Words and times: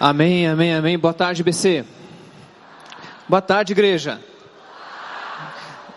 Amém, 0.00 0.46
amém, 0.46 0.72
amém. 0.72 0.96
Boa 0.96 1.12
tarde, 1.12 1.42
BC. 1.42 1.84
Boa 3.28 3.42
tarde, 3.42 3.72
igreja. 3.72 4.20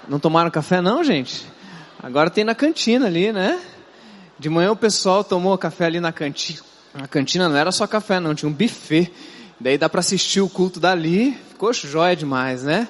Não 0.09 0.19
tomaram 0.19 0.49
café 0.49 0.81
não, 0.81 1.03
gente? 1.03 1.45
Agora 2.01 2.31
tem 2.31 2.43
na 2.43 2.55
cantina 2.55 3.05
ali, 3.05 3.31
né? 3.31 3.61
De 4.39 4.49
manhã 4.49 4.71
o 4.71 4.75
pessoal 4.75 5.23
tomou 5.23 5.55
café 5.55 5.85
ali 5.85 5.99
na 5.99 6.11
cantina. 6.11 6.61
A 6.95 7.07
cantina 7.07 7.47
não 7.47 7.55
era 7.55 7.71
só 7.71 7.85
café 7.85 8.19
não, 8.19 8.33
tinha 8.33 8.49
um 8.49 8.53
buffet. 8.53 9.13
Daí 9.59 9.77
dá 9.77 9.87
para 9.87 9.99
assistir 9.99 10.41
o 10.41 10.49
culto 10.49 10.79
dali. 10.79 11.37
Ficou 11.49 11.71
jóia 11.71 12.15
demais, 12.15 12.63
né? 12.63 12.87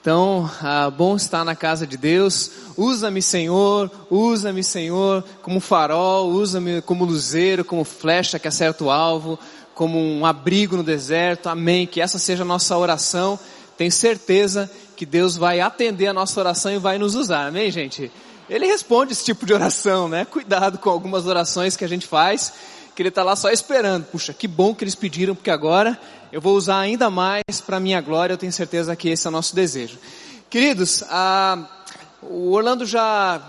Então, 0.00 0.50
ah, 0.60 0.90
bom 0.90 1.14
estar 1.14 1.44
na 1.44 1.54
casa 1.54 1.86
de 1.86 1.96
Deus. 1.96 2.50
Usa-me, 2.76 3.22
Senhor, 3.22 3.88
usa-me, 4.10 4.64
Senhor, 4.64 5.22
como 5.40 5.60
farol, 5.60 6.30
usa-me 6.30 6.82
como 6.82 7.04
luzeiro, 7.04 7.64
como 7.64 7.84
flecha 7.84 8.40
que 8.40 8.48
acerta 8.48 8.82
o 8.82 8.90
alvo 8.90 9.38
como 9.74 9.98
um 9.98 10.24
abrigo 10.26 10.76
no 10.76 10.82
deserto. 10.82 11.48
Amém. 11.48 11.86
Que 11.86 12.00
essa 12.00 12.18
seja 12.18 12.42
a 12.42 12.46
nossa 12.46 12.76
oração. 12.76 13.38
Tenho 13.76 13.92
certeza 13.92 14.70
que 14.96 15.06
Deus 15.06 15.36
vai 15.36 15.60
atender 15.60 16.06
a 16.06 16.12
nossa 16.12 16.38
oração 16.38 16.72
e 16.72 16.78
vai 16.78 16.98
nos 16.98 17.14
usar. 17.14 17.46
Amém, 17.46 17.70
gente? 17.70 18.10
Ele 18.48 18.66
responde 18.66 19.12
esse 19.12 19.24
tipo 19.24 19.46
de 19.46 19.54
oração, 19.54 20.08
né? 20.08 20.24
Cuidado 20.24 20.78
com 20.78 20.90
algumas 20.90 21.26
orações 21.26 21.76
que 21.76 21.84
a 21.84 21.88
gente 21.88 22.06
faz, 22.06 22.52
que 22.94 23.02
ele 23.02 23.08
está 23.08 23.22
lá 23.22 23.34
só 23.34 23.50
esperando. 23.50 24.04
Puxa, 24.04 24.32
que 24.32 24.46
bom 24.46 24.74
que 24.74 24.84
eles 24.84 24.94
pediram, 24.94 25.34
porque 25.34 25.50
agora 25.50 25.98
eu 26.30 26.40
vou 26.40 26.56
usar 26.56 26.78
ainda 26.78 27.08
mais 27.08 27.42
para 27.64 27.80
minha 27.80 28.00
glória. 28.00 28.34
Eu 28.34 28.38
tenho 28.38 28.52
certeza 28.52 28.94
que 28.94 29.08
esse 29.08 29.26
é 29.26 29.30
o 29.30 29.32
nosso 29.32 29.54
desejo. 29.54 29.98
Queridos, 30.50 31.02
a, 31.08 31.58
o 32.20 32.52
Orlando 32.52 32.84
já 32.84 33.40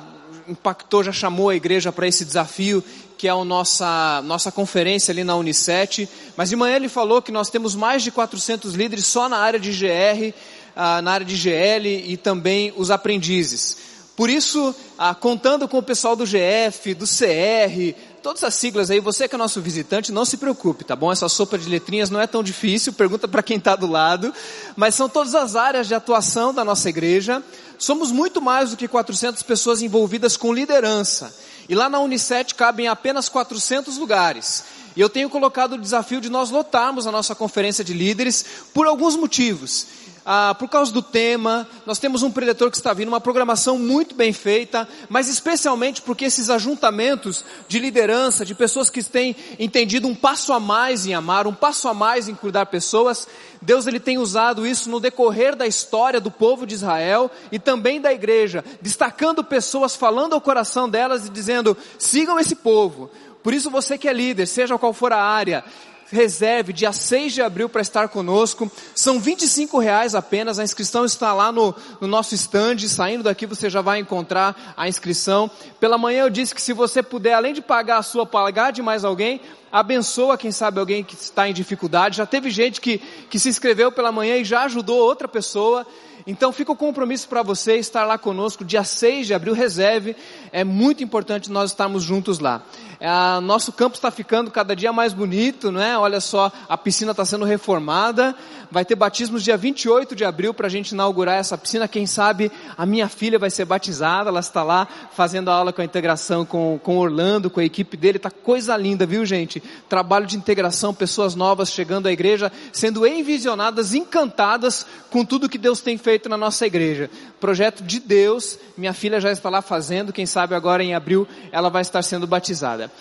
impactou, 0.48 1.04
já 1.04 1.12
chamou 1.12 1.49
a 1.49 1.55
igreja 1.55 1.91
para 1.91 2.08
esse 2.08 2.24
desafio 2.26 2.84
que 3.23 3.27
é 3.30 3.32
a 3.32 3.45
nossa, 3.45 4.22
nossa 4.26 4.52
conferência 4.52 5.13
ali 5.13 5.24
na 5.24 5.34
Unicet, 5.38 6.10
mas 6.35 6.49
de 6.49 6.57
manhã 6.57 6.76
ele 6.76 6.90
falou 6.90 7.21
que 7.21 7.32
nós 7.32 7.49
temos 7.49 7.74
mais 7.74 8.04
de 8.04 8.12
400 8.12 8.74
líderes 8.74 9.05
só 9.05 9.29
na 9.29 9.38
área 9.38 9.57
de 9.57 9.71
GR, 9.71 10.35
ah, 10.76 11.02
na 11.02 11.13
área 11.13 11.26
de 11.26 11.34
GL 11.34 11.88
e 11.88 12.18
também 12.18 12.74
os 12.76 12.91
aprendizes. 12.91 13.77
Por 14.13 14.29
isso, 14.29 14.76
ah, 14.98 15.16
contando 15.16 15.70
com 15.70 15.77
o 15.77 15.82
pessoal 15.82 16.18
do 16.18 16.26
GF, 16.26 16.94
do 16.96 17.05
CR, 17.05 17.96
todas 18.21 18.44
as 18.44 18.55
siglas 18.55 18.91
aí, 18.91 18.99
você 18.99 19.26
que 19.26 19.35
é 19.35 19.38
nosso 19.38 19.62
visitante, 19.62 20.12
não 20.12 20.26
se 20.26 20.35
preocupe, 20.35 20.84
tá 20.84 20.94
bom? 20.94 21.10
Essa 21.10 21.29
sopa 21.29 21.57
de 21.57 21.70
letrinhas 21.70 22.10
não 22.10 22.20
é 22.20 22.27
tão 22.27 22.44
difícil, 22.44 22.91
pergunta 22.91 23.26
para 23.26 23.41
quem 23.41 23.55
está 23.55 23.77
do 23.77 23.88
lado, 23.88 24.34
mas 24.76 24.96
são 24.96 25.07
todas 25.07 25.34
as 25.34 25.55
áreas 25.55 25.88
de 25.88 25.96
atuação 25.96 26.54
da 26.54 26.66
nossa 26.66 26.90
igreja. 26.90 27.41
Somos 27.79 28.12
muito 28.12 28.41
mais 28.41 28.71
do 28.71 28.76
que 28.76 28.85
400 28.85 29.41
pessoas 29.44 29.82
envolvidas 29.82 30.35
com 30.35 30.51
liderança. 30.51 31.34
E 31.68 31.76
lá 31.76 31.90
na 31.90 32.00
Unicet 32.00 32.56
cabem 32.56 32.88
apenas 32.88 33.30
400 33.30 33.98
lugares. 33.98 34.64
E 34.96 35.02
eu 35.02 35.10
tenho 35.10 35.30
colocado 35.30 35.74
o 35.74 35.78
desafio 35.78 36.22
de 36.22 36.30
nós 36.30 36.50
lotarmos 36.50 37.08
a 37.08 37.12
nossa 37.12 37.34
conferência 37.34 37.84
de 37.84 37.94
líderes 37.94 38.46
por 38.74 38.86
alguns 38.86 39.16
motivos 39.16 39.88
ah, 40.26 40.55
por 40.57 40.70
causa 40.70 40.91
do 40.91 41.02
tema, 41.02 41.68
nós 41.85 41.99
temos 41.99 42.24
um 42.24 42.32
preletor 42.32 42.71
que 42.71 42.77
está 42.77 42.93
vindo, 42.93 43.10
uma 43.10 43.20
programação 43.20 43.77
muito 43.77 44.16
bem 44.16 44.32
feita, 44.32 44.88
mas 45.10 45.27
especialmente 45.27 46.02
porque 46.02 46.26
esses 46.26 46.49
ajuntamentos 46.49 47.43
de 47.68 47.77
liderança, 47.79 48.46
de 48.46 48.55
pessoas 48.55 48.90
que 48.90 49.04
têm 49.04 49.35
entendido 49.60 50.07
um 50.07 50.16
passo 50.16 50.54
a 50.54 50.60
mais 50.60 51.05
em 51.05 51.13
amar, 51.13 51.46
um 51.46 51.54
passo 51.54 51.88
a 51.88 51.94
mais 51.94 52.29
em 52.29 52.35
cuidar 52.35 52.68
pessoas, 52.68 53.27
Deus 53.62 53.85
ele 53.85 53.99
tem 53.99 54.18
usado 54.18 54.66
isso 54.66 54.90
no 54.90 54.99
decorrer 54.99 55.55
da 55.55 55.68
história 55.68 56.21
do 56.21 56.32
povo 56.32 56.66
de 56.66 56.74
Israel 56.74 57.29
e 57.51 57.60
também 57.60 57.99
da 57.99 58.13
igreja, 58.13 58.63
destacando 58.82 59.44
pessoas, 59.44 59.96
falando 59.96 60.34
ao 60.34 60.41
coração 60.41 60.90
delas 60.90 61.27
e 61.27 61.29
dizendo: 61.29 61.76
sigam 61.98 62.40
esse 62.40 62.55
povo. 62.55 63.10
Por 63.41 63.54
isso 63.54 63.70
você 63.70 63.98
que 63.98 64.07
é 64.07 64.13
líder, 64.13 64.46
seja 64.46 64.78
qual 64.78 64.94
for 64.94 65.12
a 65.12 65.22
área, 65.22 65.66
reserve 66.14 66.72
dia 66.72 66.94
6 66.94 67.34
de 67.34 67.42
abril 67.42 67.68
para 67.68 67.81
estar 67.81 68.08
conosco. 68.08 68.72
São 68.96 69.19
25 69.19 69.79
reais 69.79 70.16
apenas. 70.16 70.59
A 70.59 70.63
inscrição 70.63 71.03
está 71.03 71.34
lá 71.34 71.51
no, 71.51 71.75
no 72.00 72.07
nosso 72.07 72.35
stand. 72.35 72.78
Saindo 72.88 73.24
daqui 73.24 73.46
você 73.46 73.69
já 73.69 73.81
vai 73.81 74.00
encontrar 74.00 74.73
a 74.78 74.88
inscrição. 74.88 75.50
Pela 75.79 75.97
manhã 75.97 76.23
eu 76.23 76.29
disse 76.29 76.53
que 76.53 76.62
se 76.62 76.72
você 76.72 77.02
puder, 77.02 77.34
além 77.34 77.53
de 77.53 77.62
pagar 77.62 77.97
a 77.97 78.03
sua, 78.03 78.25
pagar 78.25 78.72
de 78.72 78.81
mais 78.81 79.03
alguém, 79.03 79.41
abençoa 79.72 80.38
quem 80.38 80.52
sabe 80.52 80.79
alguém 80.79 81.03
que 81.03 81.16
está 81.16 81.50
em 81.50 81.53
dificuldade. 81.53 82.18
Já 82.18 82.25
teve 82.25 82.52
gente 82.52 82.79
que, 82.79 83.00
que 83.29 83.40
se 83.40 83.50
inscreveu 83.50 83.91
pela 83.91 84.12
manhã 84.12 84.38
e 84.38 84.46
já 84.46 84.63
ajudou 84.63 85.00
outra 85.00 85.28
pessoa. 85.28 85.85
Então 86.25 86.53
fica 86.53 86.72
o 86.72 86.75
compromisso 86.75 87.28
para 87.28 87.44
você 87.44 87.75
estar 87.75 88.06
lá 88.06 88.18
conosco 88.18 88.63
dia 88.63 88.84
6 88.84 89.28
de 89.28 89.34
abril, 89.34 89.53
reserve. 89.53 90.16
É 90.52 90.63
muito 90.63 91.03
importante 91.03 91.52
nós 91.52 91.72
estarmos 91.72 92.03
juntos 92.03 92.40
lá. 92.40 92.63
É, 93.06 93.41
nosso 93.41 93.74
campo 93.74 93.97
está 93.97 94.09
ficando 94.09 94.50
cada 94.50 94.74
dia 94.74 94.94
mais 94.94 95.12
bonito, 95.12 95.74
não 95.74 95.81
é? 95.81 95.97
Olha 95.97 96.22
só, 96.22 96.50
a 96.69 96.78
piscina 96.78 97.12
está 97.12 97.25
sendo 97.25 97.44
reformada. 97.44 98.34
Vai 98.72 98.86
ter 98.86 98.96
batismos 98.96 99.44
dia 99.44 99.58
28 99.58 100.16
de 100.16 100.24
abril 100.24 100.53
para 100.53 100.68
a 100.68 100.69
gente 100.69 100.91
inaugurar 100.91 101.36
essa 101.36 101.58
piscina. 101.58 101.86
Quem 101.86 102.08
sabe 102.08 102.50
a 102.78 102.86
minha 102.86 103.09
filha 103.09 103.38
vai 103.38 103.50
ser 103.50 103.66
batizada. 103.66 104.30
Ela 104.30 104.40
está 104.40 104.64
lá 104.64 104.88
fazendo 105.12 105.52
a 105.52 105.53
aula 105.53 105.74
com 105.74 105.81
a 105.81 105.86
integração 105.86 106.46
com, 106.46 106.80
com 106.81 106.97
Orlando, 106.97 107.50
com 107.50 107.59
a 107.59 107.66
equipe 107.66 107.97
dele. 107.97 108.18
Tá 108.18 108.31
coisa 108.31 108.78
linda, 108.78 109.06
viu 109.06 109.25
gente? 109.25 109.62
Trabalho 109.90 110.25
de 110.25 110.38
integração, 110.38 110.94
pessoas 110.94 111.35
novas 111.35 111.72
chegando 111.72 112.08
à 112.08 112.12
igreja, 112.12 112.50
sendo 112.72 113.06
envisionadas, 113.06 113.94
encantadas 113.94 114.85
com 115.09 115.25
tudo 115.25 115.50
que 115.50 115.58
Deus 115.58 115.81
tem 115.81 115.97
feito 115.97 116.30
na 116.30 116.38
nossa 116.38 116.66
igreja. 116.66 117.12
Projeto 117.38 117.84
de 117.84 118.00
Deus. 118.00 118.58
Minha 118.78 118.94
filha 118.94 119.20
já 119.20 119.30
está 119.30 119.50
lá 119.50 119.62
fazendo. 119.62 120.14
Quem 120.14 120.25
sabe 120.25 120.56
agora 120.56 120.81
em 120.81 120.96
abril 120.96 121.28
ela 121.52 121.70
vai 121.70 121.81
estar 121.81 122.02
sendo 122.02 122.25
batizada. 122.25 122.92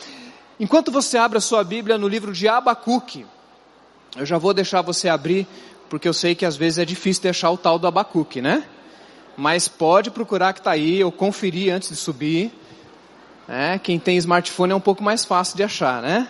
Enquanto 0.58 0.92
você 0.92 1.18
abre 1.18 1.38
a 1.38 1.40
sua 1.40 1.64
Bíblia 1.64 1.98
no 1.98 2.06
livro 2.06 2.32
de 2.32 2.46
Abacuque, 2.46 3.26
eu 4.16 4.26
já 4.26 4.38
vou 4.38 4.52
deixar 4.54 4.82
você 4.82 5.08
abrir, 5.08 5.46
porque 5.88 6.06
eu 6.06 6.12
sei 6.12 6.34
que 6.34 6.44
às 6.44 6.56
vezes 6.56 6.78
é 6.78 6.84
difícil 6.84 7.22
deixar 7.22 7.50
o 7.50 7.56
tal 7.56 7.78
do 7.78 7.86
Abacuque, 7.86 8.40
né? 8.40 8.64
Mas 9.36 9.68
pode 9.68 10.10
procurar 10.10 10.52
que 10.52 10.60
está 10.60 10.72
aí, 10.72 11.02
ou 11.02 11.10
conferir 11.10 11.74
antes 11.74 11.88
de 11.88 11.96
subir. 11.96 12.52
É, 13.48 13.78
quem 13.78 13.98
tem 13.98 14.16
smartphone 14.18 14.72
é 14.72 14.76
um 14.76 14.80
pouco 14.80 15.02
mais 15.02 15.24
fácil 15.24 15.56
de 15.56 15.64
achar, 15.64 16.00
né? 16.02 16.28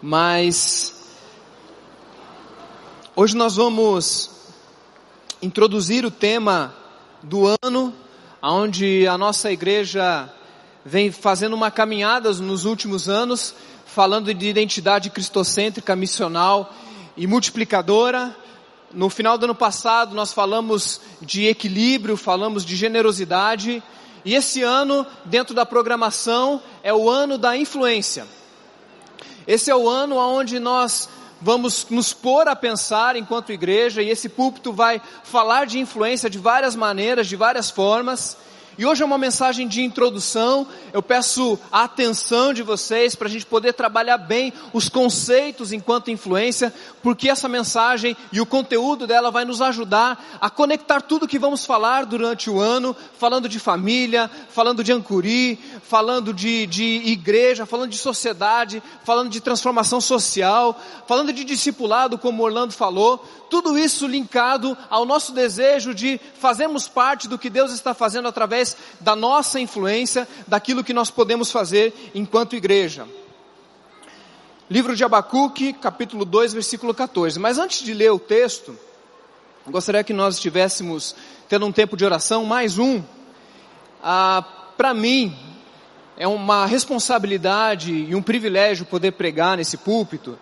Mas 0.00 1.00
hoje 3.14 3.36
nós 3.36 3.56
vamos 3.56 4.30
introduzir 5.40 6.04
o 6.04 6.10
tema 6.10 6.74
do 7.22 7.46
ano, 7.62 7.94
onde 8.42 9.06
a 9.06 9.16
nossa 9.16 9.52
igreja 9.52 10.28
vem 10.84 11.10
fazendo 11.12 11.54
uma 11.54 11.70
caminhada 11.70 12.32
nos 12.34 12.64
últimos 12.64 13.08
anos, 13.08 13.54
falando 13.86 14.32
de 14.32 14.46
identidade 14.46 15.10
cristocêntrica, 15.10 15.94
missional 15.94 16.72
e 17.16 17.26
multiplicadora. 17.26 18.34
No 18.92 19.08
final 19.08 19.38
do 19.38 19.44
ano 19.44 19.54
passado 19.54 20.14
nós 20.14 20.32
falamos 20.32 21.00
de 21.20 21.46
equilíbrio, 21.46 22.16
falamos 22.16 22.64
de 22.64 22.76
generosidade, 22.76 23.82
e 24.24 24.34
esse 24.34 24.62
ano, 24.62 25.04
dentro 25.24 25.54
da 25.54 25.66
programação, 25.66 26.62
é 26.82 26.94
o 26.94 27.10
ano 27.10 27.36
da 27.36 27.56
influência. 27.56 28.24
Esse 29.46 29.70
é 29.70 29.74
o 29.74 29.88
ano 29.88 30.16
onde 30.16 30.60
nós 30.60 31.08
vamos 31.40 31.86
nos 31.90 32.12
pôr 32.12 32.46
a 32.46 32.54
pensar 32.54 33.16
enquanto 33.16 33.50
igreja, 33.50 34.00
e 34.00 34.08
esse 34.08 34.28
púlpito 34.28 34.72
vai 34.72 35.02
falar 35.24 35.66
de 35.66 35.80
influência 35.80 36.30
de 36.30 36.38
várias 36.38 36.76
maneiras, 36.76 37.26
de 37.26 37.34
várias 37.34 37.68
formas. 37.68 38.36
E 38.78 38.86
hoje 38.86 39.02
é 39.02 39.06
uma 39.06 39.18
mensagem 39.18 39.68
de 39.68 39.82
introdução. 39.82 40.66
Eu 40.94 41.02
peço 41.02 41.58
a 41.70 41.82
atenção 41.82 42.54
de 42.54 42.62
vocês 42.62 43.14
para 43.14 43.28
a 43.28 43.30
gente 43.30 43.44
poder 43.44 43.74
trabalhar 43.74 44.16
bem 44.16 44.50
os 44.72 44.88
conceitos 44.88 45.72
enquanto 45.72 46.10
influência, 46.10 46.72
porque 47.02 47.28
essa 47.28 47.48
mensagem 47.48 48.16
e 48.32 48.40
o 48.40 48.46
conteúdo 48.46 49.06
dela 49.06 49.30
vai 49.30 49.44
nos 49.44 49.60
ajudar 49.60 50.38
a 50.40 50.48
conectar 50.48 51.02
tudo 51.02 51.28
que 51.28 51.38
vamos 51.38 51.66
falar 51.66 52.06
durante 52.06 52.48
o 52.48 52.60
ano, 52.60 52.96
falando 53.18 53.46
de 53.46 53.58
família, 53.58 54.30
falando 54.48 54.82
de 54.82 54.90
Ancuri, 54.90 55.58
falando 55.82 56.32
de, 56.32 56.66
de 56.66 57.02
igreja, 57.04 57.66
falando 57.66 57.90
de 57.90 57.98
sociedade, 57.98 58.82
falando 59.04 59.28
de 59.28 59.40
transformação 59.40 60.00
social, 60.00 60.80
falando 61.06 61.30
de 61.30 61.44
discipulado, 61.44 62.16
como 62.16 62.42
Orlando 62.42 62.72
falou. 62.72 63.22
Tudo 63.50 63.78
isso 63.78 64.06
linkado 64.06 64.76
ao 64.88 65.04
nosso 65.04 65.32
desejo 65.32 65.94
de 65.94 66.18
fazermos 66.40 66.88
parte 66.88 67.28
do 67.28 67.38
que 67.38 67.50
Deus 67.50 67.70
está 67.70 67.92
fazendo 67.92 68.26
através 68.26 68.61
através 68.62 68.76
da 69.00 69.16
nossa 69.16 69.58
influência, 69.60 70.26
daquilo 70.46 70.84
que 70.84 70.92
nós 70.92 71.10
podemos 71.10 71.50
fazer 71.50 71.92
enquanto 72.14 72.56
igreja. 72.56 73.06
Livro 74.70 74.96
de 74.96 75.04
Abacuque, 75.04 75.72
capítulo 75.72 76.24
2, 76.24 76.54
versículo 76.54 76.94
14. 76.94 77.38
Mas 77.38 77.58
antes 77.58 77.82
de 77.84 77.92
ler 77.92 78.12
o 78.12 78.18
texto, 78.18 78.78
gostaria 79.66 80.04
que 80.04 80.12
nós 80.12 80.36
estivéssemos 80.36 81.14
tendo 81.48 81.66
um 81.66 81.72
tempo 81.72 81.96
de 81.96 82.04
oração, 82.04 82.44
mais 82.44 82.78
um. 82.78 83.02
Ah, 84.02 84.42
Para 84.76 84.94
mim, 84.94 85.36
é 86.16 86.26
uma 86.26 86.64
responsabilidade 86.64 87.92
e 87.92 88.14
um 88.14 88.22
privilégio 88.22 88.86
poder 88.86 89.12
pregar 89.12 89.56
nesse 89.56 89.76
púlpito 89.76 90.38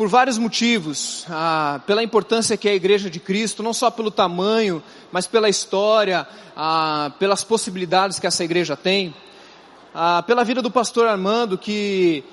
por 0.00 0.08
vários 0.08 0.38
motivos, 0.38 1.26
ah, 1.28 1.78
pela 1.86 2.02
importância 2.02 2.56
que 2.56 2.66
é 2.66 2.72
a 2.72 2.74
Igreja 2.74 3.10
de 3.10 3.20
Cristo, 3.20 3.62
não 3.62 3.74
só 3.74 3.90
pelo 3.90 4.10
tamanho, 4.10 4.82
mas 5.12 5.26
pela 5.26 5.46
história, 5.46 6.26
ah, 6.56 7.12
pelas 7.18 7.44
possibilidades 7.44 8.18
que 8.18 8.26
essa 8.26 8.42
igreja 8.42 8.74
tem, 8.74 9.14
ah, 9.94 10.24
pela 10.26 10.42
vida 10.42 10.62
do 10.62 10.70
pastor 10.70 11.06
Armando, 11.06 11.58
que 11.58 12.24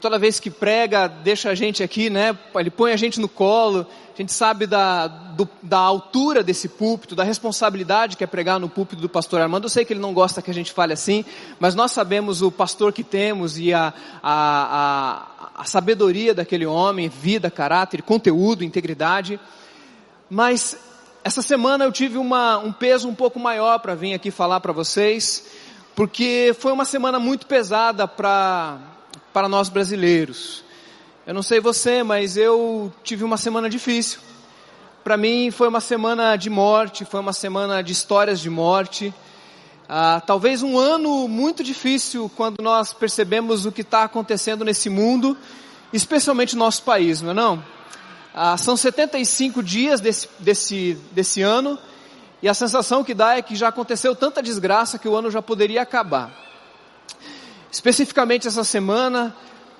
toda 0.00 0.18
vez 0.18 0.40
que 0.40 0.50
prega, 0.50 1.08
deixa 1.08 1.50
a 1.50 1.54
gente 1.54 1.82
aqui, 1.82 2.10
né? 2.10 2.36
Ele 2.54 2.70
põe 2.70 2.92
a 2.92 2.96
gente 2.96 3.20
no 3.20 3.28
colo. 3.28 3.86
A 4.14 4.16
gente 4.20 4.32
sabe 4.32 4.66
da, 4.66 5.06
do, 5.06 5.48
da 5.62 5.78
altura 5.78 6.42
desse 6.42 6.68
púlpito, 6.68 7.14
da 7.14 7.24
responsabilidade 7.24 8.16
que 8.16 8.24
é 8.24 8.26
pregar 8.26 8.60
no 8.60 8.68
púlpito 8.68 9.00
do 9.00 9.08
pastor 9.08 9.40
Armando. 9.40 9.64
Eu 9.64 9.70
sei 9.70 9.84
que 9.84 9.94
ele 9.94 10.00
não 10.00 10.12
gosta 10.12 10.42
que 10.42 10.50
a 10.50 10.54
gente 10.54 10.72
fale 10.72 10.92
assim, 10.92 11.24
mas 11.58 11.74
nós 11.74 11.92
sabemos 11.92 12.42
o 12.42 12.50
pastor 12.50 12.92
que 12.92 13.02
temos 13.02 13.58
e 13.58 13.72
a, 13.72 13.94
a, 14.22 15.22
a, 15.39 15.39
a 15.60 15.64
sabedoria 15.64 16.32
daquele 16.32 16.64
homem, 16.64 17.10
vida, 17.10 17.50
caráter, 17.50 18.00
conteúdo, 18.00 18.64
integridade. 18.64 19.38
Mas 20.30 20.74
essa 21.22 21.42
semana 21.42 21.84
eu 21.84 21.92
tive 21.92 22.16
uma, 22.16 22.56
um 22.56 22.72
peso 22.72 23.06
um 23.06 23.14
pouco 23.14 23.38
maior 23.38 23.78
para 23.78 23.94
vir 23.94 24.14
aqui 24.14 24.30
falar 24.30 24.58
para 24.60 24.72
vocês, 24.72 25.44
porque 25.94 26.56
foi 26.58 26.72
uma 26.72 26.86
semana 26.86 27.18
muito 27.18 27.46
pesada 27.46 28.08
para 28.08 28.80
nós 29.50 29.68
brasileiros. 29.68 30.64
Eu 31.26 31.34
não 31.34 31.42
sei 31.42 31.60
você, 31.60 32.02
mas 32.02 32.38
eu 32.38 32.90
tive 33.04 33.22
uma 33.22 33.36
semana 33.36 33.68
difícil. 33.68 34.18
Para 35.04 35.18
mim 35.18 35.50
foi 35.50 35.68
uma 35.68 35.80
semana 35.80 36.36
de 36.36 36.48
morte, 36.48 37.04
foi 37.04 37.20
uma 37.20 37.34
semana 37.34 37.82
de 37.82 37.92
histórias 37.92 38.40
de 38.40 38.48
morte. 38.48 39.12
Ah, 39.92 40.22
talvez 40.24 40.62
um 40.62 40.78
ano 40.78 41.26
muito 41.26 41.64
difícil 41.64 42.30
quando 42.36 42.62
nós 42.62 42.92
percebemos 42.92 43.66
o 43.66 43.72
que 43.72 43.80
está 43.80 44.04
acontecendo 44.04 44.64
nesse 44.64 44.88
mundo, 44.88 45.36
especialmente 45.92 46.54
no 46.54 46.60
nosso 46.60 46.84
país, 46.84 47.20
não 47.20 47.32
é 47.32 47.34
não? 47.34 47.64
Ah, 48.32 48.56
são 48.56 48.76
75 48.76 49.60
dias 49.64 50.00
desse, 50.00 50.28
desse, 50.38 50.96
desse 51.10 51.42
ano 51.42 51.76
e 52.40 52.48
a 52.48 52.54
sensação 52.54 53.02
que 53.02 53.12
dá 53.12 53.36
é 53.36 53.42
que 53.42 53.56
já 53.56 53.66
aconteceu 53.66 54.14
tanta 54.14 54.40
desgraça 54.40 54.96
que 54.96 55.08
o 55.08 55.16
ano 55.16 55.28
já 55.28 55.42
poderia 55.42 55.82
acabar. 55.82 56.32
Especificamente 57.72 58.46
essa 58.46 58.62
semana, 58.62 59.34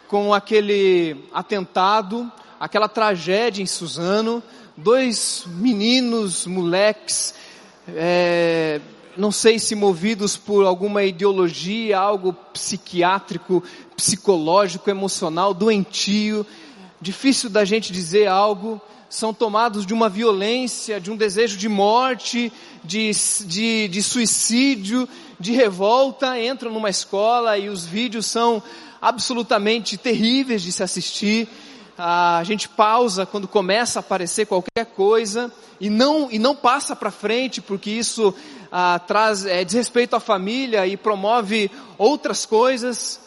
com 0.09 0.35
aquele 0.35 1.25
atentado, 1.33 2.29
aquela 2.59 2.89
tragédia 2.89 3.63
em 3.63 3.67
Suzano, 3.67 4.43
dois 4.77 5.45
meninos, 5.47 6.47
moleques, 6.47 7.33
é, 7.87 8.81
não 9.21 9.31
sei 9.31 9.59
se 9.59 9.75
movidos 9.75 10.39
por 10.39 10.65
alguma 10.65 11.05
ideologia, 11.05 11.99
algo 11.99 12.33
psiquiátrico, 12.55 13.63
psicológico, 13.95 14.89
emocional, 14.89 15.53
doentio, 15.53 16.47
difícil 16.99 17.51
da 17.51 17.63
gente 17.63 17.93
dizer 17.93 18.27
algo, 18.27 18.81
são 19.11 19.35
tomados 19.35 19.85
de 19.85 19.93
uma 19.93 20.09
violência, 20.09 20.99
de 20.99 21.11
um 21.11 21.17
desejo 21.19 21.59
de 21.59 21.69
morte, 21.69 22.51
de, 22.83 23.11
de, 23.45 23.89
de 23.89 24.03
suicídio, 24.03 25.07
de 25.39 25.53
revolta, 25.53 26.41
entram 26.41 26.73
numa 26.73 26.89
escola 26.89 27.59
e 27.59 27.69
os 27.69 27.85
vídeos 27.85 28.25
são 28.25 28.63
absolutamente 29.03 29.99
terríveis 29.99 30.63
de 30.63 30.73
se 30.73 30.83
assistir. 30.83 31.47
A 32.03 32.43
gente 32.45 32.67
pausa 32.67 33.27
quando 33.27 33.47
começa 33.47 33.99
a 33.99 34.01
aparecer 34.01 34.47
qualquer 34.47 34.87
coisa 34.87 35.53
e 35.79 35.91
não, 35.91 36.31
e 36.31 36.39
não 36.39 36.57
passa 36.57 36.97
para 36.97 37.11
frente 37.11 37.61
porque 37.61 37.91
isso 37.91 38.35
ah, 38.73 38.99
traz 39.07 39.45
é, 39.45 39.63
desrespeito 39.65 40.17
à 40.17 40.21
família 40.21 40.87
e 40.87 40.97
promove 40.97 41.71
outras 41.99 42.47
coisas. 42.47 43.21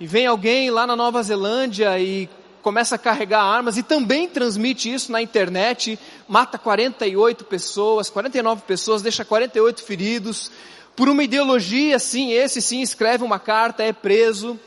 E 0.00 0.08
vem 0.08 0.26
alguém 0.26 0.72
lá 0.72 0.88
na 0.88 0.96
Nova 0.96 1.22
Zelândia 1.22 1.96
e 2.00 2.28
começa 2.62 2.96
a 2.96 2.98
carregar 2.98 3.44
armas 3.44 3.76
e 3.76 3.82
também 3.84 4.26
transmite 4.26 4.92
isso 4.92 5.12
na 5.12 5.22
internet, 5.22 5.96
mata 6.26 6.58
48 6.58 7.44
pessoas, 7.44 8.10
49 8.10 8.62
pessoas, 8.62 9.02
deixa 9.02 9.24
48 9.24 9.84
feridos, 9.84 10.50
por 10.96 11.08
uma 11.08 11.22
ideologia, 11.22 12.00
sim, 12.00 12.32
esse 12.32 12.60
sim 12.60 12.80
escreve 12.80 13.22
uma 13.22 13.38
carta, 13.38 13.84
é 13.84 13.92
preso. 13.92 14.58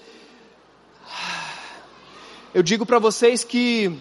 Eu 2.53 2.63
digo 2.63 2.85
para 2.85 2.99
vocês 2.99 3.43
que, 3.43 3.97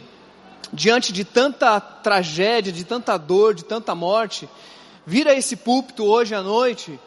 diante 0.72 1.12
de 1.12 1.24
tanta 1.24 1.80
tragédia, 1.80 2.72
de 2.72 2.84
tanta 2.84 3.16
dor, 3.16 3.54
de 3.54 3.64
tanta 3.64 3.94
morte, 3.94 4.48
vir 5.04 5.26
a 5.28 5.34
esse 5.34 5.56
púlpito 5.56 6.04
hoje 6.04 6.34
à 6.34 6.42
noite 6.42 6.98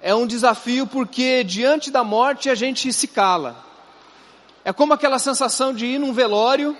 é 0.00 0.14
um 0.14 0.26
desafio 0.26 0.86
porque 0.86 1.42
diante 1.42 1.90
da 1.90 2.04
morte 2.04 2.48
a 2.50 2.54
gente 2.54 2.92
se 2.92 3.08
cala. 3.08 3.64
É 4.64 4.72
como 4.72 4.92
aquela 4.92 5.18
sensação 5.18 5.72
de 5.72 5.86
ir 5.86 5.98
num 5.98 6.12
velório 6.12 6.76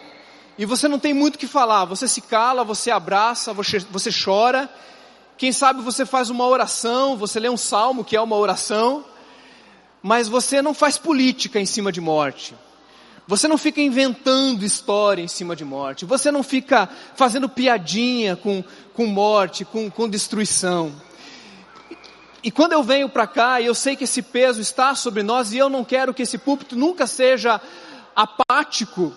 e 0.56 0.64
você 0.64 0.86
não 0.86 0.98
tem 0.98 1.14
muito 1.14 1.36
o 1.36 1.38
que 1.38 1.46
falar, 1.46 1.84
você 1.84 2.06
se 2.06 2.20
cala, 2.20 2.64
você 2.64 2.90
abraça, 2.90 3.52
você, 3.52 3.78
você 3.78 4.10
chora 4.12 4.68
quem 5.38 5.52
sabe 5.52 5.80
você 5.80 6.04
faz 6.04 6.30
uma 6.30 6.44
oração, 6.44 7.16
você 7.16 7.38
lê 7.38 7.48
um 7.48 7.56
salmo 7.56 8.04
que 8.04 8.16
é 8.16 8.20
uma 8.20 8.34
oração, 8.34 9.04
mas 10.02 10.26
você 10.26 10.60
não 10.60 10.74
faz 10.74 10.98
política 10.98 11.60
em 11.60 11.64
cima 11.64 11.92
de 11.92 12.00
morte. 12.00 12.56
Você 13.28 13.46
não 13.46 13.58
fica 13.58 13.82
inventando 13.82 14.64
história 14.64 15.20
em 15.20 15.28
cima 15.28 15.54
de 15.54 15.62
morte. 15.62 16.06
Você 16.06 16.30
não 16.30 16.42
fica 16.42 16.88
fazendo 17.14 17.46
piadinha 17.46 18.34
com, 18.34 18.64
com 18.94 19.04
morte, 19.04 19.66
com, 19.66 19.90
com 19.90 20.08
destruição. 20.08 20.90
E 22.42 22.50
quando 22.50 22.72
eu 22.72 22.82
venho 22.82 23.06
para 23.06 23.26
cá, 23.26 23.60
e 23.60 23.66
eu 23.66 23.74
sei 23.74 23.96
que 23.96 24.04
esse 24.04 24.22
peso 24.22 24.62
está 24.62 24.94
sobre 24.94 25.22
nós, 25.22 25.52
e 25.52 25.58
eu 25.58 25.68
não 25.68 25.84
quero 25.84 26.14
que 26.14 26.22
esse 26.22 26.38
púlpito 26.38 26.74
nunca 26.74 27.06
seja 27.06 27.60
apático 28.16 29.12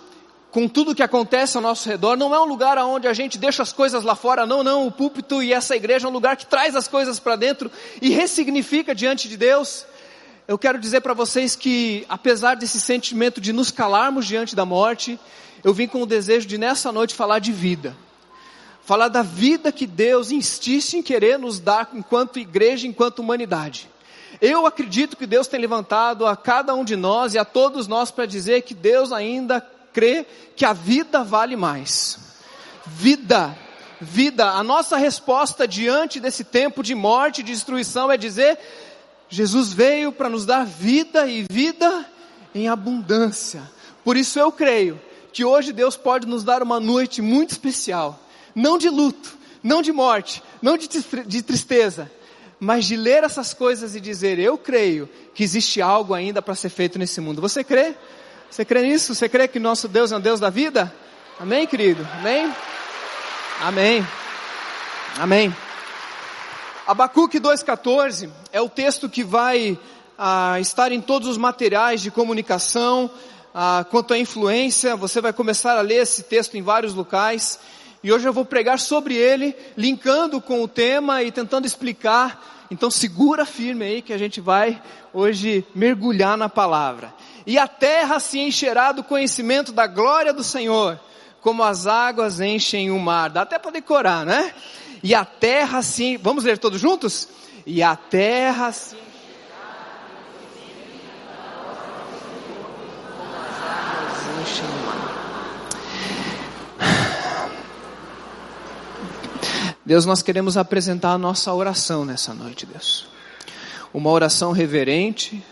com 0.51 0.67
tudo 0.67 0.93
que 0.93 1.01
acontece 1.01 1.55
ao 1.55 1.63
nosso 1.63 1.87
redor, 1.87 2.17
não 2.17 2.35
é 2.35 2.39
um 2.41 2.43
lugar 2.43 2.77
onde 2.79 3.07
a 3.07 3.13
gente 3.13 3.37
deixa 3.37 3.63
as 3.63 3.71
coisas 3.71 4.03
lá 4.03 4.15
fora, 4.15 4.45
não, 4.45 4.61
não, 4.61 4.87
o 4.87 4.91
púlpito 4.91 5.41
e 5.41 5.53
essa 5.53 5.73
igreja 5.73 6.07
é 6.07 6.09
um 6.09 6.13
lugar 6.13 6.35
que 6.35 6.45
traz 6.45 6.75
as 6.75 6.89
coisas 6.89 7.17
para 7.17 7.37
dentro 7.37 7.71
e 8.01 8.09
ressignifica 8.09 8.93
diante 8.93 9.29
de 9.29 9.37
Deus. 9.37 9.85
Eu 10.51 10.57
quero 10.57 10.77
dizer 10.77 10.99
para 10.99 11.13
vocês 11.13 11.55
que, 11.55 12.05
apesar 12.09 12.55
desse 12.55 12.77
sentimento 12.77 13.39
de 13.39 13.53
nos 13.53 13.71
calarmos 13.71 14.27
diante 14.27 14.53
da 14.53 14.65
morte, 14.65 15.17
eu 15.63 15.73
vim 15.73 15.87
com 15.87 16.01
o 16.03 16.05
desejo 16.05 16.45
de 16.45 16.57
nessa 16.57 16.91
noite 16.91 17.15
falar 17.15 17.39
de 17.39 17.53
vida. 17.53 17.95
Falar 18.83 19.07
da 19.07 19.21
vida 19.21 19.71
que 19.71 19.87
Deus 19.87 20.29
insiste 20.29 20.97
em 20.97 21.01
querer 21.01 21.39
nos 21.39 21.57
dar 21.57 21.91
enquanto 21.93 22.37
igreja, 22.37 22.85
enquanto 22.85 23.19
humanidade. 23.19 23.89
Eu 24.41 24.65
acredito 24.65 25.15
que 25.15 25.25
Deus 25.25 25.47
tem 25.47 25.57
levantado 25.57 26.27
a 26.27 26.35
cada 26.35 26.75
um 26.75 26.83
de 26.83 26.97
nós 26.97 27.33
e 27.33 27.39
a 27.39 27.45
todos 27.45 27.87
nós 27.87 28.11
para 28.11 28.25
dizer 28.25 28.63
que 28.63 28.73
Deus 28.73 29.13
ainda 29.13 29.65
crê 29.93 30.25
que 30.57 30.65
a 30.65 30.73
vida 30.73 31.23
vale 31.23 31.55
mais. 31.55 32.19
Vida, 32.85 33.57
vida. 34.01 34.49
A 34.49 34.61
nossa 34.65 34.97
resposta 34.97 35.65
diante 35.65 36.19
desse 36.19 36.43
tempo 36.43 36.83
de 36.83 36.93
morte 36.93 37.41
de 37.41 37.53
destruição 37.53 38.11
é 38.11 38.17
dizer: 38.17 38.59
Jesus 39.31 39.71
veio 39.71 40.11
para 40.11 40.29
nos 40.29 40.45
dar 40.45 40.65
vida 40.65 41.25
e 41.25 41.45
vida 41.49 42.05
em 42.53 42.67
abundância. 42.67 43.63
Por 44.03 44.17
isso 44.17 44.37
eu 44.37 44.51
creio 44.51 44.99
que 45.31 45.45
hoje 45.45 45.71
Deus 45.71 45.95
pode 45.95 46.27
nos 46.27 46.43
dar 46.43 46.61
uma 46.61 46.81
noite 46.81 47.21
muito 47.21 47.51
especial, 47.51 48.19
não 48.53 48.77
de 48.77 48.89
luto, 48.89 49.37
não 49.63 49.81
de 49.81 49.93
morte, 49.93 50.43
não 50.61 50.77
de, 50.77 50.89
de 51.25 51.41
tristeza, 51.41 52.11
mas 52.59 52.85
de 52.85 52.97
ler 52.97 53.23
essas 53.23 53.53
coisas 53.53 53.95
e 53.95 54.01
dizer: 54.01 54.37
Eu 54.37 54.57
creio 54.57 55.09
que 55.33 55.45
existe 55.45 55.81
algo 55.81 56.13
ainda 56.13 56.41
para 56.41 56.53
ser 56.53 56.69
feito 56.69 56.99
nesse 56.99 57.21
mundo. 57.21 57.41
Você 57.41 57.63
crê? 57.63 57.95
Você 58.49 58.65
crê 58.65 58.81
nisso? 58.81 59.15
Você 59.15 59.29
crê 59.29 59.47
que 59.47 59.59
nosso 59.59 59.87
Deus 59.87 60.11
é 60.11 60.17
um 60.17 60.21
Deus 60.21 60.41
da 60.41 60.49
vida? 60.49 60.93
Amém, 61.39 61.65
querido? 61.65 62.05
Amém? 62.19 62.53
Amém. 63.61 64.05
Amém. 65.17 65.55
Abacuque 66.87 67.39
2,14 67.39 68.29
é 68.51 68.59
o 68.59 68.67
texto 68.67 69.07
que 69.07 69.23
vai 69.23 69.77
ah, 70.17 70.59
estar 70.59 70.91
em 70.91 70.99
todos 70.99 71.27
os 71.27 71.37
materiais 71.37 72.01
de 72.01 72.09
comunicação. 72.09 73.09
Ah, 73.53 73.85
quanto 73.89 74.13
à 74.13 74.17
influência, 74.17 74.95
você 74.95 75.21
vai 75.21 75.31
começar 75.31 75.77
a 75.77 75.81
ler 75.81 76.01
esse 76.01 76.23
texto 76.23 76.57
em 76.57 76.61
vários 76.61 76.93
locais. 76.93 77.59
E 78.03 78.11
hoje 78.11 78.27
eu 78.27 78.33
vou 78.33 78.43
pregar 78.43 78.79
sobre 78.79 79.15
ele, 79.15 79.55
linkando 79.77 80.41
com 80.41 80.63
o 80.63 80.67
tema 80.67 81.21
e 81.21 81.31
tentando 81.31 81.67
explicar. 81.67 82.65
Então 82.71 82.89
segura 82.89 83.45
firme 83.45 83.85
aí 83.85 84.01
que 84.01 84.13
a 84.13 84.17
gente 84.17 84.41
vai 84.41 84.81
hoje 85.13 85.65
mergulhar 85.75 86.37
na 86.37 86.49
palavra 86.49 87.13
e 87.45 87.57
a 87.57 87.67
terra 87.67 88.19
se 88.19 88.39
encherá 88.39 88.91
do 88.91 89.03
conhecimento 89.03 89.71
da 89.71 89.87
glória 89.87 90.33
do 90.33 90.43
Senhor, 90.43 90.99
como 91.41 91.63
as 91.63 91.87
águas 91.87 92.39
enchem 92.39 92.91
o 92.91 92.99
mar. 92.99 93.29
Dá 93.29 93.41
até 93.41 93.57
para 93.57 93.71
decorar, 93.71 94.25
né? 94.25 94.53
E 95.03 95.15
a 95.15 95.25
terra 95.25 95.81
se, 95.81 96.17
vamos 96.17 96.43
ler 96.43 96.57
todos 96.57 96.79
juntos? 96.79 97.27
E 97.65 97.81
a 97.81 97.95
terra 97.95 98.71
se 98.71 98.95
Deus, 109.83 110.05
nós 110.05 110.21
queremos 110.21 110.55
apresentar 110.55 111.11
a 111.11 111.17
nossa 111.17 111.53
oração 111.53 112.05
nessa 112.05 112.33
noite, 112.33 112.65
Deus. 112.65 113.07
Uma 113.93 114.09
oração 114.09 114.53
reverente, 114.53 115.43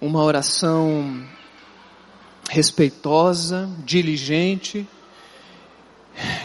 uma 0.00 0.22
oração 0.22 1.26
respeitosa, 2.48 3.68
diligente, 3.84 4.86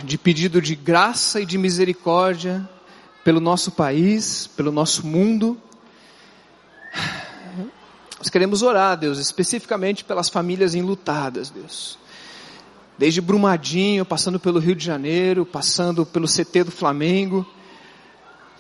de 0.04 0.18
pedido 0.18 0.62
de 0.62 0.76
graça 0.76 1.42
e 1.42 1.46
de 1.46 1.58
misericórdia 1.58 2.68
pelo 3.24 3.40
nosso 3.40 3.72
país, 3.72 4.48
pelo 4.56 4.72
nosso 4.72 5.06
mundo. 5.06 5.58
Nós 8.20 8.30
queremos 8.30 8.62
orar, 8.62 8.98
Deus, 8.98 9.18
especificamente 9.18 10.04
pelas 10.04 10.30
famílias 10.30 10.76
enlutadas, 10.76 11.50
Deus. 11.50 11.98
Desde 12.98 13.20
Brumadinho, 13.20 14.06
passando 14.06 14.40
pelo 14.40 14.60
Rio 14.60 14.76
de 14.76 14.86
Janeiro, 14.86 15.46
passando 15.46 16.06
pelo 16.06 16.28
CT 16.28 16.66
do 16.66 16.72
Flamengo, 16.72 17.46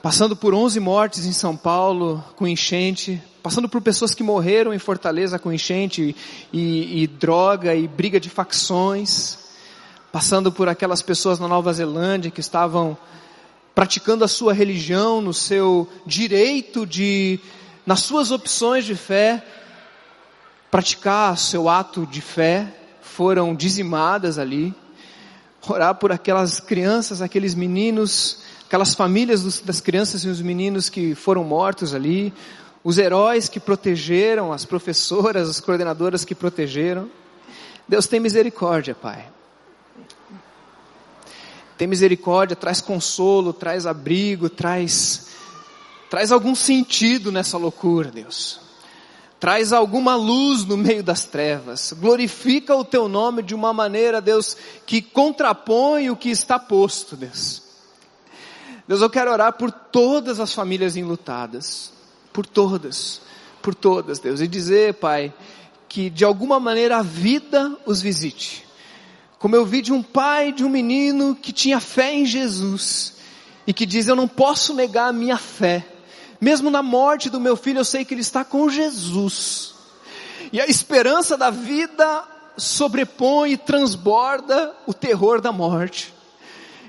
passando 0.01 0.35
por 0.35 0.53
11 0.53 0.79
mortes 0.79 1.25
em 1.25 1.31
São 1.31 1.55
Paulo 1.55 2.23
com 2.35 2.47
enchente, 2.47 3.21
passando 3.41 3.69
por 3.69 3.81
pessoas 3.81 4.13
que 4.13 4.23
morreram 4.23 4.73
em 4.73 4.79
Fortaleza 4.79 5.39
com 5.39 5.53
enchente 5.53 6.15
e, 6.51 7.03
e 7.03 7.07
droga 7.07 7.73
e 7.73 7.87
briga 7.87 8.19
de 8.19 8.29
facções, 8.29 9.44
passando 10.15 10.49
por 10.49 10.69
aquelas 10.69 11.01
pessoas 11.01 11.39
na 11.39 11.47
Nova 11.49 11.73
Zelândia 11.73 12.31
que 12.31 12.39
estavam 12.39 12.97
praticando 13.75 14.23
a 14.23 14.29
sua 14.29 14.53
religião 14.53 15.19
no 15.19 15.33
seu 15.33 15.89
direito 16.05 16.85
de, 16.85 17.37
nas 17.85 17.99
suas 17.99 18.31
opções 18.31 18.85
de 18.85 18.95
fé, 18.95 19.45
praticar 20.71 21.37
seu 21.37 21.67
ato 21.67 22.05
de 22.05 22.21
fé, 22.21 22.73
foram 23.01 23.53
dizimadas 23.53 24.39
ali. 24.39 24.73
Orar 25.67 25.95
por 25.95 26.13
aquelas 26.13 26.61
crianças, 26.61 27.21
aqueles 27.21 27.53
meninos 27.53 28.39
aquelas 28.67 28.95
famílias 28.95 29.43
dos, 29.43 29.59
das 29.59 29.81
crianças 29.81 30.23
e 30.23 30.29
os 30.29 30.39
meninos 30.39 30.87
que 30.87 31.13
foram 31.13 31.43
mortos 31.43 31.93
ali, 31.93 32.33
os 32.85 32.97
heróis 32.97 33.49
que 33.49 33.59
protegeram, 33.59 34.53
as 34.53 34.63
professoras, 34.63 35.49
as 35.49 35.59
coordenadoras 35.59 36.23
que 36.23 36.33
protegeram. 36.33 37.09
Deus 37.85 38.07
tem 38.07 38.21
misericórdia, 38.21 38.95
Pai. 38.95 39.34
Tem 41.77 41.87
misericórdia, 41.87 42.55
traz 42.55 42.79
consolo, 42.79 43.51
traz 43.51 43.85
abrigo, 43.85 44.49
traz, 44.49 45.27
traz 46.09 46.31
algum 46.31 46.55
sentido 46.55 47.31
nessa 47.31 47.57
loucura, 47.57 48.09
Deus. 48.11 48.59
Traz 49.39 49.73
alguma 49.73 50.15
luz 50.15 50.63
no 50.63 50.77
meio 50.77 51.03
das 51.03 51.25
trevas. 51.25 51.93
Glorifica 51.93 52.75
o 52.75 52.85
teu 52.85 53.09
nome 53.09 53.43
de 53.43 53.53
uma 53.53 53.73
maneira, 53.73 54.21
Deus, 54.21 54.55
que 54.85 55.01
contrapõe 55.01 56.09
o 56.09 56.15
que 56.15 56.29
está 56.29 56.57
posto, 56.57 57.17
Deus. 57.17 57.61
Deus, 58.87 59.01
eu 59.01 59.09
quero 59.09 59.31
orar 59.31 59.53
por 59.53 59.71
todas 59.71 60.39
as 60.39 60.53
famílias 60.53 60.95
enlutadas. 60.95 61.91
Por 62.31 62.45
todas. 62.45 63.21
Por 63.61 63.75
todas, 63.75 64.19
Deus. 64.19 64.39
E 64.39 64.47
dizer, 64.47 64.95
Pai, 64.95 65.33
que 65.89 66.09
de 66.09 66.23
alguma 66.23 66.59
maneira 66.59 66.97
a 66.97 67.01
vida 67.01 67.75
os 67.85 68.01
visite. 68.01 68.64
Como 69.39 69.55
eu 69.55 69.65
vi 69.65 69.81
de 69.81 69.93
um 69.93 70.01
pai 70.01 70.51
de 70.51 70.63
um 70.63 70.69
menino 70.69 71.35
que 71.35 71.51
tinha 71.51 71.79
fé 71.79 72.13
em 72.13 72.25
Jesus 72.25 73.15
e 73.67 73.73
que 73.73 73.85
diz: 73.85 74.07
Eu 74.07 74.15
não 74.15 74.27
posso 74.27 74.73
negar 74.73 75.09
a 75.09 75.13
minha 75.13 75.37
fé. 75.37 75.85
Mesmo 76.39 76.69
na 76.69 76.83
morte 76.83 77.29
do 77.29 77.39
meu 77.39 77.55
filho, 77.55 77.79
eu 77.79 77.85
sei 77.85 78.05
que 78.05 78.13
ele 78.13 78.21
está 78.21 78.43
com 78.43 78.69
Jesus. 78.69 79.73
E 80.51 80.59
a 80.59 80.67
esperança 80.67 81.37
da 81.37 81.49
vida 81.49 82.23
sobrepõe 82.57 83.53
e 83.53 83.57
transborda 83.57 84.73
o 84.85 84.93
terror 84.93 85.41
da 85.41 85.51
morte. 85.51 86.13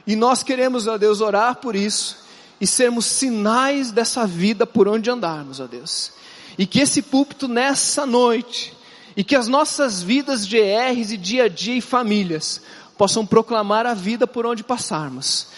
E 0.07 0.15
nós 0.15 0.43
queremos, 0.43 0.87
ó 0.87 0.97
Deus, 0.97 1.21
orar 1.21 1.57
por 1.57 1.75
isso 1.75 2.25
e 2.61 2.67
sermos 2.67 3.07
sinais 3.07 3.91
dessa 3.91 4.27
vida 4.27 4.67
por 4.67 4.89
onde 4.89 5.11
andarmos, 5.11 5.61
ó 5.61 5.67
Deus. 5.67 6.13
E 6.57 6.67
que 6.67 6.81
esse 6.81 7.03
púlpito 7.03 7.49
nessa 7.49 8.07
noite, 8.07 8.76
e 9.17 9.25
que 9.25 9.35
as 9.35 9.49
nossas 9.49 10.03
vidas 10.03 10.47
de 10.47 10.59
ERs 10.59 11.11
e 11.11 11.17
dia 11.17 11.45
a 11.45 11.49
dia 11.49 11.77
e 11.77 11.81
famílias 11.81 12.61
possam 12.99 13.25
proclamar 13.25 13.87
a 13.87 13.95
vida 13.95 14.27
por 14.27 14.45
onde 14.45 14.63
passarmos. 14.63 15.49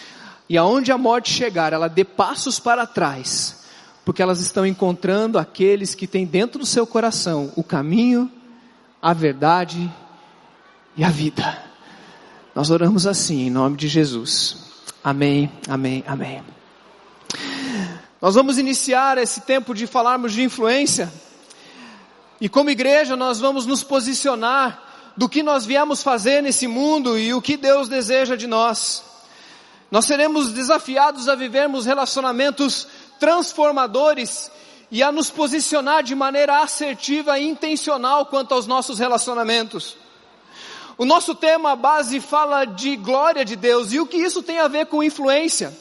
E 0.47 0.57
aonde 0.57 0.91
a 0.91 0.97
morte 0.97 1.31
chegar, 1.31 1.73
ela 1.73 1.87
dê 1.87 2.03
passos 2.03 2.59
para 2.59 2.87
trás, 2.87 3.63
porque 4.05 4.21
elas 4.21 4.39
estão 4.39 4.65
encontrando 4.65 5.37
aqueles 5.37 5.93
que 5.93 6.07
têm 6.07 6.25
dentro 6.25 6.59
do 6.59 6.65
seu 6.65 6.87
coração 6.87 7.51
o 7.55 7.63
caminho, 7.63 8.31
a 9.01 9.13
verdade 9.13 9.91
e 10.95 11.03
a 11.03 11.09
vida. 11.09 11.61
Nós 12.55 12.71
oramos 12.71 13.05
assim, 13.05 13.47
em 13.47 13.49
nome 13.49 13.77
de 13.77 13.87
Jesus. 13.87 14.57
Amém, 15.03 15.51
amém, 15.67 16.03
amém. 16.07 16.43
Nós 18.21 18.35
vamos 18.35 18.57
iniciar 18.57 19.17
esse 19.17 19.41
tempo 19.41 19.73
de 19.73 19.85
falarmos 19.85 20.33
de 20.33 20.43
influência. 20.43 21.11
E 22.41 22.47
como 22.47 22.69
igreja, 22.69 23.15
nós 23.15 23.39
vamos 23.39 23.65
nos 23.65 23.83
posicionar 23.83 24.81
do 25.17 25.27
que 25.27 25.43
nós 25.43 25.65
viemos 25.65 26.01
fazer 26.01 26.41
nesse 26.41 26.67
mundo 26.67 27.19
e 27.19 27.33
o 27.33 27.41
que 27.41 27.57
Deus 27.57 27.89
deseja 27.89 28.37
de 28.37 28.47
nós. 28.47 29.03
Nós 29.91 30.05
seremos 30.05 30.53
desafiados 30.53 31.27
a 31.27 31.35
vivermos 31.35 31.85
relacionamentos 31.85 32.87
transformadores 33.19 34.49
e 34.89 35.03
a 35.03 35.11
nos 35.11 35.29
posicionar 35.29 36.03
de 36.03 36.15
maneira 36.15 36.61
assertiva 36.61 37.37
e 37.37 37.47
intencional 37.47 38.27
quanto 38.27 38.53
aos 38.53 38.65
nossos 38.65 38.99
relacionamentos. 38.99 39.97
O 40.97 41.05
nosso 41.05 41.35
tema 41.35 41.75
base 41.75 42.19
fala 42.19 42.65
de 42.65 42.95
glória 42.95 43.43
de 43.43 43.55
Deus 43.55 43.91
e 43.91 43.99
o 43.99 44.07
que 44.07 44.17
isso 44.17 44.41
tem 44.41 44.59
a 44.59 44.67
ver 44.67 44.85
com 44.87 45.03
influência. 45.03 45.73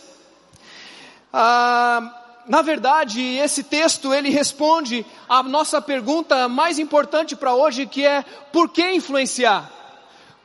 Ah, 1.33 2.18
na 2.49 2.63
verdade, 2.63 3.21
esse 3.21 3.63
texto 3.63 4.13
ele 4.13 4.31
responde 4.31 5.05
à 5.29 5.43
nossa 5.43 5.83
pergunta 5.83 6.49
mais 6.49 6.79
importante 6.79 7.37
para 7.37 7.55
hoje, 7.55 7.87
que 7.87 8.07
é 8.07 8.23
por 8.51 8.71
que 8.71 8.91
influenciar? 8.91 9.71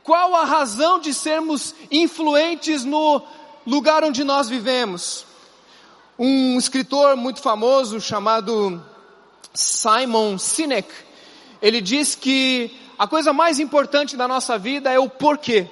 Qual 0.02 0.36
a 0.36 0.44
razão 0.44 1.00
de 1.00 1.14
sermos 1.14 1.74
influentes 1.90 2.84
no 2.84 3.22
lugar 3.66 4.04
onde 4.04 4.22
nós 4.22 4.50
vivemos? 4.50 5.24
Um 6.18 6.58
escritor 6.58 7.16
muito 7.16 7.40
famoso 7.40 7.98
chamado 7.98 8.84
Simon 9.54 10.36
Sinek, 10.36 10.92
ele 11.62 11.80
diz 11.80 12.14
que 12.14 12.70
a 12.98 13.06
coisa 13.06 13.32
mais 13.32 13.58
importante 13.58 14.14
da 14.14 14.28
nossa 14.28 14.58
vida 14.58 14.92
é 14.92 14.98
o 14.98 15.08
porquê. 15.08 15.66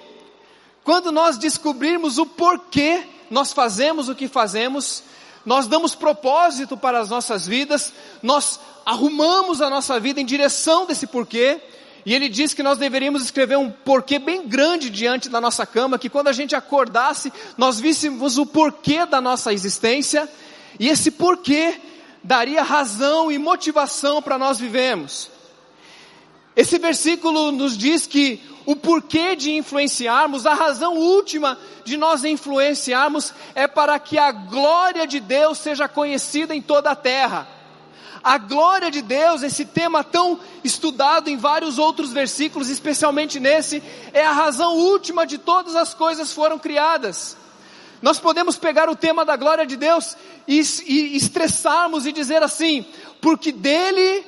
Quando 0.83 1.12
nós 1.12 1.37
descobrirmos 1.37 2.17
o 2.17 2.25
porquê 2.25 3.07
nós 3.31 3.53
fazemos 3.53 4.09
o 4.09 4.15
que 4.15 4.29
fazemos, 4.29 5.03
nós 5.44 5.66
damos 5.66 5.94
propósito 5.94 6.76
para 6.76 7.00
as 7.00 7.08
nossas 7.08 7.46
vidas, 7.46 7.92
nós 8.22 8.61
arrumamos 8.84 9.61
a 9.61 9.68
nossa 9.68 9.99
vida 9.99 10.20
em 10.20 10.26
direção 10.26 10.87
desse 10.87 11.06
porquê, 11.06 11.61
e 12.04 12.14
ele 12.14 12.28
diz 12.28 12.52
que 12.52 12.62
nós 12.62 12.78
deveríamos 12.78 13.22
escrever 13.22 13.56
um 13.56 13.70
porquê 13.70 14.18
bem 14.18 14.46
grande 14.46 14.90
diante 14.90 15.28
da 15.28 15.40
nossa 15.40 15.64
cama, 15.64 15.99
que 15.99 16.08
quando 16.08 16.28
a 16.28 16.32
gente 16.32 16.54
acordasse, 16.54 17.32
nós 17.56 17.80
víssemos 17.80 18.38
o 18.38 18.46
porquê 18.46 19.06
da 19.06 19.20
nossa 19.20 19.52
existência, 19.52 20.28
e 20.78 20.88
esse 20.88 21.11
porquê 21.11 21.80
daria 22.22 22.62
razão 22.62 23.30
e 23.30 23.38
motivação 23.38 24.22
para 24.22 24.38
nós 24.38 24.58
vivemos. 24.58 25.32
Esse 26.54 26.78
versículo 26.78 27.50
nos 27.50 27.76
diz 27.76 28.06
que 28.06 28.40
o 28.66 28.76
porquê 28.76 29.35
de 29.35 29.52
influenciarmos, 29.52 30.47
a 30.47 30.54
razão 30.54 30.97
última 30.97 31.59
de 31.85 31.97
nós 31.97 32.25
influenciarmos 32.25 33.32
é 33.54 33.66
para 33.66 33.99
que 33.99 34.18
a 34.18 34.30
glória 34.30 35.06
de 35.06 35.18
Deus 35.18 35.59
seja 35.59 35.88
conhecida 35.88 36.54
em 36.54 36.62
toda 36.62 36.90
a 36.90 36.97
terra. 36.97 37.49
A 38.23 38.38
glória 38.38 38.88
de 38.88 39.02
Deus, 39.02 39.42
esse 39.42 39.64
tema 39.64 40.04
tão 40.04 40.38
estudado 40.62 41.28
em 41.28 41.37
vários 41.37 41.76
outros 41.76 42.12
versículos, 42.12 42.68
especialmente 42.68 43.40
nesse, 43.40 43.82
é 44.12 44.25
a 44.25 44.32
razão 44.32 44.76
última 44.76 45.26
de 45.26 45.38
todas 45.38 45.75
as 45.75 45.92
coisas 45.92 46.32
foram 46.32 46.56
criadas. 46.56 47.37
Nós 48.00 48.21
podemos 48.21 48.56
pegar 48.56 48.88
o 48.88 48.94
tema 48.94 49.25
da 49.25 49.37
glória 49.37 49.66
de 49.66 49.76
Deus 49.76 50.16
e, 50.47 50.61
e 50.87 51.16
estressarmos 51.16 52.06
e 52.06 52.12
dizer 52.12 52.42
assim, 52.42 52.87
porque 53.21 53.50
dele, 53.50 54.25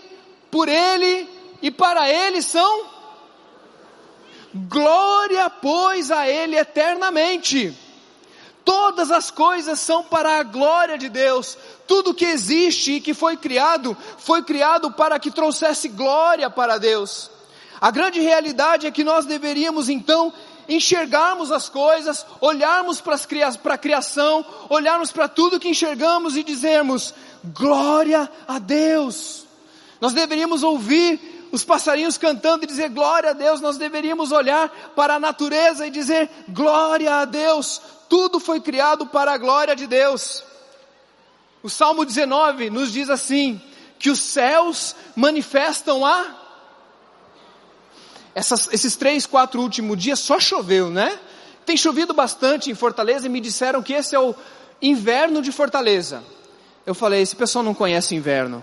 por 0.50 0.68
ele 0.68 1.28
e 1.64 1.70
para 1.70 2.10
ele 2.10 2.42
são 2.42 2.84
glória, 4.52 5.48
pois, 5.48 6.10
a 6.10 6.28
ele 6.28 6.58
eternamente. 6.58 7.74
Todas 8.62 9.10
as 9.10 9.30
coisas 9.30 9.80
são 9.80 10.02
para 10.02 10.40
a 10.40 10.42
glória 10.42 10.98
de 10.98 11.08
Deus. 11.08 11.56
Tudo 11.86 12.12
que 12.12 12.26
existe 12.26 12.92
e 12.92 13.00
que 13.00 13.14
foi 13.14 13.38
criado, 13.38 13.96
foi 14.18 14.42
criado 14.42 14.92
para 14.92 15.18
que 15.18 15.30
trouxesse 15.30 15.88
glória 15.88 16.50
para 16.50 16.76
Deus. 16.76 17.30
A 17.80 17.90
grande 17.90 18.20
realidade 18.20 18.86
é 18.86 18.90
que 18.90 19.02
nós 19.02 19.24
deveríamos 19.24 19.88
então 19.88 20.34
enxergarmos 20.68 21.50
as 21.50 21.70
coisas, 21.70 22.26
olharmos 22.42 23.00
para, 23.00 23.16
para 23.62 23.74
a 23.74 23.78
criação, 23.78 24.44
olharmos 24.68 25.10
para 25.10 25.28
tudo 25.28 25.58
que 25.58 25.70
enxergamos 25.70 26.36
e 26.36 26.44
dizermos: 26.44 27.14
glória 27.42 28.30
a 28.46 28.58
Deus. 28.58 29.46
Nós 29.98 30.12
deveríamos 30.12 30.62
ouvir 30.62 31.33
os 31.54 31.64
passarinhos 31.64 32.18
cantando 32.18 32.64
e 32.64 32.66
dizer 32.66 32.88
glória 32.90 33.30
a 33.30 33.32
Deus, 33.32 33.60
nós 33.60 33.78
deveríamos 33.78 34.32
olhar 34.32 34.68
para 34.96 35.14
a 35.14 35.20
natureza 35.20 35.86
e 35.86 35.90
dizer 35.90 36.28
glória 36.48 37.20
a 37.20 37.24
Deus, 37.24 37.80
tudo 38.08 38.40
foi 38.40 38.60
criado 38.60 39.06
para 39.06 39.32
a 39.32 39.38
glória 39.38 39.76
de 39.76 39.86
Deus. 39.86 40.42
O 41.62 41.70
Salmo 41.70 42.04
19 42.04 42.70
nos 42.70 42.92
diz 42.92 43.08
assim, 43.08 43.62
que 44.00 44.10
os 44.10 44.18
céus 44.18 44.96
manifestam 45.14 46.04
a 46.04 46.42
essas, 48.34 48.68
esses 48.72 48.96
três, 48.96 49.24
quatro 49.24 49.62
últimos 49.62 49.96
dias 49.96 50.18
só 50.18 50.40
choveu, 50.40 50.90
né? 50.90 51.20
Tem 51.64 51.76
chovido 51.76 52.12
bastante 52.12 52.68
em 52.68 52.74
Fortaleza 52.74 53.26
e 53.26 53.30
me 53.30 53.40
disseram 53.40 53.80
que 53.80 53.92
esse 53.92 54.16
é 54.16 54.18
o 54.18 54.34
inverno 54.82 55.40
de 55.40 55.52
Fortaleza. 55.52 56.20
Eu 56.84 56.96
falei, 56.96 57.22
esse 57.22 57.36
pessoal 57.36 57.64
não 57.64 57.74
conhece 57.74 58.16
inverno. 58.16 58.62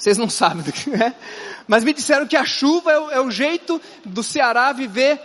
Vocês 0.00 0.16
não 0.16 0.30
sabem 0.30 0.62
do 0.62 0.72
que 0.72 0.90
é. 0.94 1.14
Mas 1.68 1.84
me 1.84 1.92
disseram 1.92 2.26
que 2.26 2.36
a 2.36 2.44
chuva 2.44 2.90
é 2.90 2.98
o, 2.98 3.10
é 3.10 3.20
o 3.20 3.30
jeito 3.30 3.78
do 4.02 4.22
Ceará 4.22 4.72
viver 4.72 5.20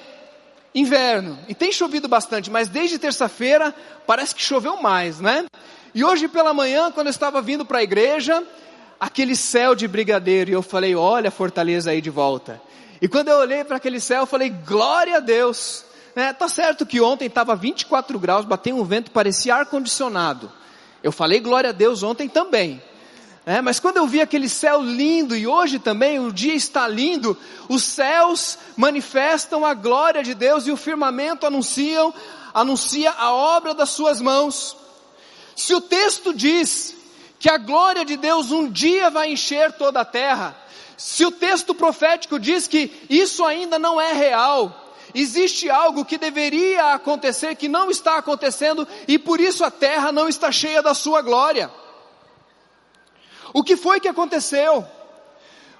inverno. 0.75 1.39
E 1.47 1.55
tem 1.55 1.71
chovido 1.71 2.09
bastante, 2.09 2.51
mas 2.51 2.67
desde 2.67 2.99
terça-feira 2.99 3.73
parece 4.05 4.35
que 4.35 4.43
choveu 4.43 4.81
mais, 4.81 5.21
né? 5.21 5.45
E 5.93 6.03
hoje 6.03 6.27
pela 6.27 6.53
manhã, 6.53 6.91
quando 6.91 7.07
eu 7.07 7.11
estava 7.11 7.41
vindo 7.41 7.65
para 7.65 7.79
a 7.79 7.83
igreja, 7.83 8.43
aquele 8.99 9.33
céu 9.33 9.75
de 9.75 9.87
brigadeiro, 9.87 10.51
e 10.51 10.53
eu 10.53 10.61
falei, 10.61 10.93
olha 10.93 11.29
a 11.29 11.31
fortaleza 11.31 11.91
aí 11.91 12.01
de 12.01 12.09
volta. 12.09 12.61
E 13.01 13.07
quando 13.07 13.29
eu 13.29 13.37
olhei 13.37 13.63
para 13.63 13.77
aquele 13.77 14.01
céu, 14.01 14.23
eu 14.23 14.27
falei, 14.27 14.49
glória 14.49 15.15
a 15.15 15.19
Deus. 15.21 15.85
É, 16.17 16.33
tá 16.33 16.49
certo 16.49 16.85
que 16.85 16.99
ontem 16.99 17.27
estava 17.27 17.55
24 17.55 18.19
graus, 18.19 18.43
bateu 18.43 18.75
um 18.75 18.83
vento, 18.83 19.09
parecia 19.09 19.55
ar-condicionado. 19.55 20.51
Eu 21.01 21.13
falei 21.13 21.39
glória 21.39 21.69
a 21.69 21.73
Deus 21.73 22.03
ontem 22.03 22.27
também. 22.27 22.81
É, 23.45 23.61
mas 23.61 23.79
quando 23.79 23.97
eu 23.97 24.07
vi 24.07 24.21
aquele 24.21 24.49
céu 24.49 24.81
lindo, 24.81 25.35
e 25.35 25.45
hoje 25.45 25.77
também 25.77 26.19
o 26.19 26.33
dia 26.33 26.55
está 26.55 26.87
lindo, 26.87 27.37
os 27.69 27.83
céus 27.83 28.57
manifestam 28.75 29.63
a 29.63 29.75
glória 29.75 30.23
de 30.23 30.33
Deus 30.33 30.65
e 30.65 30.71
o 30.71 30.77
firmamento 30.77 31.45
anunciam, 31.45 32.11
anuncia 32.51 33.11
a 33.11 33.31
obra 33.31 33.75
das 33.75 33.91
suas 33.91 34.19
mãos. 34.19 34.75
Se 35.55 35.75
o 35.75 35.81
texto 35.81 36.33
diz 36.33 36.95
que 37.37 37.47
a 37.47 37.59
glória 37.59 38.03
de 38.03 38.17
Deus 38.17 38.49
um 38.49 38.67
dia 38.67 39.11
vai 39.11 39.31
encher 39.31 39.73
toda 39.73 40.01
a 40.01 40.05
terra, 40.05 40.57
se 40.97 41.23
o 41.23 41.29
texto 41.29 41.75
profético 41.75 42.39
diz 42.39 42.67
que 42.67 42.91
isso 43.07 43.45
ainda 43.45 43.77
não 43.77 44.01
é 44.01 44.11
real, 44.11 44.95
existe 45.13 45.69
algo 45.69 46.03
que 46.03 46.17
deveria 46.17 46.95
acontecer 46.95 47.55
que 47.55 47.67
não 47.67 47.91
está 47.91 48.17
acontecendo 48.17 48.87
e 49.07 49.19
por 49.19 49.39
isso 49.39 49.63
a 49.63 49.69
terra 49.69 50.11
não 50.11 50.27
está 50.27 50.51
cheia 50.51 50.81
da 50.81 50.95
sua 50.95 51.21
glória. 51.21 51.69
O 53.55 53.63
que 53.63 53.77
foi 53.77 54.01
que 54.01 54.09
aconteceu? 54.09 54.85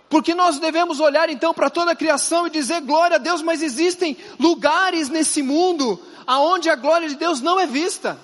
Porque 0.08 0.34
nós 0.34 0.60
devemos 0.60 1.02
olhar 1.02 1.30
então 1.30 1.54
para 1.54 1.70
toda 1.70 1.92
a 1.92 1.96
criação 1.96 2.48
e 2.48 2.50
dizer 2.50 2.80
glória 2.80 3.16
a 3.16 3.18
Deus, 3.18 3.42
mas 3.42 3.62
existem 3.62 4.16
lugares 4.40 5.10
nesse 5.10 5.44
mundo 5.44 6.02
aonde 6.26 6.70
a 6.70 6.76
glória 6.78 7.10
de 7.10 7.16
Deus 7.16 7.42
não 7.42 7.60
é 7.60 7.68
vista. 7.68 8.18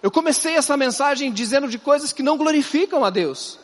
Eu 0.00 0.12
comecei 0.12 0.54
essa 0.54 0.76
mensagem 0.76 1.32
dizendo 1.32 1.66
de 1.66 1.76
coisas 1.76 2.12
que 2.12 2.22
não 2.22 2.36
glorificam 2.36 3.04
a 3.04 3.10
Deus. 3.10 3.58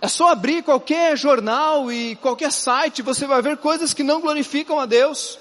É 0.00 0.08
só 0.08 0.30
abrir 0.30 0.64
qualquer 0.64 1.16
jornal 1.16 1.92
e 1.92 2.16
qualquer 2.16 2.50
site, 2.50 3.00
você 3.00 3.28
vai 3.28 3.40
ver 3.42 3.58
coisas 3.58 3.94
que 3.94 4.02
não 4.02 4.20
glorificam 4.20 4.80
a 4.80 4.86
Deus. 4.86 5.38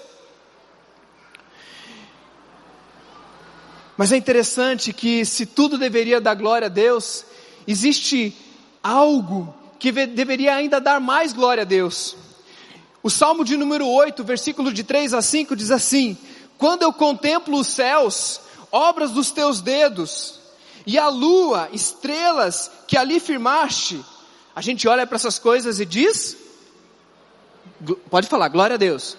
Mas 3.97 4.11
é 4.11 4.15
interessante 4.15 4.93
que 4.93 5.25
se 5.25 5.47
tudo 5.47 5.75
deveria 5.75 6.21
dar 6.21 6.35
glória 6.35 6.67
a 6.67 6.69
Deus, 6.69 7.25
existe 7.67 8.42
algo 8.83 9.55
que 9.79 9.91
deveria 9.91 10.55
ainda 10.55 10.79
dar 10.79 10.99
mais 10.99 11.33
glória 11.33 11.61
a 11.61 11.65
Deus. 11.65 12.15
O 13.01 13.09
Salmo 13.09 13.43
de 13.43 13.57
número 13.57 13.87
8, 13.87 14.23
versículo 14.23 14.71
de 14.71 14.83
3 14.83 15.13
a 15.13 15.21
5 15.21 15.55
diz 15.55 15.71
assim: 15.71 16.17
Quando 16.57 16.83
eu 16.83 16.91
contemplo 16.93 17.57
os 17.57 17.67
céus, 17.67 18.41
obras 18.71 19.11
dos 19.11 19.31
teus 19.31 19.61
dedos, 19.61 20.39
e 20.85 20.97
a 20.97 21.07
lua, 21.07 21.69
estrelas 21.71 22.69
que 22.87 22.97
ali 22.97 23.19
firmaste, 23.19 24.03
a 24.55 24.61
gente 24.61 24.87
olha 24.87 25.07
para 25.07 25.15
essas 25.15 25.39
coisas 25.39 25.79
e 25.79 25.85
diz, 25.85 26.37
pode 28.09 28.27
falar, 28.27 28.49
glória 28.49 28.75
a 28.75 28.77
Deus. 28.77 29.17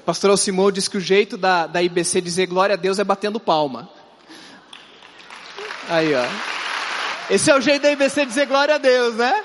O 0.00 0.02
pastor 0.04 0.30
Alcimou 0.30 0.70
diz 0.70 0.88
que 0.88 0.96
o 0.96 1.00
jeito 1.00 1.36
da, 1.36 1.66
da 1.66 1.82
IBC 1.82 2.20
dizer 2.20 2.46
glória 2.46 2.74
a 2.74 2.76
Deus 2.76 2.98
é 2.98 3.04
batendo 3.04 3.38
palma. 3.38 3.88
Aí, 5.88 6.14
ó. 6.14 6.59
Esse 7.30 7.48
é 7.48 7.54
o 7.56 7.60
jeito 7.60 7.82
da 7.82 7.92
IBC 7.92 8.26
dizer 8.26 8.46
glória 8.46 8.74
a 8.74 8.78
Deus, 8.78 9.14
né? 9.14 9.44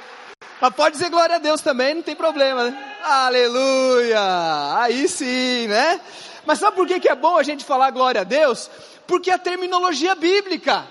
Mas 0.60 0.74
pode 0.74 0.98
dizer 0.98 1.08
glória 1.12 1.36
a 1.36 1.40
Deus 1.40 1.62
também, 1.62 1.94
não 1.94 2.02
tem 2.02 2.16
problema, 2.16 2.64
né? 2.64 2.96
Aleluia! 3.04 4.80
Aí 4.80 5.08
sim, 5.08 5.68
né? 5.68 6.02
Mas 6.48 6.58
sabe 6.58 6.76
por 6.76 6.88
que, 6.88 7.00
que 7.00 7.08
é 7.08 7.14
bom 7.14 7.38
a 7.38 7.44
gente 7.44 7.64
falar 7.64 7.92
glória 7.92 8.22
a 8.22 8.24
Deus? 8.24 8.72
Porque 9.06 9.30
a 9.30 9.38
terminologia 9.38 10.16
bíblica. 10.16 10.84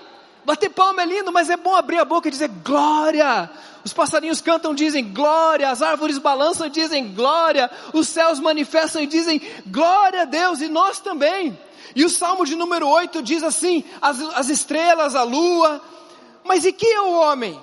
Bater 0.45 0.69
palma 0.69 1.01
é 1.01 1.05
lindo, 1.05 1.33
mas 1.33 1.49
é 1.49 1.57
bom 1.57 1.75
abrir 1.75 1.99
a 1.99 2.05
boca 2.05 2.29
e 2.29 2.31
dizer 2.31 2.47
glória. 2.63 3.49
Os 3.83 3.91
passarinhos 3.91 4.39
cantam, 4.39 4.73
dizem 4.73 5.03
glória. 5.11 5.69
As 5.69 5.81
árvores 5.81 6.17
balançam 6.17 6.69
dizem 6.69 7.13
glória. 7.13 7.69
Os 7.91 8.07
céus 8.07 8.39
manifestam 8.39 9.01
e 9.01 9.07
dizem 9.07 9.41
glória 9.67 10.21
a 10.21 10.25
Deus. 10.25 10.61
E 10.61 10.69
nós 10.69 10.99
também. 10.99 11.59
E 11.93 12.05
o 12.05 12.09
Salmo 12.09 12.45
de 12.45 12.55
número 12.55 12.87
8 12.87 13.21
diz 13.21 13.43
assim: 13.43 13.83
as, 14.01 14.21
as 14.35 14.49
estrelas, 14.49 15.13
a 15.13 15.23
lua, 15.23 15.81
mas 16.45 16.63
e 16.63 16.71
que 16.71 16.85
é 16.85 17.01
o 17.01 17.19
homem? 17.19 17.59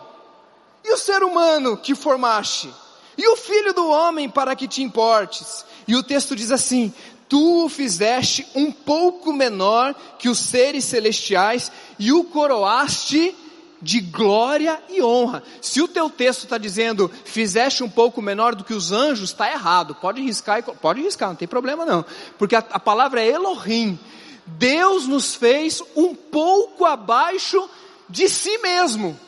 E 0.85 0.93
o 0.93 0.99
ser 0.99 1.23
humano 1.23 1.77
que 1.77 1.95
formaste? 1.95 2.69
E 3.17 3.29
o 3.29 3.37
filho 3.37 3.73
do 3.73 3.89
homem 3.89 4.29
para 4.29 4.57
que 4.57 4.67
te 4.67 4.83
importes? 4.83 5.65
E 5.87 5.95
o 5.95 6.03
texto 6.03 6.35
diz 6.35 6.51
assim: 6.51 6.93
Tu 7.29 7.65
o 7.65 7.69
fizeste 7.69 8.47
um 8.55 8.73
pouco 8.73 9.33
menor 9.33 9.95
que 10.19 10.29
os 10.29 10.39
seres 10.39 10.85
celestiais 10.85 11.71
e 11.99 12.13
o 12.13 12.25
coroaste 12.25 13.35
de 13.81 14.01
glória 14.01 14.81
e 14.89 15.03
honra. 15.03 15.43
Se 15.61 15.81
o 15.81 15.89
teu 15.89 16.09
texto 16.09 16.45
está 16.45 16.57
dizendo 16.57 17.11
fizeste 17.25 17.83
um 17.83 17.91
pouco 17.91 18.23
menor 18.23 18.55
do 18.55 18.65
que 18.65 18.75
os 18.75 18.93
anjos, 18.93 19.31
está 19.31 19.51
errado. 19.51 19.95
Pode 19.95 20.23
riscar, 20.23 20.63
pode 20.63 21.03
riscar, 21.03 21.29
não 21.29 21.37
tem 21.37 21.49
problema 21.49 21.85
não, 21.85 22.05
porque 22.39 22.55
a, 22.55 22.65
a 22.71 22.81
palavra 22.81 23.21
é 23.21 23.29
Elohim. 23.29 23.99
Deus 24.47 25.07
nos 25.07 25.35
fez 25.35 25.83
um 25.97 26.15
pouco 26.15 26.85
abaixo 26.85 27.69
de 28.13 28.29
si 28.29 28.59
mesmo. 28.59 29.19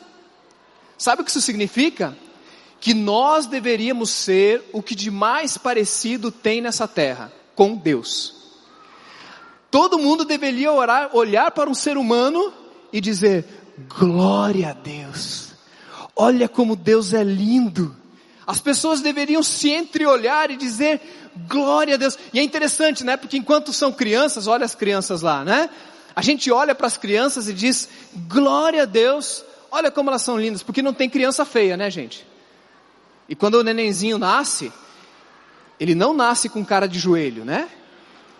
Sabe 0.97 1.21
o 1.21 1.25
que 1.25 1.31
isso 1.31 1.41
significa? 1.41 2.15
Que 2.79 2.93
nós 2.93 3.47
deveríamos 3.47 4.11
ser 4.11 4.63
o 4.71 4.81
que 4.81 4.93
de 4.93 5.09
mais 5.09 5.57
parecido 5.57 6.31
tem 6.31 6.61
nessa 6.61 6.87
terra, 6.87 7.33
com 7.55 7.75
Deus. 7.75 8.35
Todo 9.71 9.97
mundo 9.97 10.23
deveria 10.23 10.71
orar, 10.71 11.09
olhar 11.13 11.49
para 11.51 11.69
um 11.69 11.73
ser 11.73 11.97
humano 11.97 12.53
e 12.93 13.01
dizer: 13.01 13.43
glória 13.99 14.69
a 14.69 14.73
Deus. 14.73 15.49
Olha 16.15 16.47
como 16.47 16.75
Deus 16.75 17.11
é 17.13 17.23
lindo. 17.23 17.93
As 18.47 18.61
pessoas 18.61 19.01
deveriam 19.01 19.41
se 19.41 19.71
entreolhar 19.71 20.51
e 20.51 20.55
dizer 20.55 21.01
glória 21.49 21.95
a 21.95 21.97
Deus. 21.97 22.17
E 22.31 22.39
é 22.39 22.43
interessante, 22.43 23.03
né? 23.03 23.17
Porque 23.17 23.35
enquanto 23.35 23.73
são 23.73 23.91
crianças, 23.91 24.45
olha 24.45 24.63
as 24.63 24.75
crianças 24.75 25.23
lá, 25.23 25.43
né? 25.43 25.69
A 26.15 26.21
gente 26.21 26.51
olha 26.51 26.73
para 26.73 26.87
as 26.87 26.97
crianças 26.97 27.49
e 27.49 27.53
diz, 27.53 27.89
glória 28.27 28.83
a 28.83 28.85
Deus, 28.85 29.43
olha 29.69 29.91
como 29.91 30.09
elas 30.09 30.21
são 30.21 30.39
lindas, 30.39 30.63
porque 30.63 30.81
não 30.81 30.93
tem 30.93 31.09
criança 31.09 31.43
feia, 31.43 31.75
né 31.75 31.91
gente? 31.91 32.25
E 33.27 33.35
quando 33.35 33.55
o 33.55 33.63
nenenzinho 33.63 34.17
nasce, 34.17 34.71
ele 35.79 35.93
não 35.93 36.13
nasce 36.13 36.47
com 36.47 36.63
cara 36.63 36.87
de 36.87 36.99
joelho, 36.99 37.43
né? 37.43 37.67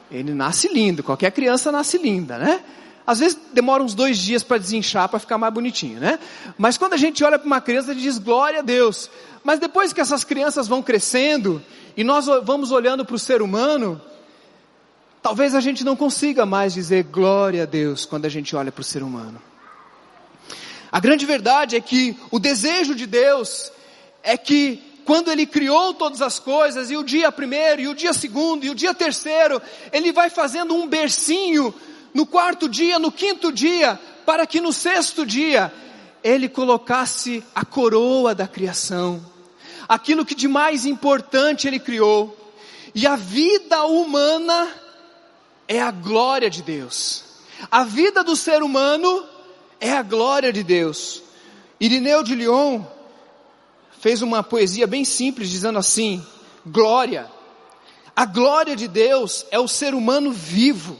Ele 0.10 0.34
nasce 0.34 0.68
lindo, 0.68 1.04
qualquer 1.04 1.32
criança 1.32 1.72
nasce 1.72 1.98
linda, 1.98 2.38
né? 2.38 2.64
Às 3.06 3.20
vezes 3.20 3.38
demora 3.54 3.84
uns 3.84 3.94
dois 3.94 4.18
dias 4.18 4.42
para 4.42 4.58
desinchar, 4.58 5.10
para 5.10 5.20
ficar 5.20 5.38
mais 5.38 5.54
bonitinho, 5.54 6.00
né? 6.00 6.18
Mas 6.58 6.78
quando 6.78 6.94
a 6.94 6.98
gente 6.98 7.24
olha 7.24 7.38
para 7.38 7.46
uma 7.46 7.62
criança, 7.62 7.92
a 7.92 7.94
gente 7.94 8.04
diz 8.04 8.18
glória 8.18 8.60
a 8.60 8.64
Deus. 8.64 9.10
Mas 9.44 9.60
depois 9.60 9.94
que 9.94 10.02
essas 10.02 10.24
crianças 10.24 10.68
vão 10.68 10.82
crescendo, 10.82 11.62
e 11.96 12.04
nós 12.04 12.26
vamos 12.44 12.72
olhando 12.72 13.06
para 13.06 13.16
o 13.16 13.20
ser 13.20 13.42
humano, 13.42 14.02
Talvez 15.26 15.56
a 15.56 15.60
gente 15.60 15.84
não 15.84 15.96
consiga 15.96 16.46
mais 16.46 16.72
dizer 16.72 17.06
glória 17.06 17.64
a 17.64 17.66
Deus 17.66 18.06
quando 18.06 18.26
a 18.26 18.30
gente 18.30 18.56
olha 18.56 18.72
para 18.72 18.82
o 18.82 18.84
ser 18.84 19.02
humano. 19.02 19.42
A 20.92 21.00
grande 21.00 21.26
verdade 21.26 21.76
é 21.76 21.82
que 21.82 22.16
o 22.30 22.38
desejo 22.38 22.94
de 22.94 23.08
Deus 23.08 23.72
é 24.22 24.38
que 24.38 24.80
quando 25.04 25.32
Ele 25.32 25.48
criou 25.48 25.96
todas 25.96 26.22
as 26.22 26.38
coisas, 26.38 26.92
e 26.92 26.96
o 26.96 27.02
dia 27.02 27.32
primeiro, 27.32 27.82
e 27.82 27.88
o 27.88 27.96
dia 27.96 28.14
segundo, 28.14 28.66
e 28.66 28.70
o 28.70 28.76
dia 28.76 28.94
terceiro, 28.94 29.60
Ele 29.92 30.12
vai 30.12 30.30
fazendo 30.30 30.76
um 30.76 30.86
bercinho 30.88 31.74
no 32.14 32.28
quarto 32.28 32.70
dia, 32.70 33.00
no 33.00 33.12
quinto 33.12 33.52
dia, 33.52 34.00
para 34.28 34.46
que 34.46 34.62
no 34.62 34.72
sexto 34.72 35.26
dia 35.26 35.74
Ele 36.24 36.48
colocasse 36.48 37.44
a 37.56 37.66
coroa 37.66 38.36
da 38.36 38.48
criação, 38.48 39.26
aquilo 39.90 40.24
que 40.24 40.36
de 40.36 40.48
mais 40.48 40.86
importante 40.86 41.68
Ele 41.68 41.80
criou, 41.80 42.54
e 42.94 43.08
a 43.08 43.16
vida 43.16 43.86
humana 43.86 44.85
é 45.68 45.82
a 45.82 45.92
glória 45.92 46.50
de 46.50 46.62
Deus. 46.62 47.24
A 47.72 47.84
vida 47.84 48.24
do 48.24 48.36
ser 48.36 48.62
humano 48.62 49.26
é 49.80 49.92
a 49.92 50.04
glória 50.04 50.52
de 50.52 50.64
Deus. 50.64 51.22
Irineu 51.80 52.24
de 52.24 52.36
Lyon 52.36 52.84
fez 54.00 54.22
uma 54.22 54.44
poesia 54.44 54.86
bem 54.86 55.04
simples 55.04 55.50
dizendo 55.50 55.80
assim: 55.80 56.26
glória. 56.66 57.32
A 58.16 58.26
glória 58.26 58.76
de 58.76 58.88
Deus 58.88 59.46
é 59.52 59.60
o 59.60 59.68
ser 59.68 59.94
humano 59.94 60.32
vivo. 60.32 60.98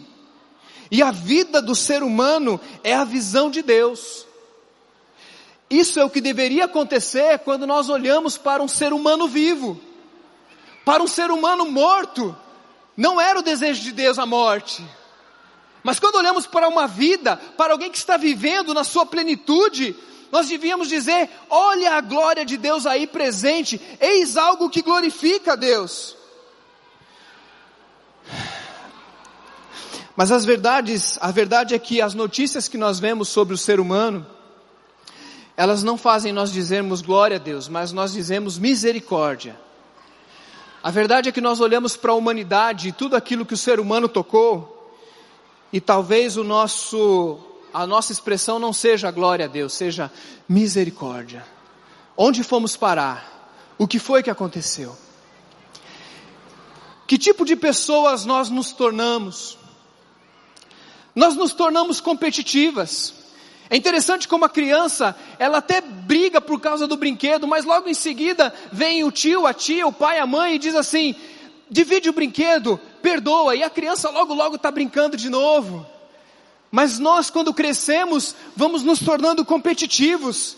E 0.92 1.02
a 1.02 1.12
vida 1.12 1.62
do 1.62 1.74
ser 1.74 2.04
humano 2.04 2.60
é 2.84 2.94
a 2.94 3.04
visão 3.04 3.50
de 3.50 3.62
Deus. 3.62 4.26
Isso 5.70 6.00
é 6.00 6.06
o 6.06 6.10
que 6.10 6.22
deveria 6.22 6.66
acontecer 6.66 7.40
quando 7.40 7.66
nós 7.66 7.90
olhamos 7.90 8.38
para 8.38 8.62
um 8.62 8.68
ser 8.68 8.94
humano 8.94 9.28
vivo. 9.28 9.80
Para 10.84 11.02
um 11.02 11.08
ser 11.08 11.32
humano 11.32 11.72
morto, 11.72 12.36
não 12.96 13.20
era 13.20 13.40
o 13.40 13.44
desejo 13.44 13.82
de 13.82 13.92
Deus 13.92 14.18
a 14.18 14.26
morte. 14.26 14.86
Mas 15.84 16.00
quando 16.00 16.16
olhamos 16.16 16.48
para 16.48 16.68
uma 16.68 16.88
vida, 16.88 17.38
para 17.58 17.74
alguém 17.74 17.92
que 17.92 17.98
está 17.98 18.18
vivendo 18.18 18.74
na 18.74 18.84
sua 18.84 19.06
plenitude, 19.06 19.96
nós 20.32 20.48
devíamos 20.48 20.88
dizer: 20.88 21.30
olha 21.50 21.94
a 21.94 22.02
glória 22.02 22.46
de 22.46 22.58
Deus 22.58 22.86
aí 22.86 23.06
presente, 23.06 23.80
eis 24.00 24.38
algo 24.38 24.70
que 24.70 24.82
glorifica 24.82 25.54
a 25.54 25.56
Deus. 25.56 26.18
Mas 30.16 30.32
as 30.32 30.46
verdades, 30.46 31.18
a 31.22 31.30
verdade 31.30 31.76
é 31.76 31.80
que 31.80 32.02
as 32.02 32.14
notícias 32.14 32.68
que 32.68 32.78
nós 32.78 33.00
vemos 33.00 33.28
sobre 33.28 33.54
o 33.54 33.58
ser 33.58 33.80
humano, 33.80 34.26
elas 35.58 35.84
não 35.84 35.98
fazem 35.98 36.32
nós 36.32 36.52
dizermos 36.52 37.02
glória 37.02 37.36
a 37.36 37.40
Deus, 37.40 37.68
mas 37.68 37.92
nós 37.92 38.14
dizemos 38.14 38.58
misericórdia. 38.58 39.65
A 40.86 40.92
verdade 40.92 41.28
é 41.28 41.32
que 41.32 41.42
nós 41.42 41.60
olhamos 41.62 41.98
para 41.98 42.12
a 42.12 42.14
humanidade 42.14 42.90
e 42.90 42.92
tudo 42.92 43.16
aquilo 43.16 43.44
que 43.44 43.56
o 43.56 43.58
ser 43.58 43.80
humano 43.80 44.08
tocou, 44.08 44.94
e 45.74 45.82
talvez 45.82 46.38
o 46.38 46.44
nosso, 46.44 47.40
a 47.74 47.88
nossa 47.88 48.12
expressão 48.12 48.60
não 48.60 48.72
seja 48.72 49.10
glória 49.10 49.46
a 49.46 49.48
Deus, 49.48 49.74
seja 49.74 50.12
misericórdia. 50.48 51.44
Onde 52.16 52.44
fomos 52.44 52.78
parar? 52.78 53.50
O 53.80 53.88
que 53.88 53.98
foi 53.98 54.22
que 54.22 54.30
aconteceu? 54.30 54.96
Que 57.08 57.18
tipo 57.18 57.46
de 57.46 57.56
pessoas 57.56 58.24
nós 58.24 58.52
nos 58.52 58.72
tornamos? 58.72 59.58
Nós 61.16 61.36
nos 61.36 61.52
tornamos 61.52 62.00
competitivas. 62.00 63.12
É 63.72 63.76
interessante 63.76 64.28
como 64.28 64.46
a 64.46 64.50
criança, 64.50 65.16
ela 65.40 65.58
até 65.58 65.82
briga 66.36 66.42
por 66.42 66.60
causa 66.60 66.88
do 66.88 66.98
brinquedo, 66.98 67.48
mas 67.48 67.66
logo 67.66 67.88
em 67.88 67.94
seguida 67.94 68.54
vem 68.72 69.04
o 69.04 69.12
tio, 69.12 69.46
a 69.46 69.54
tia, 69.54 69.88
o 69.88 69.94
pai, 69.94 70.20
a 70.20 70.26
mãe 70.26 70.56
e 70.56 70.60
diz 70.60 70.76
assim: 70.76 71.16
divide 71.70 72.10
o 72.10 72.14
brinquedo, 72.14 72.80
perdoa, 73.02 73.56
e 73.56 73.64
a 73.64 73.70
criança 73.70 74.10
logo 74.10 74.34
logo 74.34 74.56
está 74.56 74.72
brincando 74.72 75.16
de 75.16 75.30
novo. 75.30 75.86
Mas 76.72 77.00
nós, 77.00 77.30
quando 77.30 77.54
crescemos, 77.54 78.36
vamos 78.56 78.84
nos 78.84 79.00
tornando 79.00 79.46
competitivos, 79.46 80.58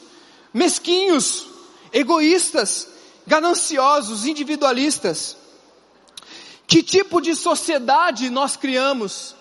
mesquinhos, 0.54 1.46
egoístas, 1.94 2.88
gananciosos, 3.28 4.26
individualistas. 4.26 5.38
Que 6.66 6.82
tipo 6.82 7.22
de 7.22 7.36
sociedade 7.36 8.30
nós 8.30 8.58
criamos? 8.58 9.36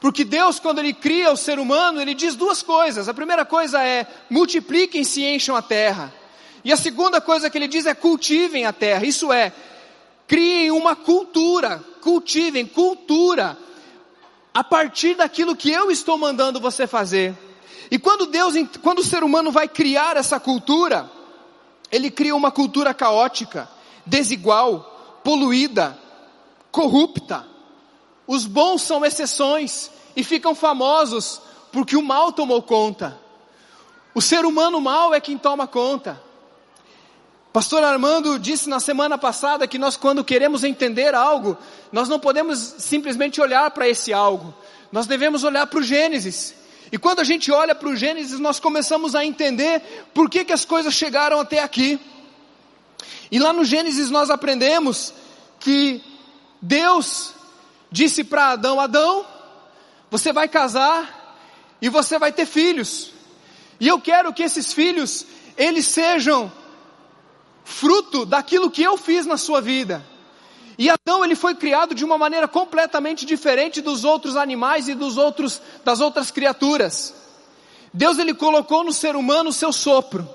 Porque 0.00 0.24
Deus, 0.24 0.58
quando 0.58 0.78
Ele 0.78 0.94
cria 0.94 1.30
o 1.30 1.36
ser 1.36 1.58
humano, 1.58 2.00
Ele 2.00 2.14
diz 2.14 2.34
duas 2.34 2.62
coisas. 2.62 3.08
A 3.08 3.14
primeira 3.14 3.44
coisa 3.44 3.84
é: 3.84 4.06
multipliquem-se 4.30 5.20
e 5.20 5.34
encham 5.34 5.54
a 5.54 5.60
terra. 5.60 6.12
E 6.64 6.72
a 6.72 6.76
segunda 6.76 7.20
coisa 7.20 7.50
que 7.50 7.58
Ele 7.58 7.68
diz 7.68 7.84
é: 7.84 7.94
cultivem 7.94 8.64
a 8.64 8.72
terra. 8.72 9.04
Isso 9.04 9.30
é, 9.30 9.52
criem 10.26 10.70
uma 10.70 10.96
cultura, 10.96 11.84
cultivem 12.00 12.66
cultura, 12.66 13.58
a 14.54 14.64
partir 14.64 15.16
daquilo 15.16 15.54
que 15.54 15.70
eu 15.70 15.90
estou 15.90 16.16
mandando 16.16 16.58
você 16.58 16.86
fazer. 16.86 17.36
E 17.90 17.98
quando 17.98 18.24
Deus, 18.24 18.54
quando 18.82 19.00
o 19.00 19.04
ser 19.04 19.22
humano 19.22 19.52
vai 19.52 19.68
criar 19.68 20.16
essa 20.16 20.40
cultura, 20.40 21.10
Ele 21.92 22.10
cria 22.10 22.34
uma 22.34 22.50
cultura 22.50 22.94
caótica, 22.94 23.68
desigual, 24.06 25.20
poluída, 25.22 25.98
corrupta 26.70 27.49
os 28.30 28.46
bons 28.46 28.82
são 28.82 29.04
exceções 29.04 29.90
e 30.14 30.22
ficam 30.22 30.54
famosos 30.54 31.42
porque 31.72 31.96
o 31.96 32.02
mal 32.02 32.30
tomou 32.30 32.62
conta. 32.62 33.18
O 34.14 34.22
ser 34.22 34.44
humano 34.44 34.80
mal 34.80 35.12
é 35.12 35.20
quem 35.20 35.36
toma 35.36 35.66
conta. 35.66 36.22
Pastor 37.52 37.82
Armando 37.82 38.38
disse 38.38 38.68
na 38.68 38.78
semana 38.78 39.18
passada 39.18 39.66
que 39.66 39.78
nós, 39.78 39.96
quando 39.96 40.22
queremos 40.22 40.62
entender 40.62 41.12
algo, 41.12 41.58
nós 41.90 42.08
não 42.08 42.20
podemos 42.20 42.56
simplesmente 42.78 43.40
olhar 43.40 43.68
para 43.72 43.88
esse 43.88 44.12
algo, 44.12 44.54
nós 44.92 45.08
devemos 45.08 45.42
olhar 45.42 45.66
para 45.66 45.80
o 45.80 45.82
Gênesis. 45.82 46.54
E 46.92 46.98
quando 46.98 47.18
a 47.18 47.24
gente 47.24 47.50
olha 47.50 47.74
para 47.74 47.88
o 47.88 47.96
Gênesis, 47.96 48.38
nós 48.38 48.60
começamos 48.60 49.16
a 49.16 49.24
entender 49.24 49.82
por 50.14 50.30
que, 50.30 50.44
que 50.44 50.52
as 50.52 50.64
coisas 50.64 50.94
chegaram 50.94 51.40
até 51.40 51.64
aqui. 51.64 51.98
E 53.28 53.40
lá 53.40 53.52
no 53.52 53.64
Gênesis 53.64 54.08
nós 54.08 54.30
aprendemos 54.30 55.12
que 55.58 56.00
Deus 56.62 57.39
disse 57.90 58.24
para 58.24 58.52
Adão: 58.52 58.80
Adão, 58.80 59.24
você 60.10 60.32
vai 60.32 60.48
casar 60.48 61.36
e 61.80 61.88
você 61.88 62.18
vai 62.18 62.32
ter 62.32 62.46
filhos. 62.46 63.12
E 63.78 63.88
eu 63.88 64.00
quero 64.00 64.32
que 64.32 64.42
esses 64.42 64.72
filhos, 64.72 65.26
eles 65.56 65.86
sejam 65.86 66.52
fruto 67.64 68.26
daquilo 68.26 68.70
que 68.70 68.82
eu 68.82 68.96
fiz 68.96 69.24
na 69.26 69.36
sua 69.36 69.60
vida. 69.60 70.04
E 70.76 70.88
Adão 70.88 71.24
ele 71.24 71.34
foi 71.34 71.54
criado 71.54 71.94
de 71.94 72.04
uma 72.04 72.16
maneira 72.16 72.48
completamente 72.48 73.26
diferente 73.26 73.80
dos 73.80 74.04
outros 74.04 74.36
animais 74.36 74.88
e 74.88 74.94
dos 74.94 75.16
outros 75.16 75.60
das 75.84 76.00
outras 76.00 76.30
criaturas. 76.30 77.14
Deus 77.92 78.18
ele 78.18 78.32
colocou 78.32 78.84
no 78.84 78.92
ser 78.92 79.16
humano 79.16 79.50
o 79.50 79.52
seu 79.52 79.72
sopro. 79.72 80.28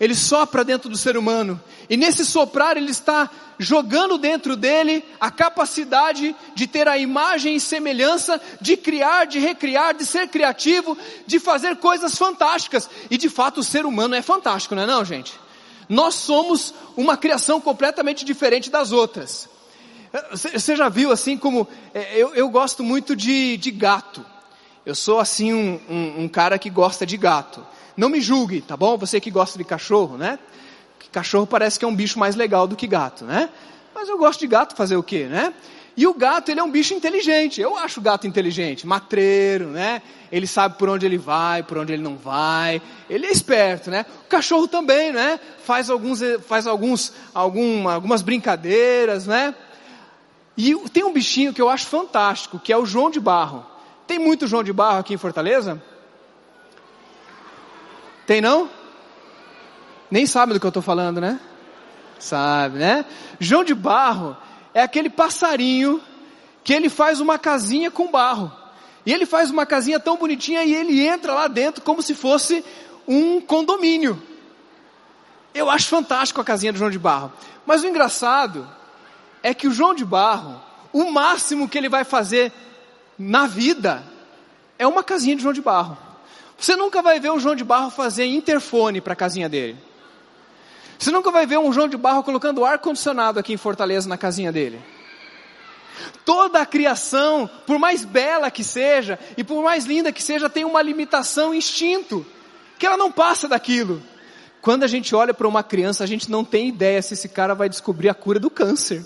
Ele 0.00 0.14
sopra 0.14 0.64
dentro 0.64 0.88
do 0.88 0.96
ser 0.96 1.16
humano. 1.16 1.60
E 1.88 1.96
nesse 1.96 2.24
soprar 2.24 2.76
ele 2.76 2.90
está 2.90 3.28
jogando 3.58 4.16
dentro 4.16 4.54
dele 4.54 5.04
a 5.18 5.30
capacidade 5.30 6.34
de 6.54 6.66
ter 6.66 6.86
a 6.86 6.96
imagem 6.96 7.56
e 7.56 7.60
semelhança, 7.60 8.40
de 8.60 8.76
criar, 8.76 9.24
de 9.24 9.40
recriar, 9.40 9.94
de 9.94 10.06
ser 10.06 10.28
criativo, 10.28 10.96
de 11.26 11.40
fazer 11.40 11.76
coisas 11.76 12.16
fantásticas. 12.16 12.88
E 13.10 13.18
de 13.18 13.28
fato 13.28 13.58
o 13.58 13.64
ser 13.64 13.84
humano 13.84 14.14
é 14.14 14.22
fantástico, 14.22 14.74
não 14.74 14.82
é 14.82 14.86
não, 14.86 15.04
gente? 15.04 15.34
Nós 15.88 16.14
somos 16.14 16.72
uma 16.96 17.16
criação 17.16 17.60
completamente 17.60 18.24
diferente 18.24 18.70
das 18.70 18.92
outras. 18.92 19.48
Você 20.32 20.76
já 20.76 20.88
viu 20.88 21.10
assim 21.10 21.36
como, 21.36 21.66
é, 21.92 22.16
eu, 22.16 22.34
eu 22.34 22.48
gosto 22.48 22.82
muito 22.84 23.16
de, 23.16 23.56
de 23.56 23.70
gato. 23.70 24.24
Eu 24.88 24.94
sou 24.94 25.20
assim 25.20 25.52
um, 25.52 25.78
um, 25.86 26.22
um 26.22 26.28
cara 26.28 26.58
que 26.58 26.70
gosta 26.70 27.04
de 27.04 27.18
gato. 27.18 27.62
Não 27.94 28.08
me 28.08 28.22
julgue, 28.22 28.62
tá 28.62 28.74
bom? 28.74 28.96
Você 28.96 29.20
que 29.20 29.30
gosta 29.30 29.58
de 29.58 29.64
cachorro, 29.64 30.16
né? 30.16 30.38
Cachorro 31.12 31.46
parece 31.46 31.78
que 31.78 31.84
é 31.84 31.88
um 31.88 31.94
bicho 31.94 32.18
mais 32.18 32.34
legal 32.34 32.66
do 32.66 32.74
que 32.74 32.86
gato, 32.86 33.26
né? 33.26 33.50
Mas 33.94 34.08
eu 34.08 34.16
gosto 34.16 34.40
de 34.40 34.46
gato 34.46 34.74
fazer 34.74 34.96
o 34.96 35.02
quê, 35.02 35.26
né? 35.26 35.52
E 35.94 36.06
o 36.06 36.14
gato, 36.14 36.50
ele 36.50 36.60
é 36.60 36.64
um 36.64 36.70
bicho 36.70 36.94
inteligente. 36.94 37.60
Eu 37.60 37.76
acho 37.76 38.00
o 38.00 38.02
gato 38.02 38.26
inteligente, 38.26 38.86
matreiro, 38.86 39.66
né? 39.66 40.00
Ele 40.32 40.46
sabe 40.46 40.78
por 40.78 40.88
onde 40.88 41.04
ele 41.04 41.18
vai, 41.18 41.62
por 41.62 41.76
onde 41.76 41.92
ele 41.92 42.02
não 42.02 42.16
vai. 42.16 42.80
Ele 43.10 43.26
é 43.26 43.30
esperto, 43.30 43.90
né? 43.90 44.06
O 44.24 44.28
cachorro 44.28 44.66
também, 44.66 45.12
né? 45.12 45.38
Faz 45.64 45.90
alguns, 45.90 46.20
faz 46.46 46.66
alguns, 46.66 47.12
algum, 47.34 47.86
algumas 47.90 48.22
brincadeiras, 48.22 49.26
né? 49.26 49.54
E 50.56 50.74
tem 50.94 51.04
um 51.04 51.12
bichinho 51.12 51.52
que 51.52 51.60
eu 51.60 51.68
acho 51.68 51.84
fantástico, 51.88 52.58
que 52.58 52.72
é 52.72 52.78
o 52.78 52.86
João 52.86 53.10
de 53.10 53.20
Barro. 53.20 53.76
Tem 54.08 54.18
muito 54.18 54.46
João 54.46 54.64
de 54.64 54.72
Barro 54.72 55.00
aqui 55.00 55.12
em 55.12 55.18
Fortaleza? 55.18 55.80
Tem 58.26 58.40
não? 58.40 58.70
Nem 60.10 60.24
sabe 60.24 60.54
do 60.54 60.58
que 60.58 60.64
eu 60.64 60.70
estou 60.70 60.82
falando, 60.82 61.20
né? 61.20 61.38
Sabe, 62.18 62.78
né? 62.78 63.04
João 63.38 63.62
de 63.62 63.74
Barro 63.74 64.34
é 64.72 64.80
aquele 64.80 65.10
passarinho 65.10 66.00
que 66.64 66.72
ele 66.72 66.88
faz 66.88 67.20
uma 67.20 67.38
casinha 67.38 67.90
com 67.90 68.10
barro. 68.10 68.50
E 69.04 69.12
ele 69.12 69.26
faz 69.26 69.50
uma 69.50 69.66
casinha 69.66 70.00
tão 70.00 70.16
bonitinha 70.16 70.64
e 70.64 70.74
ele 70.74 71.06
entra 71.06 71.34
lá 71.34 71.46
dentro 71.46 71.82
como 71.82 72.00
se 72.00 72.14
fosse 72.14 72.64
um 73.06 73.42
condomínio. 73.42 74.22
Eu 75.52 75.68
acho 75.68 75.86
fantástico 75.88 76.40
a 76.40 76.44
casinha 76.44 76.72
do 76.72 76.78
João 76.78 76.90
de 76.90 76.98
Barro. 76.98 77.30
Mas 77.66 77.82
o 77.82 77.86
engraçado 77.86 78.66
é 79.42 79.52
que 79.52 79.68
o 79.68 79.70
João 79.70 79.94
de 79.94 80.04
Barro, 80.04 80.58
o 80.94 81.10
máximo 81.10 81.68
que 81.68 81.76
ele 81.76 81.90
vai 81.90 82.04
fazer 82.04 82.52
na 83.18 83.46
vida 83.46 84.02
é 84.78 84.86
uma 84.86 85.02
casinha 85.02 85.34
de 85.34 85.42
João 85.42 85.52
de 85.52 85.60
Barro. 85.60 85.96
Você 86.58 86.76
nunca 86.76 87.02
vai 87.02 87.20
ver 87.20 87.30
o 87.30 87.38
João 87.38 87.56
de 87.56 87.64
Barro 87.64 87.90
fazer 87.90 88.26
interfone 88.26 89.00
para 89.00 89.12
a 89.12 89.16
casinha 89.16 89.48
dele. 89.48 89.76
Você 90.98 91.10
nunca 91.10 91.30
vai 91.30 91.46
ver 91.46 91.58
um 91.58 91.72
João 91.72 91.88
de 91.88 91.96
Barro 91.96 92.22
colocando 92.22 92.64
ar-condicionado 92.64 93.38
aqui 93.38 93.52
em 93.52 93.56
Fortaleza 93.56 94.08
na 94.08 94.18
casinha 94.18 94.50
dele. 94.50 94.80
Toda 96.24 96.60
a 96.60 96.66
criação, 96.66 97.48
por 97.66 97.78
mais 97.78 98.04
bela 98.04 98.50
que 98.50 98.64
seja 98.64 99.18
e 99.36 99.44
por 99.44 99.62
mais 99.62 99.84
linda 99.84 100.12
que 100.12 100.22
seja, 100.22 100.48
tem 100.48 100.64
uma 100.64 100.82
limitação, 100.82 101.54
instinto, 101.54 102.26
que 102.78 102.86
ela 102.86 102.96
não 102.96 103.10
passa 103.10 103.48
daquilo. 103.48 104.02
Quando 104.60 104.82
a 104.82 104.88
gente 104.88 105.14
olha 105.14 105.32
para 105.32 105.46
uma 105.46 105.62
criança, 105.62 106.02
a 106.02 106.06
gente 106.06 106.30
não 106.30 106.44
tem 106.44 106.68
ideia 106.68 107.00
se 107.00 107.14
esse 107.14 107.28
cara 107.28 107.54
vai 107.54 107.68
descobrir 107.68 108.08
a 108.08 108.14
cura 108.14 108.40
do 108.40 108.50
câncer. 108.50 109.04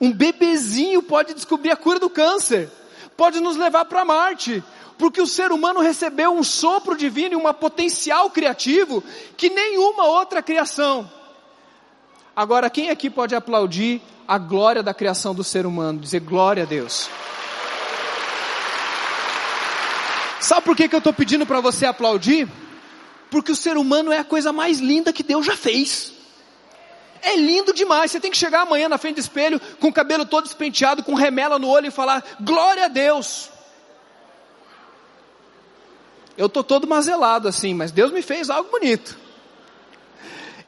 Um 0.00 0.10
bebezinho 0.10 1.02
pode 1.02 1.34
descobrir 1.34 1.70
a 1.70 1.76
cura 1.76 1.98
do 1.98 2.10
câncer, 2.10 2.70
pode 3.16 3.40
nos 3.40 3.56
levar 3.56 3.84
para 3.84 4.04
Marte, 4.04 4.62
porque 4.98 5.20
o 5.20 5.26
ser 5.26 5.52
humano 5.52 5.80
recebeu 5.80 6.32
um 6.32 6.42
sopro 6.42 6.96
divino 6.96 7.34
e 7.34 7.36
um 7.36 7.52
potencial 7.52 8.30
criativo 8.30 9.02
que 9.36 9.50
nenhuma 9.50 10.04
outra 10.04 10.42
criação. 10.42 11.10
Agora, 12.34 12.70
quem 12.70 12.90
aqui 12.90 13.08
pode 13.08 13.34
aplaudir 13.34 14.00
a 14.26 14.38
glória 14.38 14.82
da 14.82 14.94
criação 14.94 15.34
do 15.34 15.44
ser 15.44 15.66
humano? 15.66 16.00
Dizer 16.00 16.20
glória 16.20 16.62
a 16.62 16.66
Deus. 16.66 17.08
Sabe 20.40 20.62
por 20.62 20.76
que, 20.76 20.88
que 20.88 20.94
eu 20.94 20.98
estou 20.98 21.12
pedindo 21.12 21.46
para 21.46 21.60
você 21.60 21.86
aplaudir? 21.86 22.48
Porque 23.30 23.52
o 23.52 23.56
ser 23.56 23.76
humano 23.76 24.12
é 24.12 24.18
a 24.18 24.24
coisa 24.24 24.52
mais 24.52 24.78
linda 24.78 25.12
que 25.12 25.22
Deus 25.22 25.44
já 25.44 25.56
fez. 25.56 26.13
É 27.24 27.36
lindo 27.36 27.72
demais. 27.72 28.10
Você 28.10 28.20
tem 28.20 28.30
que 28.30 28.36
chegar 28.36 28.60
amanhã 28.60 28.86
na 28.86 28.98
frente 28.98 29.14
do 29.14 29.20
espelho, 29.20 29.58
com 29.80 29.88
o 29.88 29.92
cabelo 29.92 30.26
todo 30.26 30.44
despenteado, 30.44 31.02
com 31.02 31.14
remela 31.14 31.58
no 31.58 31.68
olho 31.68 31.86
e 31.86 31.90
falar: 31.90 32.22
Glória 32.38 32.84
a 32.84 32.88
Deus. 32.88 33.48
Eu 36.36 36.48
tô 36.50 36.62
todo 36.62 36.86
mazelado 36.86 37.48
assim, 37.48 37.72
mas 37.72 37.90
Deus 37.90 38.12
me 38.12 38.20
fez 38.20 38.50
algo 38.50 38.70
bonito. 38.70 39.16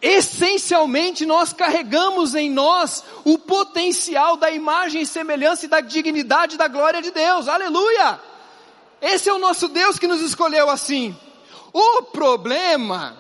Essencialmente, 0.01 1.27
nós 1.27 1.53
carregamos 1.53 2.35
em 2.35 2.51
nós 2.51 3.05
o 3.25 3.37
potencial 3.39 4.37
da 4.37 4.51
imagem 4.51 5.03
e 5.03 5.07
semelhança 5.07 5.67
e 5.67 5.69
da 5.69 5.81
dignidade 5.81 6.57
da 6.57 6.69
glória 6.69 7.03
de 7.03 7.11
Deus. 7.11 7.49
Aleluia! 7.49 8.19
Esse 9.03 9.29
é 9.29 9.33
o 9.33 9.39
nosso 9.39 9.69
Deus 9.69 9.99
que 9.99 10.07
nos 10.07 10.23
escolheu 10.23 10.71
assim. 10.71 11.15
O 11.73 12.03
problema 12.05 13.17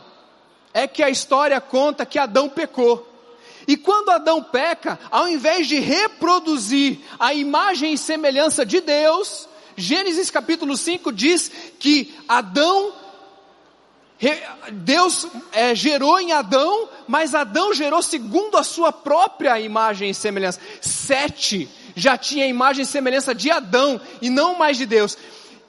é 0.73 0.87
que 0.87 1.03
a 1.03 1.11
história 1.11 1.61
conta 1.61 2.07
que 2.07 2.19
Adão 2.19 2.49
pecou. 2.49 3.16
E 3.67 3.77
quando 3.77 4.11
Adão 4.11 4.43
peca, 4.43 4.99
ao 5.11 5.29
invés 5.29 5.67
de 5.67 5.79
reproduzir 5.79 6.99
a 7.19 7.35
imagem 7.35 7.95
e 7.95 7.99
semelhança 7.99 8.65
de 8.65 8.81
Deus, 8.81 9.49
Gênesis 9.77 10.31
capítulo 10.31 10.77
5 10.77 11.13
diz 11.13 11.51
que 11.79 12.15
Adão, 12.29 12.93
Deus 14.73 15.27
é, 15.53 15.75
gerou 15.75 16.19
em 16.19 16.33
Adão, 16.33 16.89
mas 17.07 17.35
Adão 17.35 17.75
gerou 17.75 18.03
segundo 18.03 18.57
a 18.57 18.63
sua 18.63 18.93
própria 18.93 19.61
imagem 19.61 20.11
e 20.11 20.15
semelhança. 20.15 20.61
Sete 20.81 21.69
já 21.95 22.17
tinha 22.17 22.45
a 22.45 22.49
imagem 22.49 22.85
e 22.85 22.87
semelhança 22.87 23.35
de 23.35 23.51
Adão 23.51 24.01
e 24.23 24.31
não 24.31 24.57
mais 24.57 24.77
de 24.77 24.87
Deus. 24.87 25.19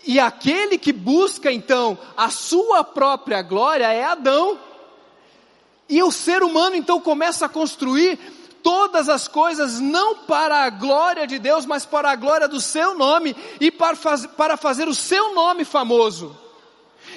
E 0.06 0.22
aquele 0.22 0.78
que 0.78 0.94
busca 0.94 1.52
então 1.52 1.98
a 2.16 2.30
sua 2.30 2.84
própria 2.84 3.42
glória 3.42 3.92
é 3.92 4.06
Adão. 4.06 4.58
E 5.90 6.04
o 6.04 6.12
ser 6.12 6.44
humano 6.44 6.76
então 6.76 7.00
começa 7.00 7.46
a 7.46 7.50
construir 7.50 8.20
todas 8.62 9.08
as 9.08 9.28
coisas 9.28 9.80
não 9.80 10.16
para 10.16 10.64
a 10.64 10.70
glória 10.70 11.26
de 11.26 11.40
Deus, 11.40 11.66
mas 11.66 11.86
para 11.86 12.12
a 12.12 12.16
glória 12.16 12.48
do 12.48 12.60
seu 12.60 12.96
nome 12.98 13.36
e 13.62 13.72
para, 13.72 13.96
faz, 13.96 14.26
para 14.26 14.58
fazer 14.58 14.88
o 14.90 14.96
seu 14.96 15.34
nome 15.34 15.64
famoso. 15.64 16.36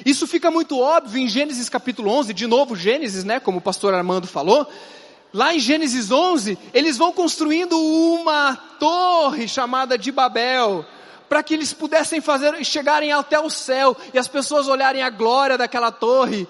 Isso 0.06 0.26
fica 0.26 0.50
muito 0.50 0.78
óbvio 0.78 1.20
em 1.20 1.28
Gênesis 1.28 1.68
capítulo 1.68 2.10
11, 2.10 2.32
de 2.32 2.46
novo 2.46 2.76
Gênesis, 2.76 3.24
né, 3.24 3.40
como 3.40 3.58
o 3.58 3.62
pastor 3.62 3.92
Armando 3.92 4.26
falou. 4.26 4.66
Lá 5.32 5.54
em 5.54 5.58
Gênesis 5.58 6.10
11, 6.10 6.58
eles 6.72 6.96
vão 6.96 7.12
construindo 7.12 7.78
uma 7.78 8.56
torre 8.78 9.46
chamada 9.46 9.98
de 9.98 10.10
Babel, 10.10 10.84
para 11.28 11.42
que 11.42 11.54
eles 11.54 11.72
pudessem 11.72 12.20
fazer 12.20 12.64
chegarem 12.64 13.12
até 13.12 13.38
o 13.38 13.50
céu 13.50 13.96
e 14.12 14.18
as 14.18 14.26
pessoas 14.26 14.68
olharem 14.68 15.02
a 15.02 15.10
glória 15.10 15.58
daquela 15.58 15.92
torre 15.92 16.48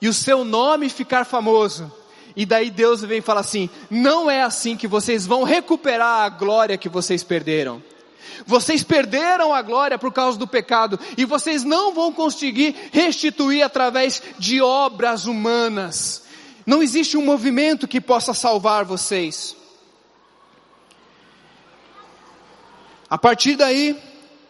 e 0.00 0.08
o 0.08 0.14
seu 0.14 0.44
nome 0.44 0.88
ficar 0.88 1.24
famoso. 1.24 1.92
E 2.34 2.44
daí 2.44 2.70
Deus 2.70 3.00
vem 3.02 3.20
fala 3.20 3.40
assim: 3.40 3.70
não 3.90 4.30
é 4.30 4.42
assim 4.42 4.76
que 4.76 4.86
vocês 4.86 5.26
vão 5.26 5.42
recuperar 5.42 6.24
a 6.24 6.28
glória 6.28 6.76
que 6.76 6.88
vocês 6.88 7.24
perderam. 7.24 7.82
Vocês 8.44 8.82
perderam 8.82 9.54
a 9.54 9.62
glória 9.62 9.98
por 9.98 10.12
causa 10.12 10.38
do 10.38 10.46
pecado 10.46 11.00
e 11.16 11.24
vocês 11.24 11.64
não 11.64 11.94
vão 11.94 12.12
conseguir 12.12 12.76
restituir 12.92 13.62
através 13.62 14.22
de 14.38 14.60
obras 14.60 15.24
humanas. 15.24 16.24
Não 16.66 16.82
existe 16.82 17.16
um 17.16 17.24
movimento 17.24 17.88
que 17.88 18.00
possa 18.00 18.34
salvar 18.34 18.84
vocês. 18.84 19.56
A 23.08 23.16
partir 23.16 23.54
daí, 23.56 23.96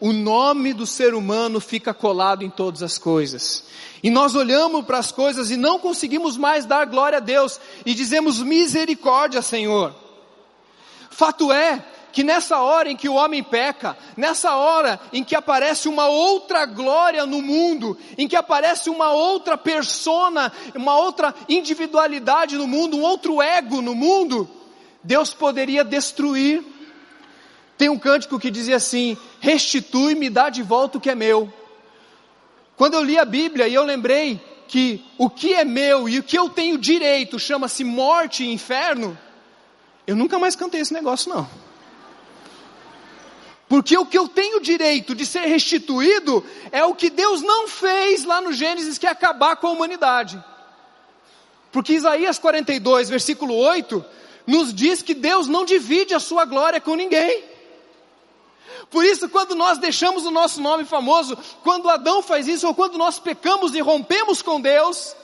o 0.01 0.13
nome 0.13 0.73
do 0.73 0.87
ser 0.87 1.15
humano 1.15 1.61
fica 1.61 1.95
colado 1.95 2.45
em 2.45 2.51
todas 2.51 2.83
as 2.83 2.99
coisas. 2.99 3.65
E 4.03 4.11
nós 4.11 4.35
olhamos 4.35 4.85
para 4.85 4.99
as 4.99 5.11
coisas 5.11 5.51
e 5.51 5.57
não 5.57 5.79
conseguimos 5.79 6.37
mais 6.37 6.65
dar 6.65 6.85
glória 6.87 7.19
a 7.19 7.21
Deus 7.21 7.59
e 7.85 7.95
dizemos 7.95 8.41
misericórdia, 8.41 9.41
Senhor. 9.43 9.95
Fato 11.11 11.51
é 11.51 11.83
que 12.13 12.23
nessa 12.23 12.61
hora 12.61 12.91
em 12.91 12.97
que 12.97 13.11
o 13.11 13.15
homem 13.15 13.43
peca, 13.43 13.95
nessa 14.17 14.55
hora 14.55 14.99
em 15.13 15.23
que 15.23 15.35
aparece 15.35 15.87
uma 15.87 16.09
outra 16.09 16.65
glória 16.65 17.27
no 17.27 17.43
mundo, 17.43 17.99
em 18.17 18.27
que 18.27 18.35
aparece 18.35 18.89
uma 18.89 19.11
outra 19.11 19.59
persona, 19.59 20.51
uma 20.75 20.97
outra 20.97 21.35
individualidade 21.47 22.57
no 22.57 22.67
mundo, 22.67 22.97
um 22.97 23.03
outro 23.03 23.43
ego 23.43 23.83
no 23.83 23.95
mundo, 23.95 24.49
Deus 25.03 25.35
poderia 25.35 25.85
destruir. 25.85 26.65
Tem 27.77 27.91
um 27.91 27.99
cântico 27.99 28.39
que 28.39 28.51
dizia 28.51 28.77
assim: 28.77 29.19
restitui-me, 29.47 30.29
dá 30.29 30.51
de 30.51 30.61
volta 30.61 30.99
o 30.99 31.01
que 31.01 31.09
é 31.09 31.15
meu. 31.15 31.53
Quando 32.77 32.95
eu 32.95 33.05
li 33.05 33.17
a 33.17 33.25
Bíblia 33.25 33.69
e 33.69 33.75
eu 33.75 33.85
lembrei 33.85 34.41
que 34.67 35.05
o 35.17 35.31
que 35.31 35.55
é 35.55 35.65
meu 35.65 36.09
e 36.09 36.19
o 36.19 36.23
que 36.25 36.37
eu 36.37 36.49
tenho 36.49 36.77
direito 36.77 37.39
chama-se 37.39 37.85
morte 37.85 38.43
e 38.43 38.53
inferno, 38.53 39.17
eu 40.05 40.17
nunca 40.17 40.37
mais 40.37 40.57
cantei 40.57 40.81
esse 40.81 40.93
negócio 40.93 41.33
não. 41.33 41.49
Porque 43.69 43.97
o 43.97 44.05
que 44.05 44.19
eu 44.19 44.27
tenho 44.27 44.61
direito 44.61 45.15
de 45.15 45.25
ser 45.25 45.47
restituído 45.47 46.45
é 46.73 46.85
o 46.85 46.95
que 46.97 47.09
Deus 47.09 47.41
não 47.41 47.69
fez 47.69 48.25
lá 48.25 48.41
no 48.41 48.53
Gênesis, 48.53 48.99
que 48.99 49.07
é 49.07 49.11
acabar 49.11 49.55
com 49.57 49.69
a 49.69 49.71
humanidade. 49.71 50.43
Porque 51.71 51.93
Isaías 51.93 52.37
42, 52.37 53.09
versículo 53.09 53.55
8, 53.55 54.05
nos 54.45 54.75
diz 54.75 55.03
que 55.03 55.15
Deus 55.15 55.47
não 55.47 55.65
divide 55.65 56.15
a 56.15 56.21
sua 56.21 56.45
glória 56.45 56.81
com 56.81 56.97
ninguém. 56.97 57.56
Por 58.91 59.05
isso, 59.05 59.29
quando 59.29 59.55
nós 59.55 59.79
deixamos 59.79 60.25
o 60.25 60.31
nosso 60.31 60.61
nome 60.61 60.85
famoso, 60.85 61.37
quando 61.63 61.89
Adão 61.89 62.23
faz 62.23 62.47
isso, 62.47 62.67
ou 62.67 62.75
quando 62.75 62.99
nós 62.99 63.19
pecamos 63.19 63.75
e 63.75 63.81
rompemos 63.81 64.43
com 64.43 64.61
Deus, 64.61 65.15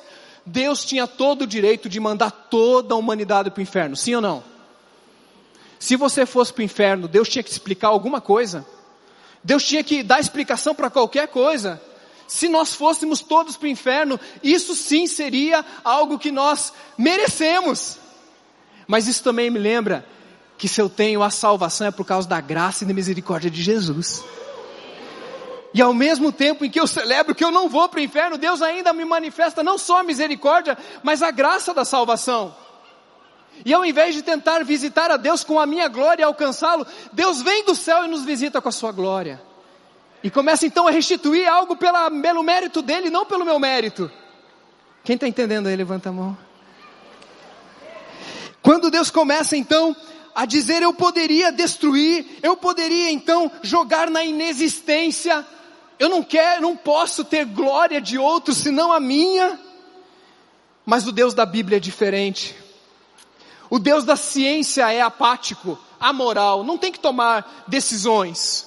Deus 0.45 0.85
tinha 0.85 1.07
todo 1.07 1.43
o 1.43 1.47
direito 1.47 1.89
de 1.89 2.01
mandar 2.01 2.31
toda 2.31 2.95
a 2.95 2.99
humanidade 2.99 3.51
para 3.51 3.61
o 3.61 3.63
inferno, 3.63 3.97
sim 3.97 4.15
ou 4.15 4.21
não? 4.21 4.45
Se 5.79 5.97
você 5.97 6.25
fosse 6.25 6.53
para 6.53 6.63
o 6.63 6.65
inferno, 6.65 7.09
Deus 7.09 7.29
tinha 7.29 7.43
que 7.43 7.51
explicar 7.51 7.89
alguma 7.89 8.21
coisa. 8.21 8.67
Deus 9.43 9.65
tinha 9.65 9.83
que 9.83 10.03
dar 10.03 10.21
explicação 10.21 10.75
para 10.75 10.89
qualquer 10.89 11.29
coisa. 11.29 11.83
Se 12.29 12.49
nós 12.49 12.75
fôssemos 12.75 13.21
todos 13.21 13.57
para 13.57 13.67
o 13.67 13.71
inferno, 13.71 14.19
isso 14.43 14.75
sim 14.75 15.07
seria 15.07 15.65
algo 15.85 16.19
que 16.19 16.31
nós 16.31 16.73
merecemos. 16.97 17.99
Mas 18.87 19.09
isso 19.09 19.23
também 19.23 19.51
me 19.51 19.59
lembra 19.59 20.07
que 20.63 20.69
se 20.69 20.81
eu 20.81 20.89
tenho 20.89 21.25
a 21.25 21.29
salvação 21.29 21.89
é 21.89 21.91
por 21.91 22.07
causa 22.07 22.29
da 22.29 22.41
graça 22.41 22.85
e 22.85 22.87
da 22.87 22.95
misericórdia 22.95 23.51
de 23.51 23.61
Jesus. 23.61 24.25
E 25.75 25.83
ao 25.83 25.93
mesmo 25.93 26.31
tempo 26.31 26.65
em 26.65 26.71
que 26.71 26.79
eu 26.79 26.87
celebro 26.87 27.35
que 27.35 27.43
eu 27.43 27.51
não 27.51 27.69
vou 27.69 27.89
para 27.89 27.99
o 27.99 28.01
inferno, 28.01 28.39
Deus 28.39 28.63
ainda 28.63 28.93
me 28.93 29.05
manifesta 29.05 29.61
não 29.61 29.77
só 29.77 29.99
a 29.99 30.03
misericórdia, 30.05 30.79
mas 31.03 31.21
a 31.21 31.33
graça 31.33 31.75
da 31.75 31.85
salvação. 31.85 32.55
E 33.65 33.75
ao 33.75 33.85
invés 33.85 34.15
de 34.15 34.23
tentar 34.23 34.63
visitar 34.63 35.11
a 35.11 35.17
Deus 35.17 35.43
com 35.43 35.59
a 35.59 35.67
minha 35.67 35.89
glória 35.89 36.23
e 36.23 36.25
alcançá-lo, 36.25 36.87
Deus 37.13 37.43
vem 37.43 37.65
do 37.65 37.75
céu 37.75 38.05
e 38.05 38.09
nos 38.09 38.23
visita 38.23 38.63
com 38.63 38.69
a 38.69 38.73
sua 38.73 38.93
glória. 38.93 39.43
E 40.23 40.31
começa 40.31 40.65
então 40.65 40.87
a 40.87 40.93
restituir 40.93 41.45
algo 41.49 41.75
pela, 41.75 42.09
pelo 42.09 42.45
mérito 42.45 42.81
dele, 42.83 43.11
não 43.11 43.27
pelo 43.27 43.45
meu 43.45 43.59
mérito. 43.59 44.09
Quem 45.03 45.15
está 45.15 45.27
entendendo 45.27 45.67
aí, 45.67 45.75
levanta 45.75 46.11
a 46.11 46.13
mão. 46.13 46.39
Quando 48.63 48.93
Deus 48.93 49.11
começa 49.11 49.57
então 49.57 49.97
a 50.35 50.47
dizer 50.47 50.83
eu 50.83 50.93
poderia 50.93 51.53
destruir, 51.53 52.39
eu 52.43 52.57
poderia 52.57 53.11
então 53.11 53.51
jogar 53.63 54.11
na 54.11 54.25
inexistência. 54.25 55.47
Eu 55.99 56.09
não 56.09 56.23
quero, 56.23 56.63
não 56.63 56.77
posso 56.77 57.25
ter 57.25 57.45
glória 57.45 58.01
de 58.01 58.19
outro 58.19 58.55
senão 58.55 58.93
a 58.93 58.99
minha. 58.99 59.59
Mas 60.85 61.07
o 61.07 61.13
Deus 61.13 61.35
da 61.35 61.47
Bíblia 61.47 61.77
é 61.77 61.81
diferente. 61.81 62.57
O 63.71 63.79
Deus 63.79 64.05
da 64.05 64.17
ciência 64.17 64.93
é 64.93 65.01
apático, 65.01 65.79
amoral, 65.99 66.63
não 66.65 66.77
tem 66.77 66.93
que 66.93 67.01
tomar 67.01 67.65
decisões. 67.67 68.67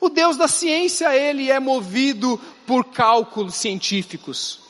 O 0.00 0.08
Deus 0.08 0.36
da 0.36 0.48
ciência, 0.48 1.14
ele 1.16 1.50
é 1.50 1.58
movido 1.58 2.40
por 2.66 2.84
cálculos 2.84 3.54
científicos. 3.54 4.60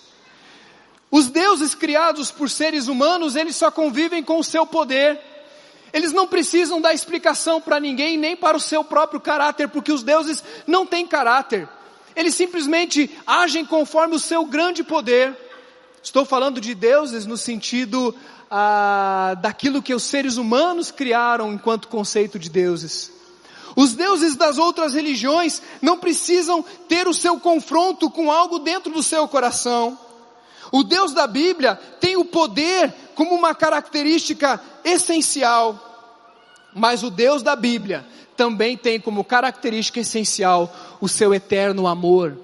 Os 1.10 1.28
deuses 1.28 1.74
criados 1.74 2.30
por 2.30 2.50
seres 2.50 2.88
humanos, 2.88 3.36
eles 3.36 3.56
só 3.56 3.70
convivem 3.70 4.22
com 4.22 4.38
o 4.38 4.44
seu 4.44 4.66
poder. 4.66 5.20
Eles 5.92 6.12
não 6.12 6.26
precisam 6.26 6.80
dar 6.80 6.92
explicação 6.92 7.60
para 7.60 7.80
ninguém, 7.80 8.16
nem 8.16 8.36
para 8.36 8.56
o 8.56 8.60
seu 8.60 8.84
próprio 8.84 9.20
caráter, 9.20 9.68
porque 9.68 9.92
os 9.92 10.02
deuses 10.02 10.42
não 10.66 10.84
têm 10.84 11.06
caráter. 11.06 11.68
Eles 12.14 12.34
simplesmente 12.34 13.10
agem 13.26 13.64
conforme 13.64 14.16
o 14.16 14.20
seu 14.20 14.44
grande 14.44 14.82
poder. 14.82 15.36
Estou 16.02 16.24
falando 16.24 16.60
de 16.60 16.74
deuses 16.74 17.26
no 17.26 17.36
sentido 17.36 18.14
ah, 18.50 19.36
daquilo 19.40 19.82
que 19.82 19.94
os 19.94 20.04
seres 20.04 20.36
humanos 20.36 20.90
criaram 20.90 21.52
enquanto 21.52 21.88
conceito 21.88 22.38
de 22.38 22.48
deuses. 22.48 23.12
Os 23.76 23.94
deuses 23.94 24.34
das 24.34 24.56
outras 24.56 24.94
religiões 24.94 25.60
não 25.82 25.98
precisam 25.98 26.64
ter 26.88 27.06
o 27.06 27.12
seu 27.12 27.38
confronto 27.38 28.08
com 28.08 28.32
algo 28.32 28.58
dentro 28.58 28.90
do 28.90 29.02
seu 29.02 29.28
coração. 29.28 29.98
O 30.72 30.82
Deus 30.82 31.12
da 31.12 31.26
Bíblia 31.26 31.78
tem 32.00 32.16
o 32.16 32.24
poder 32.24 32.94
como 33.16 33.34
uma 33.34 33.52
característica 33.52 34.60
essencial. 34.84 35.82
Mas 36.72 37.02
o 37.02 37.10
Deus 37.10 37.42
da 37.42 37.56
Bíblia 37.56 38.06
também 38.36 38.76
tem 38.76 39.00
como 39.00 39.24
característica 39.24 39.98
essencial 39.98 40.72
o 41.00 41.08
seu 41.08 41.34
eterno 41.34 41.88
amor. 41.88 42.38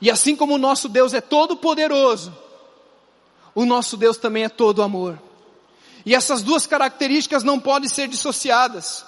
E 0.00 0.10
assim 0.10 0.36
como 0.36 0.54
o 0.54 0.58
nosso 0.58 0.88
Deus 0.88 1.12
é 1.12 1.20
todo 1.20 1.56
poderoso, 1.56 2.32
o 3.54 3.64
nosso 3.64 3.96
Deus 3.96 4.16
também 4.18 4.44
é 4.44 4.48
todo 4.48 4.82
amor. 4.82 5.18
E 6.06 6.14
essas 6.14 6.42
duas 6.42 6.66
características 6.66 7.42
não 7.42 7.58
podem 7.58 7.88
ser 7.88 8.06
dissociadas. 8.06 9.04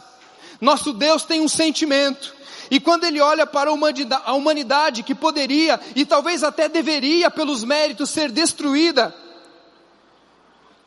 Nosso 0.60 0.92
Deus 0.92 1.22
tem 1.22 1.40
um 1.40 1.48
sentimento, 1.48 2.34
E 2.70 2.78
quando 2.78 3.04
ele 3.04 3.20
olha 3.20 3.44
para 3.46 3.68
a 3.70 4.32
humanidade 4.32 5.02
que 5.02 5.14
poderia 5.14 5.80
e 5.96 6.06
talvez 6.06 6.44
até 6.44 6.68
deveria, 6.68 7.28
pelos 7.28 7.64
méritos, 7.64 8.10
ser 8.10 8.30
destruída, 8.30 9.12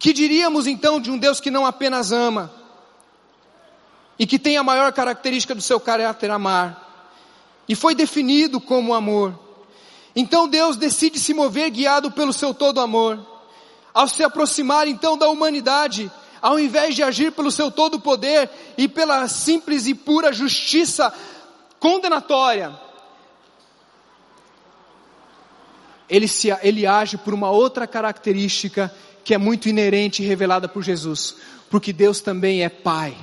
que 0.04 0.12
diríamos 0.12 0.68
então 0.68 1.00
de 1.00 1.10
um 1.10 1.18
Deus 1.18 1.40
que 1.40 1.50
não 1.50 1.66
apenas 1.66 2.12
ama 2.12 2.52
e 4.20 4.28
que 4.28 4.38
tem 4.38 4.58
a 4.58 4.64
maior 4.64 4.92
característica 4.92 5.56
do 5.56 5.62
seu 5.62 5.80
caráter 5.80 6.30
amar 6.30 7.16
e 7.70 7.74
foi 7.74 7.96
definido 7.96 8.60
como 8.60 8.94
amor. 8.94 9.34
Então 10.14 10.46
Deus 10.46 10.76
decide 10.76 11.18
se 11.18 11.34
mover 11.34 11.70
guiado 11.70 12.12
pelo 12.12 12.34
seu 12.34 12.54
todo 12.54 12.82
amor. 12.82 13.18
Ao 13.94 14.06
se 14.06 14.26
aproximar 14.26 14.90
então 14.90 15.18
da 15.18 15.30
humanidade, 15.30 16.12
ao 16.42 16.60
invés 16.60 16.96
de 16.96 17.02
agir 17.02 17.32
pelo 17.32 17.50
seu 17.50 17.72
todo 17.72 17.98
poder 17.98 18.50
e 18.78 18.90
pela 18.90 19.30
simples 19.30 19.88
e 19.88 19.96
pura 19.96 20.34
justiça 20.34 21.14
condenatória, 21.80 22.78
ele, 26.10 26.28
se, 26.28 26.50
ele 26.62 26.86
age 26.86 27.18
por 27.18 27.34
uma 27.34 27.50
outra 27.50 27.88
característica 27.88 28.94
que 29.24 29.34
é 29.34 29.38
muito 29.38 29.70
inerente 29.70 30.22
e 30.22 30.26
revelada 30.26 30.68
por 30.68 30.84
Jesus, 30.84 31.36
porque 31.70 31.94
Deus 31.94 32.22
também 32.22 32.64
é 32.64 32.70
Pai. 32.70 33.16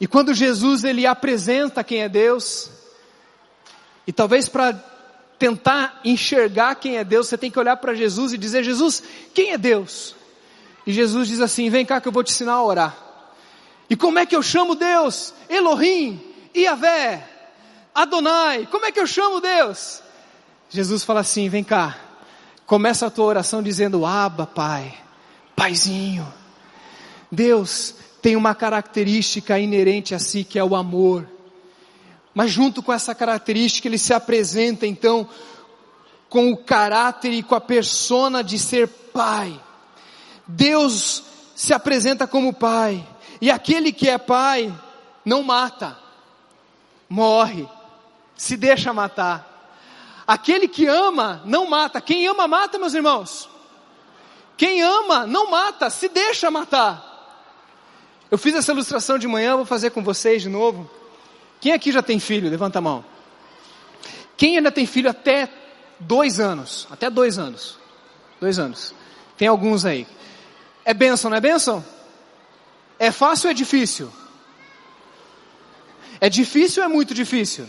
E 0.00 0.06
quando 0.06 0.34
Jesus 0.34 0.84
ele 0.84 1.06
apresenta 1.06 1.84
quem 1.84 2.02
é 2.02 2.08
Deus, 2.08 2.70
e 4.06 4.12
talvez 4.12 4.48
para 4.48 4.72
tentar 5.38 6.00
enxergar 6.04 6.74
quem 6.76 6.96
é 6.96 7.04
Deus, 7.04 7.28
você 7.28 7.38
tem 7.38 7.50
que 7.50 7.58
olhar 7.58 7.76
para 7.76 7.94
Jesus 7.94 8.32
e 8.32 8.38
dizer: 8.38 8.62
Jesus, 8.62 9.02
quem 9.34 9.52
é 9.52 9.58
Deus? 9.58 10.14
E 10.86 10.92
Jesus 10.92 11.28
diz 11.28 11.40
assim: 11.40 11.70
Vem 11.70 11.84
cá 11.84 12.00
que 12.00 12.08
eu 12.08 12.12
vou 12.12 12.22
te 12.22 12.32
ensinar 12.32 12.54
a 12.54 12.62
orar. 12.62 12.96
E 13.88 13.96
como 13.96 14.18
é 14.18 14.26
que 14.26 14.34
eu 14.34 14.42
chamo 14.42 14.74
Deus? 14.74 15.32
Elohim, 15.48 16.20
Iavé, 16.54 17.26
Adonai, 17.94 18.68
como 18.70 18.84
é 18.84 18.92
que 18.92 19.00
eu 19.00 19.06
chamo 19.06 19.40
Deus? 19.40 20.02
Jesus 20.68 21.04
fala 21.04 21.20
assim: 21.20 21.48
vem 21.48 21.64
cá, 21.64 21.98
começa 22.66 23.06
a 23.06 23.10
tua 23.10 23.26
oração 23.26 23.62
dizendo: 23.62 24.04
Abba, 24.04 24.46
Pai, 24.46 24.94
Paizinho. 25.54 26.26
Deus 27.30 27.94
tem 28.20 28.36
uma 28.36 28.54
característica 28.54 29.58
inerente 29.58 30.14
a 30.14 30.18
si 30.18 30.44
que 30.44 30.58
é 30.58 30.64
o 30.64 30.76
amor. 30.76 31.28
Mas 32.34 32.50
junto 32.50 32.82
com 32.82 32.92
essa 32.92 33.14
característica, 33.14 33.88
ele 33.88 33.98
se 33.98 34.12
apresenta 34.12 34.86
então 34.86 35.28
com 36.28 36.50
o 36.50 36.56
caráter 36.56 37.32
e 37.32 37.42
com 37.42 37.54
a 37.54 37.60
persona 37.60 38.44
de 38.44 38.58
ser 38.58 38.88
pai. 38.88 39.58
Deus 40.46 41.22
se 41.54 41.72
apresenta 41.72 42.26
como 42.26 42.52
pai, 42.52 43.06
e 43.40 43.50
aquele 43.50 43.90
que 43.90 44.10
é 44.10 44.18
pai 44.18 44.72
não 45.24 45.42
mata 45.42 45.96
morre, 47.08 47.66
se 48.36 48.56
deixa 48.56 48.92
matar. 48.92 49.55
Aquele 50.26 50.66
que 50.66 50.86
ama, 50.86 51.40
não 51.44 51.66
mata. 51.66 52.00
Quem 52.00 52.26
ama, 52.26 52.48
mata, 52.48 52.78
meus 52.78 52.94
irmãos. 52.94 53.48
Quem 54.56 54.82
ama, 54.82 55.26
não 55.26 55.50
mata, 55.50 55.88
se 55.90 56.08
deixa 56.08 56.50
matar. 56.50 57.04
Eu 58.30 58.36
fiz 58.36 58.54
essa 58.54 58.72
ilustração 58.72 59.18
de 59.18 59.28
manhã, 59.28 59.54
vou 59.54 59.64
fazer 59.64 59.90
com 59.90 60.02
vocês 60.02 60.42
de 60.42 60.48
novo. 60.48 60.90
Quem 61.60 61.72
aqui 61.72 61.92
já 61.92 62.02
tem 62.02 62.18
filho? 62.18 62.50
Levanta 62.50 62.78
a 62.78 62.82
mão. 62.82 63.04
Quem 64.36 64.56
ainda 64.56 64.72
tem 64.72 64.84
filho 64.84 65.08
até 65.08 65.48
dois 66.00 66.40
anos? 66.40 66.88
Até 66.90 67.08
dois 67.08 67.38
anos. 67.38 67.78
Dois 68.40 68.58
anos. 68.58 68.94
Tem 69.36 69.46
alguns 69.46 69.84
aí. 69.84 70.06
É 70.84 70.92
bênção, 70.92 71.30
não 71.30 71.36
é 71.36 71.40
bênção? 71.40 71.84
É 72.98 73.10
fácil 73.10 73.46
ou 73.46 73.50
é 73.52 73.54
difícil? 73.54 74.12
É 76.20 76.28
difícil 76.28 76.82
ou 76.82 76.88
é 76.88 76.92
muito 76.92 77.14
difícil? 77.14 77.68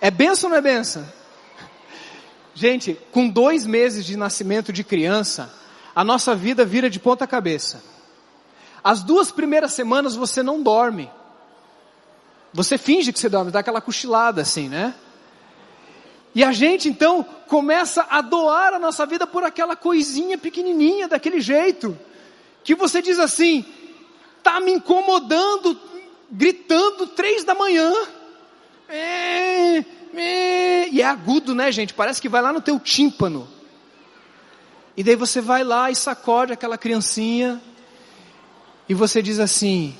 É 0.00 0.10
benção 0.10 0.48
ou 0.48 0.52
não 0.52 0.58
é 0.58 0.62
benção? 0.62 1.06
Gente, 2.54 2.98
com 3.12 3.28
dois 3.28 3.66
meses 3.66 4.04
de 4.04 4.16
nascimento 4.16 4.72
de 4.72 4.82
criança, 4.82 5.52
a 5.94 6.02
nossa 6.04 6.34
vida 6.34 6.64
vira 6.64 6.90
de 6.90 6.98
ponta 6.98 7.26
cabeça. 7.26 7.82
As 8.82 9.02
duas 9.02 9.30
primeiras 9.30 9.72
semanas 9.72 10.16
você 10.16 10.42
não 10.42 10.62
dorme. 10.62 11.10
Você 12.52 12.76
finge 12.78 13.12
que 13.12 13.18
você 13.18 13.28
dorme, 13.28 13.50
dá 13.50 13.60
aquela 13.60 13.80
cochilada 13.80 14.42
assim, 14.42 14.68
né? 14.68 14.94
E 16.34 16.44
a 16.44 16.52
gente 16.52 16.88
então 16.88 17.24
começa 17.46 18.06
a 18.08 18.20
doar 18.20 18.74
a 18.74 18.78
nossa 18.78 19.04
vida 19.04 19.26
por 19.26 19.42
aquela 19.42 19.74
coisinha 19.74 20.38
pequenininha, 20.38 21.08
daquele 21.08 21.40
jeito, 21.40 21.98
que 22.62 22.74
você 22.74 23.02
diz 23.02 23.18
assim: 23.18 23.64
tá 24.42 24.60
me 24.60 24.72
incomodando 24.72 25.78
gritando 26.30 27.08
três 27.08 27.44
da 27.44 27.54
manhã. 27.54 27.92
E 28.92 31.00
é 31.00 31.04
agudo, 31.04 31.54
né, 31.54 31.70
gente? 31.70 31.94
Parece 31.94 32.20
que 32.20 32.28
vai 32.28 32.42
lá 32.42 32.52
no 32.52 32.60
teu 32.60 32.78
tímpano. 32.78 33.48
E 34.96 35.02
daí 35.02 35.16
você 35.16 35.40
vai 35.40 35.62
lá 35.62 35.90
e 35.90 35.94
sacode 35.94 36.52
aquela 36.52 36.76
criancinha. 36.76 37.60
E 38.88 38.94
você 38.94 39.22
diz 39.22 39.38
assim: 39.38 39.96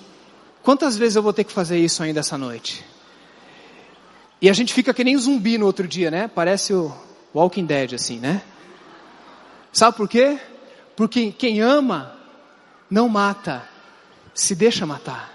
quantas 0.63 0.97
vezes 0.97 1.17
eu 1.17 1.23
vou 1.23 1.33
ter 1.33 1.45
que 1.45 1.53
fazer 1.53 1.79
isso 1.79 2.03
ainda 2.03 2.21
essa 2.21 2.37
noite? 2.37 2.85
E 4.43 4.51
a 4.51 4.53
gente 4.53 4.75
fica 4.75 4.93
que 4.93 5.05
nem 5.05 5.17
zumbi 5.17 5.59
no 5.59 5.67
outro 5.67 5.87
dia, 5.87 6.11
né? 6.11 6.29
Parece 6.29 6.73
o 6.73 6.93
Walking 7.35 7.67
Dead, 7.67 7.95
assim, 7.95 8.19
né? 8.19 8.43
Sabe 9.73 9.97
por 9.97 10.09
quê? 10.09 10.39
Porque 10.97 11.31
quem 11.31 11.61
ama 11.61 12.17
não 12.91 13.09
mata, 13.09 13.63
se 14.35 14.55
deixa 14.55 14.85
matar. 14.85 15.31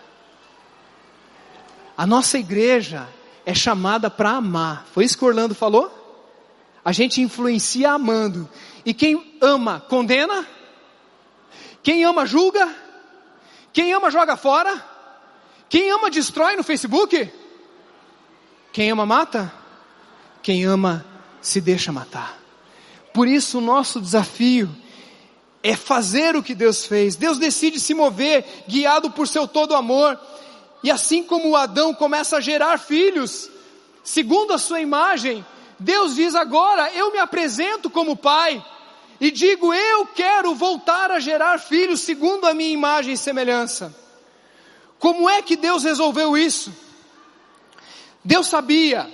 A 1.97 2.05
nossa 2.05 2.37
igreja 2.37 3.07
é 3.45 3.53
chamada 3.53 4.09
para 4.09 4.31
amar. 4.31 4.85
Foi 4.93 5.05
isso 5.05 5.17
que 5.17 5.25
Orlando 5.25 5.53
falou? 5.53 5.91
A 6.83 6.91
gente 6.91 7.21
influencia 7.21 7.91
amando. 7.91 8.49
E 8.85 8.93
quem 8.93 9.37
ama, 9.41 9.79
condena? 9.79 10.45
Quem 11.83 12.03
ama, 12.03 12.25
julga? 12.25 12.73
Quem 13.71 13.93
ama, 13.93 14.09
joga 14.09 14.35
fora? 14.35 14.83
Quem 15.69 15.91
ama, 15.91 16.09
destrói 16.09 16.55
no 16.55 16.63
Facebook? 16.63 17.31
Quem 18.71 18.91
ama, 18.91 19.05
mata? 19.05 19.51
Quem 20.41 20.65
ama, 20.65 21.05
se 21.41 21.61
deixa 21.61 21.91
matar. 21.91 22.39
Por 23.13 23.27
isso, 23.27 23.59
o 23.59 23.61
nosso 23.61 24.01
desafio 24.01 24.69
é 25.63 25.75
fazer 25.75 26.35
o 26.35 26.43
que 26.43 26.53
Deus 26.53 26.85
fez. 26.85 27.15
Deus 27.15 27.39
decide 27.39 27.79
se 27.79 27.93
mover, 27.93 28.45
guiado 28.67 29.09
por 29.09 29.27
seu 29.27 29.47
todo 29.47 29.75
amor. 29.75 30.19
E 30.85 30.91
assim 30.91 31.23
como 31.23 31.55
Adão 31.55 31.95
começa 31.95 32.37
a 32.37 32.39
gerar 32.39 32.77
filhos, 32.77 33.49
segundo 34.03 34.53
a 34.53 34.59
sua 34.59 34.79
imagem, 34.79 35.43
Deus 35.79 36.13
diz 36.13 36.35
agora: 36.35 36.93
eu 36.93 37.11
me 37.11 37.17
apresento 37.17 37.89
como 37.89 38.15
pai 38.15 38.63
e 39.19 39.31
digo: 39.31 39.73
eu 39.73 40.05
quero 40.05 40.53
voltar 40.53 41.09
a 41.09 41.19
gerar 41.19 41.57
filhos 41.57 42.01
segundo 42.01 42.45
a 42.45 42.53
minha 42.53 42.69
imagem 42.69 43.13
e 43.13 43.17
semelhança. 43.17 43.95
Como 44.99 45.27
é 45.27 45.41
que 45.41 45.55
Deus 45.55 45.83
resolveu 45.83 46.37
isso? 46.37 46.71
Deus 48.23 48.45
sabia 48.45 49.11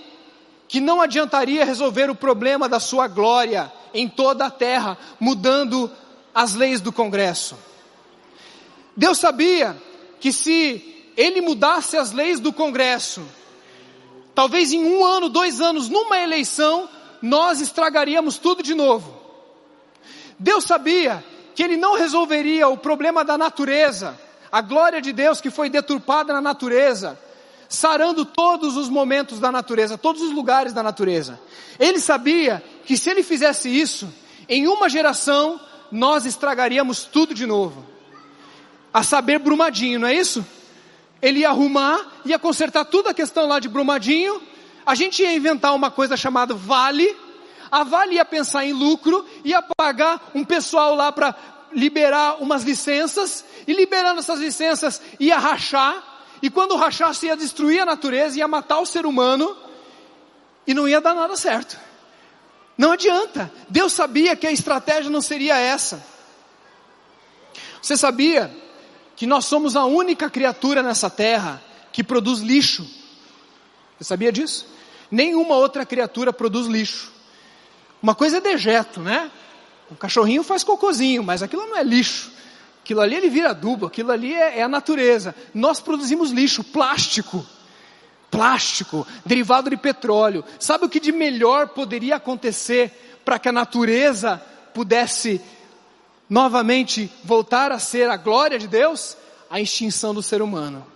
que 0.67 0.81
não 0.81 0.99
adiantaria 0.99 1.63
resolver 1.63 2.09
o 2.09 2.15
problema 2.15 2.67
da 2.67 2.81
sua 2.81 3.07
glória 3.07 3.71
em 3.93 4.09
toda 4.09 4.47
a 4.47 4.51
terra, 4.51 4.97
mudando 5.21 5.89
as 6.35 6.53
leis 6.53 6.81
do 6.81 6.91
Congresso. 6.91 7.57
Deus 8.93 9.19
sabia 9.19 9.81
que 10.19 10.33
se 10.33 10.91
ele 11.21 11.41
mudasse 11.41 11.97
as 11.97 12.11
leis 12.11 12.39
do 12.39 12.51
Congresso, 12.51 13.21
talvez 14.33 14.71
em 14.71 14.83
um 14.83 15.05
ano, 15.05 15.29
dois 15.29 15.61
anos, 15.61 15.89
numa 15.89 16.19
eleição, 16.19 16.89
nós 17.21 17.61
estragaríamos 17.61 18.37
tudo 18.37 18.63
de 18.63 18.73
novo. 18.73 19.19
Deus 20.39 20.63
sabia 20.63 21.23
que 21.53 21.61
ele 21.61 21.77
não 21.77 21.95
resolveria 21.95 22.67
o 22.67 22.77
problema 22.77 23.23
da 23.23 23.37
natureza, 23.37 24.19
a 24.51 24.61
glória 24.61 25.01
de 25.01 25.13
Deus 25.13 25.39
que 25.39 25.51
foi 25.51 25.69
deturpada 25.69 26.33
na 26.33 26.41
natureza, 26.41 27.19
sarando 27.69 28.25
todos 28.25 28.75
os 28.75 28.89
momentos 28.89 29.39
da 29.39 29.51
natureza, 29.51 29.97
todos 29.97 30.21
os 30.21 30.31
lugares 30.31 30.73
da 30.73 30.81
natureza. 30.81 31.39
Ele 31.79 31.99
sabia 31.99 32.63
que 32.85 32.97
se 32.97 33.09
ele 33.09 33.23
fizesse 33.23 33.69
isso, 33.69 34.11
em 34.49 34.67
uma 34.67 34.89
geração, 34.89 35.59
nós 35.91 36.25
estragaríamos 36.25 37.03
tudo 37.03 37.33
de 37.33 37.45
novo. 37.45 37.85
A 38.93 39.03
saber, 39.03 39.39
Brumadinho, 39.39 39.99
não 39.99 40.07
é 40.07 40.15
isso? 40.15 40.45
Ele 41.21 41.39
ia 41.39 41.49
arrumar, 41.49 41.99
ia 42.25 42.39
consertar 42.39 42.85
toda 42.85 43.11
a 43.11 43.13
questão 43.13 43.47
lá 43.47 43.59
de 43.59 43.69
Brumadinho, 43.69 44.41
a 44.85 44.95
gente 44.95 45.21
ia 45.21 45.35
inventar 45.35 45.75
uma 45.75 45.91
coisa 45.91 46.17
chamada 46.17 46.53
Vale, 46.53 47.15
a 47.69 47.83
Vale 47.83 48.15
ia 48.15 48.25
pensar 48.25 48.65
em 48.65 48.73
lucro, 48.73 49.25
ia 49.43 49.61
pagar 49.61 50.31
um 50.33 50.43
pessoal 50.43 50.95
lá 50.95 51.11
para 51.11 51.35
liberar 51.73 52.41
umas 52.41 52.63
licenças, 52.63 53.45
e 53.67 53.73
liberando 53.73 54.19
essas 54.19 54.39
licenças 54.39 55.01
ia 55.19 55.37
rachar, 55.37 56.03
e 56.41 56.49
quando 56.49 56.75
rachasse 56.75 57.27
ia 57.27 57.37
destruir 57.37 57.81
a 57.81 57.85
natureza, 57.85 58.39
ia 58.39 58.47
matar 58.47 58.79
o 58.79 58.85
ser 58.85 59.05
humano, 59.05 59.55
e 60.65 60.73
não 60.73 60.87
ia 60.87 60.99
dar 60.99 61.13
nada 61.13 61.35
certo. 61.35 61.79
Não 62.77 62.91
adianta. 62.91 63.51
Deus 63.69 63.93
sabia 63.93 64.35
que 64.35 64.47
a 64.47 64.51
estratégia 64.51 65.09
não 65.09 65.21
seria 65.21 65.57
essa. 65.57 66.03
Você 67.81 67.95
sabia 67.95 68.51
que 69.15 69.25
nós 69.25 69.45
somos 69.45 69.75
a 69.75 69.85
única 69.85 70.29
criatura 70.29 70.81
nessa 70.81 71.09
terra 71.09 71.61
que 71.91 72.03
produz 72.03 72.39
lixo 72.39 72.87
Você 73.97 74.05
sabia 74.05 74.31
disso? 74.31 74.65
Nenhuma 75.11 75.55
outra 75.55 75.85
criatura 75.85 76.31
produz 76.31 76.67
lixo. 76.67 77.11
Uma 78.01 78.15
coisa 78.15 78.37
é 78.37 78.41
dejeto, 78.41 79.01
né? 79.01 79.29
Um 79.91 79.95
cachorrinho 79.95 80.41
faz 80.41 80.63
cocôzinho, 80.63 81.21
mas 81.21 81.43
aquilo 81.43 81.67
não 81.67 81.77
é 81.77 81.83
lixo. 81.83 82.31
Aquilo 82.81 83.01
ali 83.01 83.15
ele 83.15 83.29
vira 83.29 83.49
adubo, 83.49 83.85
aquilo 83.85 84.11
ali 84.11 84.33
é, 84.33 84.59
é 84.59 84.63
a 84.63 84.67
natureza. 84.67 85.35
Nós 85.53 85.79
produzimos 85.79 86.31
lixo, 86.31 86.63
plástico. 86.63 87.45
Plástico, 88.31 89.05
derivado 89.25 89.69
de 89.69 89.75
petróleo. 89.75 90.43
Sabe 90.57 90.85
o 90.85 90.89
que 90.89 90.99
de 90.99 91.11
melhor 91.11 91.67
poderia 91.69 92.15
acontecer 92.15 93.19
para 93.25 93.37
que 93.37 93.49
a 93.49 93.51
natureza 93.51 94.41
pudesse 94.73 95.41
novamente 96.31 97.11
voltar 97.25 97.73
a 97.73 97.77
ser 97.77 98.09
a 98.09 98.15
glória 98.15 98.57
de 98.57 98.65
Deus? 98.65 99.17
A 99.49 99.59
extinção 99.59 100.13
do 100.13 100.23
ser 100.23 100.41
humano. 100.41 100.87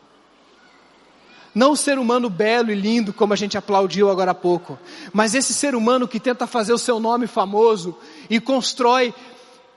Não 1.54 1.72
o 1.72 1.76
ser 1.78 2.00
humano 2.00 2.30
belo 2.30 2.72
e 2.72 2.76
lindo, 2.76 3.12
como 3.12 3.34
a 3.34 3.36
gente 3.36 3.58
aplaudiu 3.58 4.10
agora 4.10 4.32
há 4.32 4.36
pouco, 4.36 4.80
mas 5.12 5.36
esse 5.36 5.54
ser 5.54 5.76
humano 5.76 6.08
que 6.08 6.22
tenta 6.22 6.48
fazer 6.48 6.72
o 6.72 6.78
seu 6.78 7.02
nome 7.02 7.28
famoso 7.28 7.98
e 8.30 8.40
constrói 8.40 9.14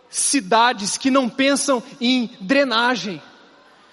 cidades 0.09 0.97
que 0.97 1.11
não 1.11 1.29
pensam 1.29 1.83
em 2.01 2.31
drenagem. 2.41 3.21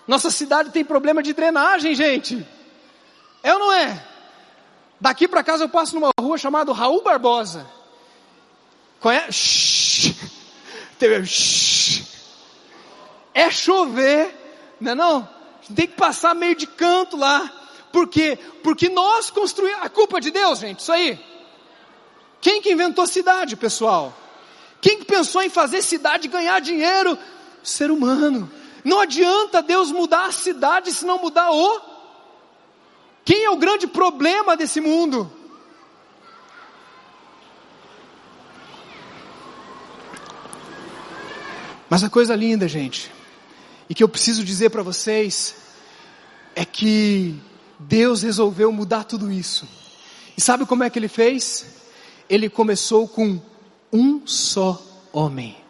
Nossa 0.08 0.30
cidade 0.30 0.70
tem 0.70 0.86
problema 0.86 1.24
de 1.24 1.34
drenagem, 1.34 1.96
gente. 1.96 2.46
É 3.42 3.54
ou 3.54 3.60
não 3.60 3.74
é? 3.74 4.06
Daqui 5.02 5.28
para 5.28 5.44
casa 5.44 5.64
eu 5.64 5.70
passo 5.70 5.96
numa 5.96 6.12
rua 6.20 6.38
chamada 6.38 6.72
Raul 6.74 7.04
Barbosa. 7.04 7.66
Conhece? 9.00 10.16
É 13.34 13.50
chover, 13.50 14.34
não 14.80 14.92
é 14.92 14.96
não? 14.96 15.30
Tem 15.76 15.88
que 15.88 15.96
passar 15.96 16.34
meio 16.36 16.56
de 16.56 16.68
canto 16.68 17.18
lá. 17.18 17.52
Por 17.92 18.08
quê? 18.08 18.38
Porque 18.64 18.90
nós 18.90 19.30
construímos. 19.30 19.82
A 19.82 19.90
culpa 19.90 20.22
de 20.22 20.32
Deus, 20.32 20.60
gente, 20.60 20.80
isso 20.80 20.92
aí. 20.92 21.20
Quem 22.42 22.62
que 22.62 22.72
inventou 22.72 23.04
a 23.04 23.08
cidade, 23.08 23.56
pessoal? 23.56 24.14
Quem 24.82 25.00
que 25.00 25.06
pensou 25.06 25.42
em 25.42 25.50
fazer 25.50 25.82
cidade 25.82 26.28
ganhar 26.28 26.60
dinheiro? 26.62 27.18
Ser 27.64 27.90
humano. 27.90 28.52
Não 28.84 29.00
adianta 29.00 29.64
Deus 29.64 29.92
mudar 29.92 30.28
a 30.28 30.32
cidade 30.32 30.92
se 30.92 31.06
não 31.06 31.18
mudar 31.18 31.52
o. 31.52 31.82
Quem 33.24 33.44
é 33.44 33.50
o 33.50 33.58
grande 33.58 33.88
problema 33.88 34.56
desse 34.56 34.80
mundo? 34.80 35.32
Mas 41.90 42.04
a 42.04 42.10
coisa 42.10 42.36
linda, 42.36 42.68
gente, 42.68 43.12
e 43.90 43.94
que 43.94 44.04
eu 44.04 44.10
preciso 44.10 44.44
dizer 44.44 44.70
para 44.70 44.84
vocês, 44.84 45.56
é 46.56 46.66
que 46.66 47.40
Deus 47.80 48.24
resolveu 48.24 48.72
mudar 48.72 49.04
tudo 49.04 49.32
isso. 49.32 49.68
E 50.38 50.42
sabe 50.42 50.66
como 50.66 50.84
é 50.84 50.90
que 50.90 50.98
ele 50.98 51.08
fez? 51.08 51.66
Ele 52.30 52.50
começou 52.50 53.08
com 53.08 53.40
um 53.92 54.26
só 54.26 54.82
homem. 55.14 55.65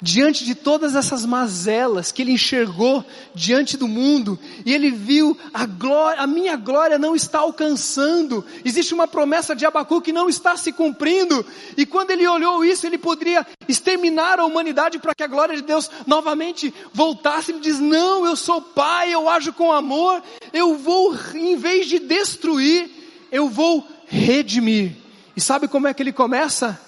Diante 0.00 0.44
de 0.44 0.54
todas 0.54 0.94
essas 0.94 1.26
mazelas 1.26 2.12
que 2.12 2.22
ele 2.22 2.30
enxergou 2.30 3.04
diante 3.34 3.76
do 3.76 3.88
mundo, 3.88 4.38
e 4.64 4.72
ele 4.72 4.92
viu 4.92 5.36
a 5.52 5.66
glória, 5.66 6.22
a 6.22 6.26
minha 6.26 6.54
glória 6.54 6.96
não 6.96 7.16
está 7.16 7.40
alcançando, 7.40 8.44
existe 8.64 8.94
uma 8.94 9.08
promessa 9.08 9.56
de 9.56 9.66
Abacu 9.66 10.00
que 10.00 10.12
não 10.12 10.28
está 10.28 10.56
se 10.56 10.72
cumprindo, 10.72 11.44
e 11.76 11.84
quando 11.84 12.12
ele 12.12 12.28
olhou 12.28 12.64
isso, 12.64 12.86
ele 12.86 12.96
poderia 12.96 13.44
exterminar 13.66 14.38
a 14.38 14.44
humanidade 14.44 15.00
para 15.00 15.16
que 15.16 15.24
a 15.24 15.26
glória 15.26 15.56
de 15.56 15.62
Deus 15.62 15.90
novamente 16.06 16.72
voltasse. 16.92 17.50
Ele 17.50 17.60
diz: 17.60 17.80
Não, 17.80 18.24
eu 18.24 18.36
sou 18.36 18.62
pai, 18.62 19.12
eu 19.12 19.28
ajo 19.28 19.52
com 19.52 19.72
amor, 19.72 20.22
eu 20.52 20.76
vou, 20.76 21.12
em 21.34 21.56
vez 21.56 21.88
de 21.88 21.98
destruir, 21.98 22.88
eu 23.32 23.48
vou 23.48 23.84
redimir. 24.06 24.92
E 25.36 25.40
sabe 25.40 25.66
como 25.66 25.88
é 25.88 25.94
que 25.94 26.02
ele 26.04 26.12
começa? 26.12 26.80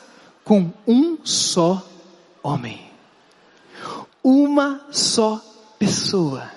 Com 0.44 0.72
um 0.86 1.18
só 1.24 1.84
homem 2.42 2.89
uma 4.22 4.86
só 4.90 5.42
pessoa. 5.78 6.50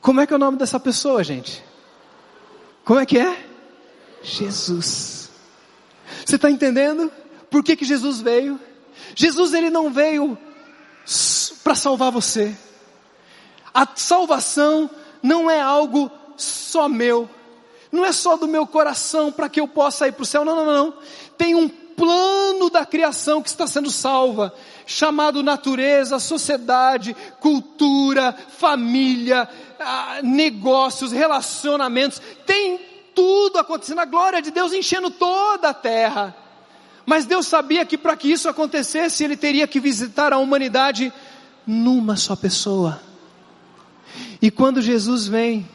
Como 0.00 0.20
é 0.20 0.26
que 0.26 0.32
é 0.32 0.36
o 0.36 0.38
nome 0.38 0.56
dessa 0.56 0.78
pessoa, 0.78 1.24
gente? 1.24 1.64
Como 2.84 3.00
é 3.00 3.06
que 3.06 3.18
é? 3.18 3.46
Jesus. 4.22 5.30
Você 6.24 6.36
está 6.36 6.50
entendendo? 6.50 7.10
Por 7.50 7.62
que, 7.62 7.76
que 7.76 7.84
Jesus 7.84 8.20
veio? 8.20 8.60
Jesus 9.14 9.52
ele 9.52 9.70
não 9.70 9.90
veio 9.90 10.38
para 11.62 11.74
salvar 11.74 12.10
você. 12.10 12.56
A 13.74 13.86
salvação 13.94 14.88
não 15.22 15.50
é 15.50 15.60
algo 15.60 16.10
só 16.36 16.88
meu. 16.88 17.28
Não 17.90 18.04
é 18.04 18.12
só 18.12 18.36
do 18.36 18.48
meu 18.48 18.66
coração 18.66 19.30
para 19.30 19.48
que 19.48 19.60
eu 19.60 19.68
possa 19.68 20.08
ir 20.08 20.12
para 20.12 20.22
o 20.22 20.26
céu. 20.26 20.44
Não, 20.44 20.56
não, 20.56 20.66
não. 20.66 20.94
Tem 21.36 21.54
um 21.54 21.68
plano 21.96 22.70
da 22.70 22.84
criação 22.84 23.42
que 23.42 23.48
está 23.48 23.66
sendo 23.66 23.90
salva 23.90 24.52
chamado 24.86 25.42
natureza, 25.42 26.18
sociedade, 26.18 27.16
cultura, 27.40 28.36
família, 28.56 29.48
ah, 29.80 30.20
negócios, 30.22 31.10
relacionamentos, 31.10 32.22
tem 32.46 32.78
tudo 33.14 33.58
acontecendo, 33.58 34.00
a 34.00 34.04
glória 34.04 34.40
de 34.40 34.50
Deus 34.50 34.72
enchendo 34.72 35.10
toda 35.10 35.70
a 35.70 35.74
terra. 35.74 36.36
Mas 37.04 37.24
Deus 37.24 37.46
sabia 37.46 37.84
que 37.84 37.96
para 37.96 38.16
que 38.16 38.30
isso 38.30 38.48
acontecesse, 38.48 39.24
Ele 39.24 39.36
teria 39.36 39.66
que 39.66 39.80
visitar 39.80 40.32
a 40.32 40.38
humanidade 40.38 41.12
numa 41.66 42.16
só 42.16 42.36
pessoa. 42.36 43.00
E 44.40 44.50
quando 44.50 44.82
Jesus 44.82 45.26
vem, 45.26 45.68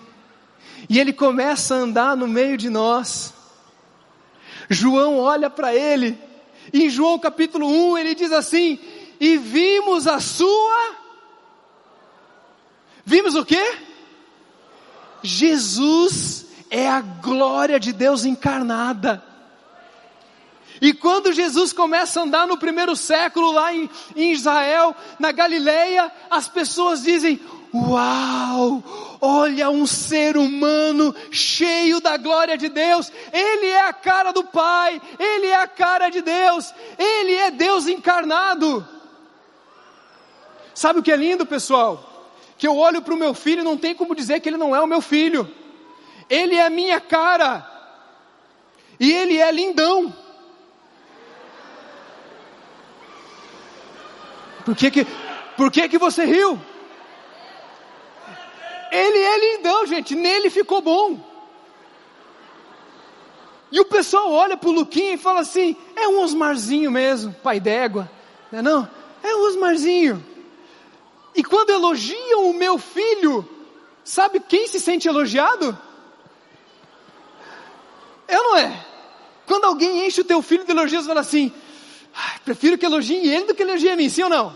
e 0.89 0.99
Ele 0.99 1.13
começa 1.13 1.75
a 1.75 1.79
andar 1.79 2.15
no 2.15 2.27
meio 2.27 2.57
de 2.57 2.69
nós, 2.69 3.33
João 4.71 5.19
olha 5.19 5.49
para 5.49 5.75
Ele, 5.75 6.17
e 6.71 6.85
em 6.85 6.89
João 6.89 7.19
capítulo 7.19 7.67
1 7.67 7.97
ele 7.97 8.15
diz 8.15 8.31
assim: 8.31 8.79
e 9.21 9.37
vimos 9.37 10.07
a 10.07 10.19
sua. 10.19 10.95
Vimos 13.05 13.35
o 13.35 13.45
que? 13.45 13.77
Jesus 15.21 16.47
é 16.71 16.89
a 16.89 17.01
glória 17.01 17.79
de 17.79 17.93
Deus 17.93 18.25
encarnada. 18.25 19.23
E 20.81 20.91
quando 20.91 21.31
Jesus 21.31 21.71
começa 21.71 22.19
a 22.19 22.23
andar 22.23 22.47
no 22.47 22.57
primeiro 22.57 22.95
século 22.95 23.51
lá 23.51 23.71
em, 23.71 23.87
em 24.15 24.31
Israel, 24.31 24.95
na 25.19 25.31
Galileia, 25.31 26.11
as 26.27 26.47
pessoas 26.47 27.03
dizem: 27.03 27.39
Uau! 27.73 28.83
Olha 29.21 29.69
um 29.69 29.85
ser 29.85 30.35
humano 30.35 31.15
cheio 31.31 32.01
da 32.01 32.17
glória 32.17 32.57
de 32.57 32.67
Deus. 32.67 33.11
Ele 33.31 33.67
é 33.67 33.87
a 33.87 33.93
cara 33.93 34.31
do 34.31 34.43
Pai, 34.43 35.01
ele 35.17 35.47
é 35.47 35.55
a 35.55 35.67
cara 35.67 36.09
de 36.09 36.21
Deus, 36.21 36.73
ele 36.97 37.33
é 37.33 37.51
Deus 37.51 37.87
encarnado. 37.87 38.85
Sabe 40.73 40.99
o 40.99 41.03
que 41.03 41.11
é 41.11 41.15
lindo, 41.15 41.45
pessoal? 41.45 42.33
Que 42.57 42.67
eu 42.67 42.75
olho 42.75 43.01
para 43.01 43.13
o 43.13 43.17
meu 43.17 43.33
filho 43.33 43.61
e 43.61 43.63
não 43.63 43.77
tem 43.77 43.95
como 43.95 44.15
dizer 44.15 44.39
que 44.39 44.49
ele 44.49 44.57
não 44.57 44.75
é 44.75 44.81
o 44.81 44.87
meu 44.87 45.01
filho. 45.01 45.49
Ele 46.29 46.55
é 46.55 46.65
a 46.65 46.69
minha 46.69 46.99
cara. 46.99 47.67
E 48.99 49.11
ele 49.11 49.37
é 49.37 49.51
lindão. 49.51 50.13
Por 54.65 54.75
que 54.75 54.91
que, 54.91 55.07
por 55.57 55.71
que 55.71 55.89
que 55.89 55.97
você 55.97 56.23
riu? 56.23 56.59
Ele 58.91 59.17
é 59.17 59.55
lindão, 59.55 59.85
gente. 59.85 60.13
Nele 60.13 60.49
ficou 60.49 60.81
bom. 60.81 61.31
E 63.71 63.79
o 63.79 63.85
pessoal 63.85 64.29
olha 64.29 64.57
para 64.57 64.69
o 64.69 64.73
Luquinha 64.73 65.13
e 65.13 65.17
fala 65.17 65.39
assim: 65.39 65.75
é 65.95 66.07
um 66.09 66.19
Osmarzinho 66.19 66.91
mesmo, 66.91 67.33
pai 67.41 67.59
d'égua. 67.59 68.11
Não 68.51 68.59
é 68.59 68.61
não? 68.61 68.89
É 69.23 69.33
um 69.33 69.47
Osmarzinho. 69.47 70.23
E 71.33 71.41
quando 71.41 71.69
elogiam 71.69 72.49
o 72.49 72.53
meu 72.53 72.77
filho, 72.77 73.47
sabe 74.03 74.41
quem 74.41 74.67
se 74.67 74.79
sente 74.79 75.07
elogiado? 75.07 75.77
Eu 78.27 78.43
não 78.43 78.57
é. 78.57 78.85
Quando 79.45 79.65
alguém 79.65 80.05
enche 80.05 80.21
o 80.21 80.25
teu 80.25 80.41
filho 80.41 80.65
de 80.65 80.71
elogios, 80.71 81.07
fala 81.07 81.21
assim: 81.21 81.53
ah, 82.13 82.39
prefiro 82.43 82.77
que 82.77 82.85
elogiem 82.85 83.25
ele 83.25 83.45
do 83.45 83.55
que 83.55 83.63
elogiem 83.63 83.93
a 83.93 83.95
mim, 83.95 84.09
sim 84.09 84.23
ou 84.23 84.29
não? 84.29 84.53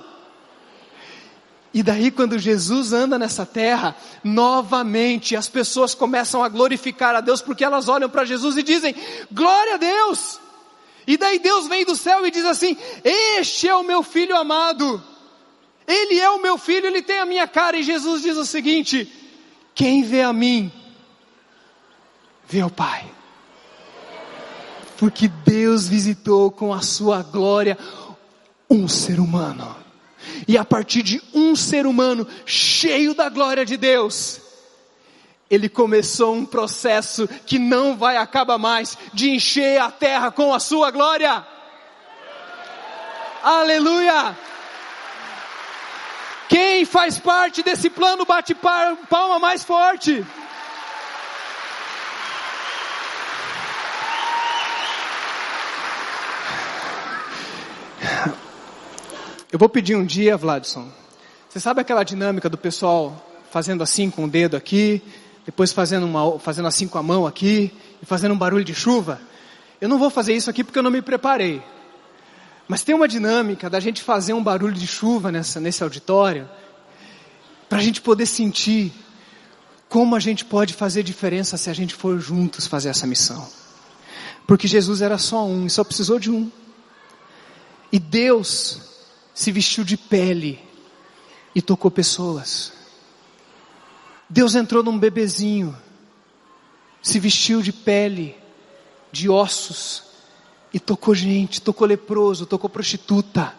E 1.76 1.84
daí, 1.84 2.10
quando 2.10 2.40
Jesus 2.40 2.92
anda 2.92 3.20
nessa 3.20 3.46
terra, 3.46 3.96
novamente 4.24 5.36
as 5.36 5.48
pessoas 5.48 5.94
começam 5.94 6.44
a 6.44 6.50
glorificar 6.50 7.14
a 7.14 7.22
Deus, 7.22 7.40
porque 7.40 7.64
elas 7.64 7.88
olham 7.88 8.10
para 8.10 8.26
Jesus 8.26 8.58
e 8.58 8.64
dizem: 8.64 8.96
Glória 9.32 9.76
a 9.76 9.78
Deus! 9.78 10.40
E 11.06 11.18
daí 11.18 11.38
Deus 11.38 11.68
vem 11.68 11.86
do 11.86 11.96
céu 11.96 12.26
e 12.26 12.32
diz 12.32 12.46
assim: 12.46 12.76
Este 13.04 13.68
é 13.68 13.76
o 13.76 13.84
meu 13.84 14.02
filho 14.02 14.36
amado 14.36 15.04
ele 15.88 16.20
é 16.20 16.30
o 16.30 16.42
meu 16.42 16.58
filho, 16.58 16.88
ele 16.88 17.02
tem 17.02 17.20
a 17.20 17.26
minha 17.26 17.48
cara. 17.48 17.78
E 17.78 17.84
Jesus 17.84 18.22
diz 18.22 18.38
o 18.38 18.46
seguinte: 18.46 19.12
quem 19.74 20.04
vê 20.04 20.22
a 20.22 20.34
mim, 20.34 20.72
vê 22.48 22.64
o 22.64 22.70
Pai. 22.70 23.06
Porque 24.98 25.28
Deus 25.28 25.88
visitou 25.88 26.50
com 26.50 26.74
a 26.74 26.82
sua 26.82 27.22
glória 27.22 27.78
um 28.70 28.88
ser 28.88 29.20
humano. 29.20 29.76
E 30.48 30.58
a 30.58 30.66
partir 30.66 31.02
de 31.02 31.22
um 31.34 31.56
ser 31.56 31.86
humano 31.86 32.28
cheio 32.46 33.14
da 33.14 33.30
glória 33.30 33.66
de 33.66 33.78
Deus, 33.78 34.42
Ele 35.50 35.70
começou 35.70 36.36
um 36.36 36.46
processo 36.46 37.28
que 37.46 37.60
não 37.60 37.96
vai 37.96 38.18
acabar 38.18 38.58
mais 38.58 38.98
de 39.14 39.30
encher 39.30 39.80
a 39.82 39.92
terra 39.92 40.32
com 40.32 40.54
a 40.54 40.60
sua 40.60 40.92
glória. 40.92 41.46
Aleluia! 43.44 44.38
Quem 46.48 46.86
faz 46.86 47.20
parte 47.20 47.64
desse 47.64 47.90
plano 47.90 48.26
bate 48.26 48.56
palma 48.56 49.40
mais 49.40 49.64
forte. 49.64 50.26
Eu 59.56 59.60
vou 59.60 59.70
pedir 59.70 59.96
um 59.96 60.04
dia, 60.04 60.36
Vladson. 60.36 60.86
Você 61.48 61.62
sabe 61.62 61.80
aquela 61.80 62.04
dinâmica 62.04 62.50
do 62.50 62.58
pessoal 62.58 63.26
fazendo 63.50 63.84
assim 63.84 64.12
com 64.12 64.26
o 64.26 64.28
dedo 64.28 64.58
aqui, 64.58 65.02
depois 65.46 65.72
fazendo, 65.72 66.06
uma, 66.06 66.38
fazendo 66.40 66.68
assim 66.68 66.90
com 66.90 66.98
a 66.98 67.02
mão 67.02 67.26
aqui, 67.26 67.72
e 68.04 68.06
fazendo 68.06 68.34
um 68.34 68.38
barulho 68.38 68.66
de 68.66 68.76
chuva? 68.76 69.18
Eu 69.80 69.88
não 69.88 69.98
vou 69.98 70.10
fazer 70.10 70.34
isso 70.34 70.50
aqui 70.50 70.62
porque 70.62 70.78
eu 70.78 70.84
não 70.84 70.92
me 70.92 71.02
preparei. 71.02 71.64
Mas 72.68 72.84
tem 72.84 72.94
uma 72.94 73.08
dinâmica 73.08 73.70
da 73.70 73.80
gente 73.80 74.04
fazer 74.04 74.34
um 74.34 74.44
barulho 74.44 74.74
de 74.74 74.86
chuva 74.86 75.32
nessa, 75.32 75.58
nesse 75.58 75.82
auditório, 75.82 76.50
para 77.70 77.78
a 77.78 77.82
gente 77.82 78.02
poder 78.02 78.26
sentir 78.26 78.92
como 79.88 80.18
a 80.18 80.20
gente 80.20 80.44
pode 80.44 80.74
fazer 80.74 81.02
diferença 81.02 81.56
se 81.56 81.70
a 81.70 81.74
gente 81.74 81.96
for 81.96 82.20
juntos 82.20 82.68
fazer 82.68 82.90
essa 82.90 83.08
missão. 83.08 83.48
Porque 84.46 84.68
Jesus 84.68 85.02
era 85.02 85.18
só 85.18 85.46
um 85.46 85.66
e 85.66 85.70
só 85.70 85.82
precisou 85.86 86.20
de 86.20 86.30
um. 86.30 86.52
E 87.90 87.98
Deus 87.98 88.85
se 89.36 89.52
vestiu 89.52 89.84
de 89.84 89.98
pele 89.98 90.60
e 91.54 91.62
tocou 91.62 91.92
pessoas. 91.92 92.72
Deus 94.30 94.56
entrou 94.56 94.82
num 94.82 94.98
bebezinho, 94.98 95.78
se 97.04 97.20
vestiu 97.20 97.62
de 97.62 97.74
pele, 97.74 98.36
de 99.12 99.30
ossos, 99.30 100.04
e 100.74 100.80
tocou 100.80 101.14
gente, 101.14 101.62
tocou 101.62 101.86
leproso, 101.86 102.46
tocou 102.46 102.70
prostituta, 102.70 103.54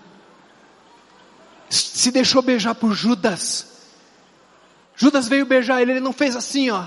se 1.69 2.11
deixou 2.11 2.41
beijar 2.41 2.75
por 2.75 2.93
Judas. 2.93 3.75
Judas 4.97 5.29
veio 5.29 5.45
beijar 5.45 5.83
ele, 5.83 5.93
ele 5.93 6.01
não 6.01 6.13
fez 6.13 6.35
assim, 6.35 6.71
ó. 6.71 6.87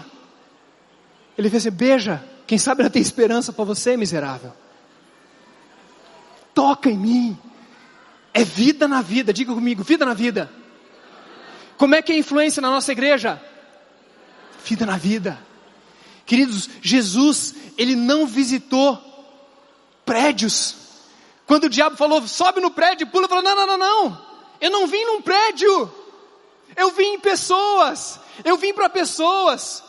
Ele 1.38 1.50
fez 1.50 1.66
assim, 1.66 1.76
beija, 1.76 2.24
quem 2.48 2.58
sabe 2.58 2.82
ela 2.82 2.90
tem 2.90 3.02
esperança 3.02 3.54
para 3.54 3.64
você, 3.64 3.96
miserável. 3.96 4.52
Toca 6.56 6.90
em 6.90 6.98
mim. 6.98 7.38
É 8.40 8.44
vida 8.46 8.88
na 8.88 9.02
vida, 9.02 9.34
diga 9.34 9.54
comigo, 9.54 9.84
vida 9.84 10.06
na 10.06 10.14
vida. 10.14 10.50
Como 11.78 11.94
é 11.94 12.02
que 12.02 12.14
é 12.14 12.18
influência 12.18 12.62
na 12.62 12.70
nossa 12.70 12.90
igreja? 12.90 13.38
Vida 14.64 14.86
na 14.86 14.96
vida. 14.96 15.38
Queridos, 16.26 16.70
Jesus, 16.82 17.54
ele 17.78 17.98
não 17.98 18.26
visitou 18.26 18.98
prédios. 20.06 20.74
Quando 21.46 21.66
o 21.66 21.70
diabo 21.70 21.98
falou, 21.98 22.26
sobe 22.30 22.62
no 22.62 22.72
prédio, 22.72 23.08
pula, 23.08 23.28
falou, 23.28 23.44
não, 23.44 23.58
não, 23.58 23.68
não, 23.68 23.78
não. 23.78 24.26
Eu 24.62 24.72
não 24.72 24.88
vim 24.88 25.04
num 25.04 25.22
prédio. 25.22 25.94
Eu 26.78 26.92
vim 26.92 27.16
em 27.16 27.20
pessoas. 27.20 28.22
Eu 28.46 28.56
vim 28.56 28.74
para 28.74 28.88
pessoas. 28.88 29.84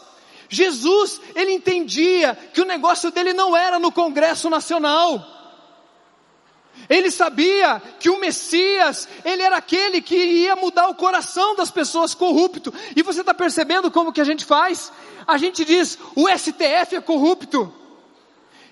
Jesus, 0.48 1.20
ele 1.36 1.52
entendia 1.52 2.36
que 2.52 2.60
o 2.60 2.66
negócio 2.66 3.12
dele 3.12 3.32
não 3.32 3.56
era 3.56 3.78
no 3.78 3.92
Congresso 3.92 4.50
Nacional. 4.50 5.39
Ele 6.90 7.08
sabia 7.08 7.80
que 8.00 8.10
o 8.10 8.18
Messias, 8.18 9.08
ele 9.24 9.40
era 9.40 9.58
aquele 9.58 10.02
que 10.02 10.16
ia 10.16 10.56
mudar 10.56 10.88
o 10.88 10.94
coração 10.96 11.54
das 11.54 11.70
pessoas 11.70 12.14
corrupto. 12.14 12.74
E 12.96 13.02
você 13.04 13.20
está 13.20 13.32
percebendo 13.32 13.92
como 13.92 14.12
que 14.12 14.20
a 14.20 14.24
gente 14.24 14.44
faz? 14.44 14.92
A 15.24 15.38
gente 15.38 15.64
diz, 15.64 15.96
o 16.16 16.28
STF 16.28 16.96
é 16.96 17.00
corrupto. 17.00 17.72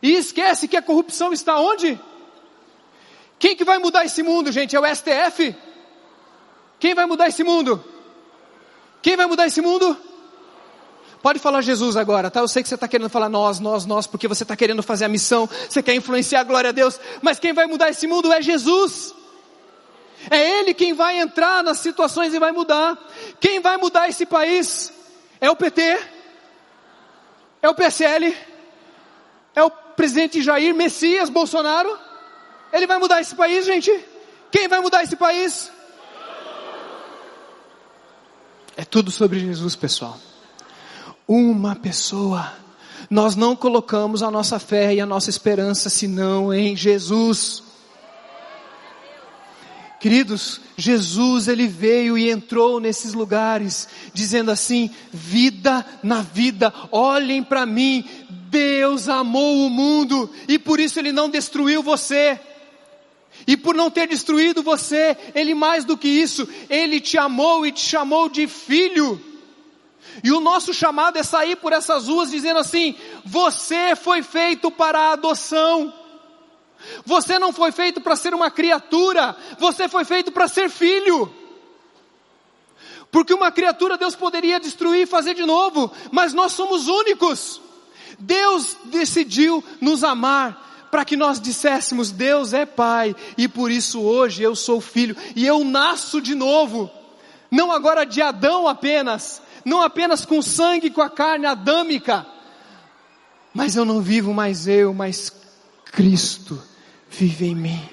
E 0.03 0.15
esquece 0.17 0.67
que 0.67 0.77
a 0.77 0.83
corrupção 0.83 1.33
está 1.33 1.61
onde? 1.61 1.99
Quem 3.39 3.55
que 3.55 3.65
vai 3.65 3.79
mudar 3.79 4.05
esse 4.05 4.21
mundo, 4.21 4.51
gente? 4.51 4.75
É 4.75 4.81
o 4.81 4.95
STF? 4.97 5.55
Quem 6.81 6.95
vai 6.95 7.07
mudar 7.07 7.29
esse 7.29 7.45
mundo? 7.45 7.85
Quem 9.01 9.17
vai 9.17 9.27
mudar 9.27 9.47
esse 9.47 9.61
mundo? 9.61 9.97
Pode 11.23 11.41
falar 11.41 11.63
Jesus 11.63 11.97
agora, 11.97 12.31
tá? 12.31 12.41
Eu 12.41 12.49
sei 12.49 12.63
que 12.63 12.69
você 12.69 12.77
está 12.77 12.87
querendo 12.87 13.11
falar 13.11 13.29
nós, 13.29 13.59
nós, 13.59 13.85
nós, 13.85 14.07
porque 14.07 14.29
você 14.29 14.45
está 14.45 14.55
querendo 14.55 14.83
fazer 14.83 15.05
a 15.05 15.09
missão, 15.09 15.49
você 15.69 15.83
quer 15.83 15.95
influenciar 15.95 16.41
a 16.41 16.45
glória 16.45 16.71
a 16.71 16.73
Deus, 16.73 17.01
mas 17.21 17.41
quem 17.41 17.53
vai 17.53 17.67
mudar 17.67 17.91
esse 17.91 18.07
mundo 18.07 18.33
é 18.33 18.41
Jesus. 18.41 19.15
É 20.31 20.61
Ele 20.61 20.75
quem 20.75 20.95
vai 20.95 21.19
entrar 21.19 21.63
nas 21.65 21.79
situações 21.79 22.35
e 22.35 22.39
vai 22.39 22.53
mudar. 22.53 22.97
Quem 23.41 23.61
vai 23.61 23.77
mudar 23.77 24.09
esse 24.09 24.27
país 24.27 24.93
é 25.41 25.51
o 25.51 25.57
PT, 25.57 26.01
é 27.63 27.69
o 27.69 27.75
PSL, 27.75 28.37
é 29.57 29.63
o 29.63 29.71
presidente 29.71 30.41
Jair 30.41 30.75
Messias 30.75 31.29
Bolsonaro. 31.29 31.99
Ele 32.73 32.87
vai 32.87 32.99
mudar 32.99 33.21
esse 33.21 33.35
país, 33.35 33.67
gente? 33.67 33.93
Quem 34.53 34.69
vai 34.69 34.81
mudar 34.81 35.03
esse 35.03 35.17
país? 35.17 35.71
É 38.77 38.85
tudo 38.85 39.11
sobre 39.11 39.41
Jesus, 39.41 39.75
pessoal 39.75 40.17
uma 41.29 41.77
pessoa. 41.77 42.53
Nós 43.11 43.37
não 43.37 43.55
colocamos 43.55 44.23
a 44.23 44.31
nossa 44.31 44.59
fé 44.59 44.95
e 44.95 45.01
a 45.01 45.07
nossa 45.07 45.29
esperança 45.29 45.91
senão 45.91 46.53
em 46.53 46.75
Jesus. 46.75 47.63
Queridos, 50.01 50.61
Jesus 50.77 51.49
ele 51.49 51.67
veio 51.67 52.17
e 52.17 52.31
entrou 52.31 52.79
nesses 52.81 53.13
lugares, 53.13 53.89
dizendo 54.15 54.51
assim: 54.51 54.91
vida 55.13 55.85
na 56.03 56.23
vida, 56.23 56.73
olhem 56.91 57.43
para 57.43 57.67
mim, 57.67 58.05
Deus 58.31 59.09
amou 59.09 59.67
o 59.67 59.71
mundo 59.71 60.31
e 60.47 60.59
por 60.59 60.81
isso 60.81 60.99
ele 60.99 61.13
não 61.13 61.29
destruiu 61.29 61.83
você. 61.83 62.39
E 63.47 63.57
por 63.57 63.75
não 63.75 63.91
ter 63.91 64.07
destruído 64.07 64.63
você, 64.63 65.17
ele 65.35 65.55
mais 65.55 65.85
do 65.85 65.97
que 65.97 66.09
isso, 66.09 66.47
ele 66.69 67.01
te 67.01 67.17
amou 67.17 67.67
e 67.67 67.73
te 67.73 67.81
chamou 67.81 68.29
de 68.29 68.47
filho. 68.47 69.21
E 70.23 70.33
o 70.33 70.41
nosso 70.41 70.75
chamado 70.75 71.19
é 71.19 71.23
sair 71.23 71.57
por 71.57 71.73
essas 71.73 72.09
ruas 72.09 72.31
dizendo 72.31 72.59
assim: 72.59 72.95
você 73.25 73.95
foi 73.95 74.23
feito 74.23 74.71
para 74.71 74.99
a 74.99 75.13
adoção. 75.13 75.93
Você 77.05 77.39
não 77.39 77.53
foi 77.53 77.73
feito 77.73 78.01
para 78.01 78.15
ser 78.15 78.33
uma 78.35 78.51
criatura, 78.51 79.37
você 79.59 79.89
foi 79.89 80.05
feito 80.05 80.31
para 80.31 80.47
ser 80.47 80.71
filho. 80.71 81.33
Porque 83.11 83.35
uma 83.35 83.51
criatura 83.51 83.97
Deus 83.97 84.15
poderia 84.15 84.61
destruir 84.61 85.03
e 85.03 85.07
fazer 85.07 85.35
de 85.35 85.45
novo, 85.45 85.91
mas 86.13 86.33
nós 86.35 86.53
somos 86.53 86.87
únicos. 86.87 87.61
Deus 88.19 88.77
decidiu 88.85 89.65
nos 89.81 90.05
amar 90.05 90.89
para 90.91 91.05
que 91.05 91.17
nós 91.17 91.41
disséssemos: 91.41 92.11
Deus 92.11 92.53
é 92.53 92.67
Pai, 92.67 93.15
e 93.37 93.49
por 93.49 93.71
isso 93.71 94.01
hoje 94.01 94.43
eu 94.43 94.55
sou 94.55 94.81
filho, 94.81 95.17
e 95.35 95.47
eu 95.47 95.65
nasço 95.65 96.21
de 96.21 96.35
novo, 96.35 96.91
não 97.51 97.73
agora 97.73 98.05
de 98.05 98.21
Adão 98.21 98.69
apenas, 98.69 99.41
não 99.69 99.83
apenas 99.83 100.25
com 100.25 100.43
sangue, 100.43 100.91
com 100.91 101.03
a 101.03 101.11
carne 101.11 101.47
adâmica, 101.47 102.27
mas 103.55 103.77
eu 103.77 103.85
não 103.85 104.01
vivo 104.01 104.35
mais 104.35 104.67
eu, 104.67 104.93
mas 104.93 105.33
Cristo 105.85 106.61
vive 107.09 107.47
em 107.47 107.55
mim. 107.55 107.89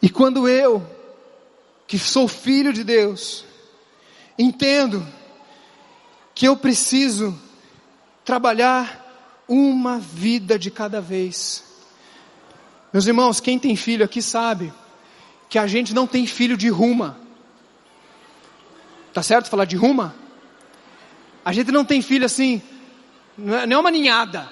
E 0.00 0.08
quando 0.08 0.48
eu, 0.48 0.84
que 1.86 1.98
sou 1.98 2.26
filho 2.26 2.72
de 2.72 2.82
Deus, 2.82 3.44
entendo 4.38 5.06
que 6.34 6.46
eu 6.46 6.56
preciso 6.56 7.38
trabalhar 8.24 9.04
uma 9.48 9.98
vida 9.98 10.58
de 10.58 10.70
cada 10.70 11.00
vez. 11.00 11.64
Meus 12.92 13.06
irmãos, 13.06 13.40
quem 13.40 13.58
tem 13.58 13.74
filho 13.74 14.04
aqui 14.04 14.22
sabe 14.22 14.72
que 15.48 15.58
a 15.58 15.66
gente 15.66 15.94
não 15.94 16.06
tem 16.06 16.26
filho 16.26 16.56
de 16.56 16.68
ruma. 16.68 17.27
Tá 19.18 19.22
certo 19.24 19.50
falar 19.50 19.64
de 19.64 19.74
ruma? 19.74 20.14
A 21.44 21.52
gente 21.52 21.72
não 21.72 21.84
tem 21.84 22.00
filho 22.00 22.24
assim, 22.24 22.62
não 23.36 23.52
é, 23.56 23.68
é 23.68 23.76
uma 23.76 23.90
ninhada. 23.90 24.48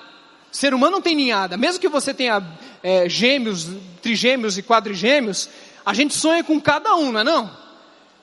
Ser 0.50 0.74
humano 0.74 0.96
não 0.96 1.00
tem 1.00 1.14
ninhada. 1.14 1.56
Mesmo 1.56 1.80
que 1.80 1.88
você 1.88 2.12
tenha 2.12 2.42
é, 2.82 3.08
gêmeos, 3.08 3.68
trigêmeos 4.02 4.58
e 4.58 4.64
quadrigêmeos, 4.64 5.48
a 5.84 5.94
gente 5.94 6.14
sonha 6.14 6.42
com 6.42 6.60
cada 6.60 6.96
um, 6.96 7.12
não 7.12 7.20
é 7.20 7.22
não? 7.22 7.56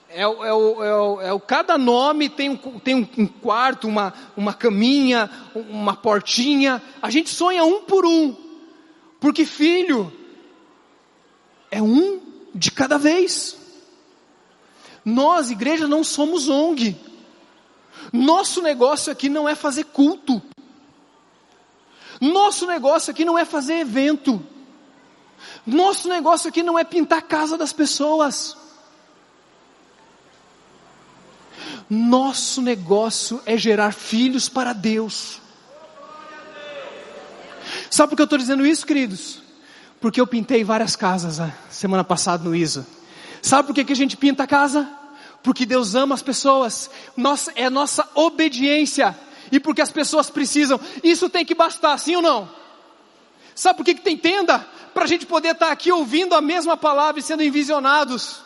É, 0.09 0.23
é, 0.23 0.25
é, 0.25 1.27
é 1.29 1.31
o, 1.31 1.39
cada 1.39 1.77
nome 1.77 2.27
tem, 2.27 2.49
um, 2.49 2.57
tem 2.57 3.09
um 3.17 3.25
quarto, 3.25 3.87
uma, 3.87 4.13
uma 4.35 4.53
caminha, 4.53 5.29
uma 5.55 5.95
portinha. 5.95 6.81
A 7.01 7.09
gente 7.09 7.29
sonha 7.29 7.63
um 7.63 7.83
por 7.83 8.05
um. 8.05 8.35
Porque 9.17 9.45
filho 9.45 10.11
é 11.71 11.81
um 11.81 12.19
de 12.53 12.69
cada 12.69 12.97
vez. 12.97 13.62
Nós, 15.05 15.51
igreja, 15.51 15.87
não 15.87 16.03
somos 16.03 16.47
ONG. 16.47 16.95
Nosso 18.11 18.61
negócio 18.61 19.11
aqui 19.11 19.29
não 19.29 19.47
é 19.47 19.55
fazer 19.55 19.85
culto. 19.85 20.41
Nosso 22.21 22.65
negócio 22.65 23.11
aqui 23.11 23.25
não 23.25 23.37
é 23.37 23.43
fazer 23.43 23.79
evento. 23.79 24.45
Nosso 25.65 26.07
negócio 26.07 26.49
aqui 26.49 26.63
não 26.63 26.77
é 26.77 26.83
pintar 26.83 27.19
a 27.19 27.21
casa 27.21 27.57
das 27.57 27.73
pessoas. 27.73 28.55
Nosso 31.89 32.61
negócio 32.61 33.41
é 33.45 33.57
gerar 33.57 33.93
filhos 33.93 34.47
para 34.49 34.73
Deus. 34.73 35.41
Sabe 37.89 38.09
por 38.09 38.15
que 38.15 38.21
eu 38.21 38.25
estou 38.25 38.39
dizendo 38.39 38.65
isso, 38.65 38.85
queridos? 38.85 39.41
Porque 40.01 40.19
eu 40.19 40.27
pintei 40.27 40.63
várias 40.63 40.95
casas 40.95 41.39
a 41.39 41.53
semana 41.69 42.03
passada 42.03 42.43
no 42.43 42.55
ISA. 42.55 42.85
Sabe 43.43 43.67
por 43.67 43.75
que, 43.75 43.83
que 43.83 43.91
a 43.91 43.95
gente 43.95 44.15
pinta 44.15 44.43
a 44.43 44.47
casa? 44.47 44.89
Porque 45.43 45.65
Deus 45.65 45.95
ama 45.95 46.15
as 46.15 46.21
pessoas. 46.21 46.89
Nossa, 47.15 47.51
é 47.55 47.69
nossa 47.69 48.07
obediência. 48.15 49.15
E 49.51 49.59
porque 49.59 49.81
as 49.81 49.91
pessoas 49.91 50.29
precisam. 50.29 50.79
Isso 51.03 51.29
tem 51.29 51.43
que 51.43 51.53
bastar, 51.53 51.97
sim 51.97 52.15
ou 52.15 52.21
não? 52.21 52.49
Sabe 53.53 53.75
por 53.75 53.83
que, 53.83 53.95
que 53.95 54.01
tem 54.01 54.17
tenda? 54.17 54.65
Para 54.93 55.03
a 55.03 55.07
gente 55.07 55.25
poder 55.25 55.49
estar 55.49 55.65
tá 55.65 55.71
aqui 55.73 55.91
ouvindo 55.91 56.33
a 56.33 56.41
mesma 56.41 56.77
palavra 56.77 57.19
e 57.19 57.23
sendo 57.23 57.43
envisionados. 57.43 58.37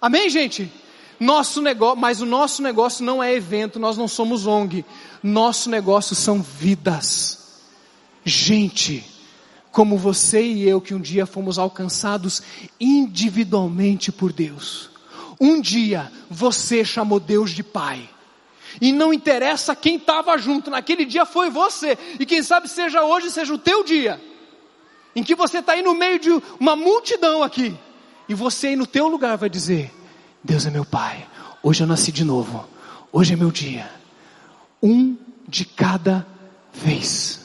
Amém, 0.00 0.30
gente? 0.30 0.72
Nosso 1.18 1.60
negócio, 1.60 1.98
mas 1.98 2.20
o 2.20 2.26
nosso 2.26 2.62
negócio 2.62 3.04
não 3.04 3.20
é 3.20 3.34
evento, 3.34 3.80
nós 3.80 3.98
não 3.98 4.06
somos 4.06 4.46
ONG. 4.46 4.84
Nosso 5.20 5.68
negócio 5.68 6.14
são 6.14 6.40
vidas. 6.40 7.58
Gente, 8.24 9.04
como 9.74 9.98
você 9.98 10.40
e 10.40 10.68
eu 10.68 10.80
que 10.80 10.94
um 10.94 11.00
dia 11.00 11.26
fomos 11.26 11.58
alcançados 11.58 12.40
individualmente 12.78 14.12
por 14.12 14.32
Deus. 14.32 14.88
Um 15.40 15.60
dia 15.60 16.12
você 16.30 16.84
chamou 16.84 17.18
Deus 17.18 17.50
de 17.50 17.64
Pai. 17.64 18.08
E 18.80 18.92
não 18.92 19.12
interessa 19.12 19.74
quem 19.74 19.96
estava 19.96 20.38
junto, 20.38 20.70
naquele 20.70 21.04
dia 21.04 21.26
foi 21.26 21.50
você. 21.50 21.98
E 22.20 22.24
quem 22.24 22.40
sabe 22.40 22.68
seja 22.68 23.02
hoje, 23.02 23.32
seja 23.32 23.52
o 23.52 23.58
teu 23.58 23.82
dia. 23.82 24.22
Em 25.14 25.24
que 25.24 25.34
você 25.34 25.58
está 25.58 25.72
aí 25.72 25.82
no 25.82 25.92
meio 25.92 26.20
de 26.20 26.30
uma 26.60 26.76
multidão 26.76 27.42
aqui. 27.42 27.76
E 28.28 28.34
você 28.34 28.68
aí 28.68 28.76
no 28.76 28.86
teu 28.86 29.08
lugar 29.08 29.36
vai 29.36 29.50
dizer: 29.50 29.92
Deus 30.42 30.64
é 30.66 30.70
meu 30.70 30.84
Pai. 30.84 31.26
Hoje 31.64 31.82
eu 31.82 31.86
nasci 31.88 32.12
de 32.12 32.22
novo. 32.22 32.64
Hoje 33.12 33.32
é 33.32 33.36
meu 33.36 33.50
dia. 33.50 33.90
Um 34.80 35.16
de 35.48 35.64
cada 35.64 36.24
vez. 36.72 37.43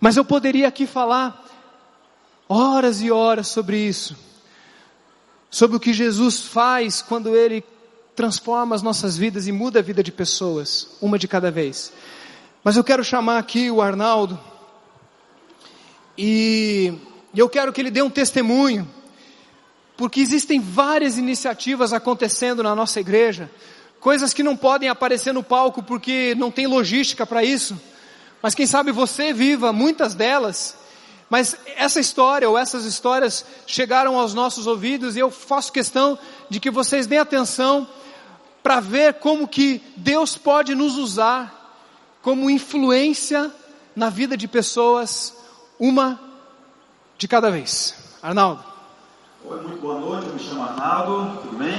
Mas 0.00 0.16
eu 0.16 0.24
poderia 0.24 0.68
aqui 0.68 0.86
falar 0.86 1.44
horas 2.48 3.00
e 3.02 3.10
horas 3.10 3.48
sobre 3.48 3.78
isso. 3.78 4.16
Sobre 5.50 5.76
o 5.76 5.80
que 5.80 5.92
Jesus 5.92 6.40
faz 6.40 7.02
quando 7.02 7.36
Ele 7.36 7.64
transforma 8.14 8.74
as 8.74 8.82
nossas 8.82 9.16
vidas 9.16 9.46
e 9.46 9.52
muda 9.52 9.78
a 9.78 9.82
vida 9.82 10.02
de 10.02 10.10
pessoas, 10.10 10.88
uma 11.02 11.18
de 11.18 11.28
cada 11.28 11.50
vez. 11.50 11.92
Mas 12.64 12.76
eu 12.76 12.82
quero 12.82 13.04
chamar 13.04 13.38
aqui 13.38 13.70
o 13.70 13.82
Arnaldo 13.82 14.40
e 16.16 16.94
eu 17.34 17.48
quero 17.48 17.72
que 17.72 17.80
ele 17.80 17.90
dê 17.90 18.00
um 18.00 18.08
testemunho 18.08 18.88
porque 19.96 20.20
existem 20.20 20.60
várias 20.60 21.18
iniciativas 21.18 21.92
acontecendo 21.92 22.62
na 22.62 22.74
nossa 22.74 23.00
igreja, 23.00 23.50
coisas 24.00 24.32
que 24.32 24.42
não 24.42 24.56
podem 24.56 24.88
aparecer 24.88 25.32
no 25.32 25.42
palco 25.42 25.82
porque 25.82 26.34
não 26.36 26.50
tem 26.50 26.66
logística 26.66 27.26
para 27.26 27.44
isso, 27.44 27.78
mas 28.46 28.54
quem 28.54 28.64
sabe 28.64 28.92
você 28.92 29.32
viva 29.32 29.72
muitas 29.72 30.14
delas. 30.14 30.76
Mas 31.28 31.56
essa 31.76 31.98
história 31.98 32.48
ou 32.48 32.56
essas 32.56 32.84
histórias 32.84 33.44
chegaram 33.66 34.16
aos 34.16 34.34
nossos 34.34 34.68
ouvidos 34.68 35.16
e 35.16 35.18
eu 35.18 35.32
faço 35.32 35.72
questão 35.72 36.16
de 36.48 36.60
que 36.60 36.70
vocês 36.70 37.08
deem 37.08 37.20
atenção 37.20 37.88
para 38.62 38.78
ver 38.78 39.14
como 39.14 39.48
que 39.48 39.82
Deus 39.96 40.36
pode 40.36 40.76
nos 40.76 40.96
usar 40.96 41.74
como 42.22 42.48
influência 42.48 43.50
na 43.96 44.10
vida 44.10 44.36
de 44.36 44.46
pessoas, 44.46 45.34
uma 45.76 46.16
de 47.18 47.26
cada 47.26 47.50
vez. 47.50 47.96
Arnaldo. 48.22 48.62
Oi, 49.44 49.60
muito 49.60 49.80
boa 49.80 49.98
noite, 49.98 50.28
eu 50.28 50.34
me 50.34 50.38
chamo 50.38 50.62
Arnaldo, 50.62 51.40
tudo 51.42 51.56
bem? 51.56 51.76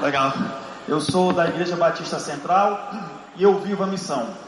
Legal. 0.00 0.32
Eu 0.86 1.00
sou 1.00 1.32
da 1.32 1.48
Igreja 1.48 1.74
Batista 1.74 2.20
Central 2.20 2.92
e 3.34 3.42
eu 3.42 3.58
vivo 3.58 3.82
a 3.82 3.88
missão. 3.88 4.43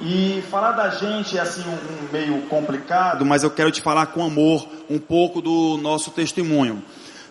E 0.00 0.42
falar 0.50 0.72
da 0.72 0.90
gente 0.90 1.38
é 1.38 1.40
assim 1.40 1.62
um, 1.62 2.12
meio 2.12 2.42
complicado, 2.42 3.24
mas 3.24 3.42
eu 3.42 3.50
quero 3.50 3.70
te 3.70 3.80
falar 3.80 4.06
com 4.06 4.22
amor 4.22 4.68
um 4.90 4.98
pouco 4.98 5.40
do 5.40 5.78
nosso 5.78 6.10
testemunho. 6.10 6.82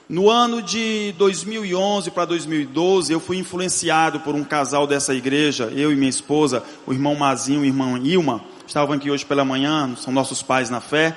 No 0.09 0.29
ano 0.29 0.61
de 0.61 1.13
2011 1.17 2.11
para 2.11 2.25
2012, 2.25 3.13
eu 3.13 3.19
fui 3.19 3.37
influenciado 3.37 4.19
por 4.19 4.33
um 4.33 4.43
casal 4.43 4.87
dessa 4.87 5.13
igreja, 5.13 5.65
eu 5.75 5.91
e 5.91 5.95
minha 5.95 6.09
esposa, 6.09 6.63
o 6.87 6.93
irmão 6.93 7.15
Mazinho 7.15 7.59
e 7.59 7.63
o 7.63 7.65
irmão 7.65 7.97
Ilma, 7.97 8.41
estavam 8.67 8.95
aqui 8.95 9.11
hoje 9.11 9.25
pela 9.25 9.45
manhã, 9.45 9.95
são 9.95 10.11
nossos 10.11 10.41
pais 10.41 10.69
na 10.69 10.81
fé. 10.81 11.15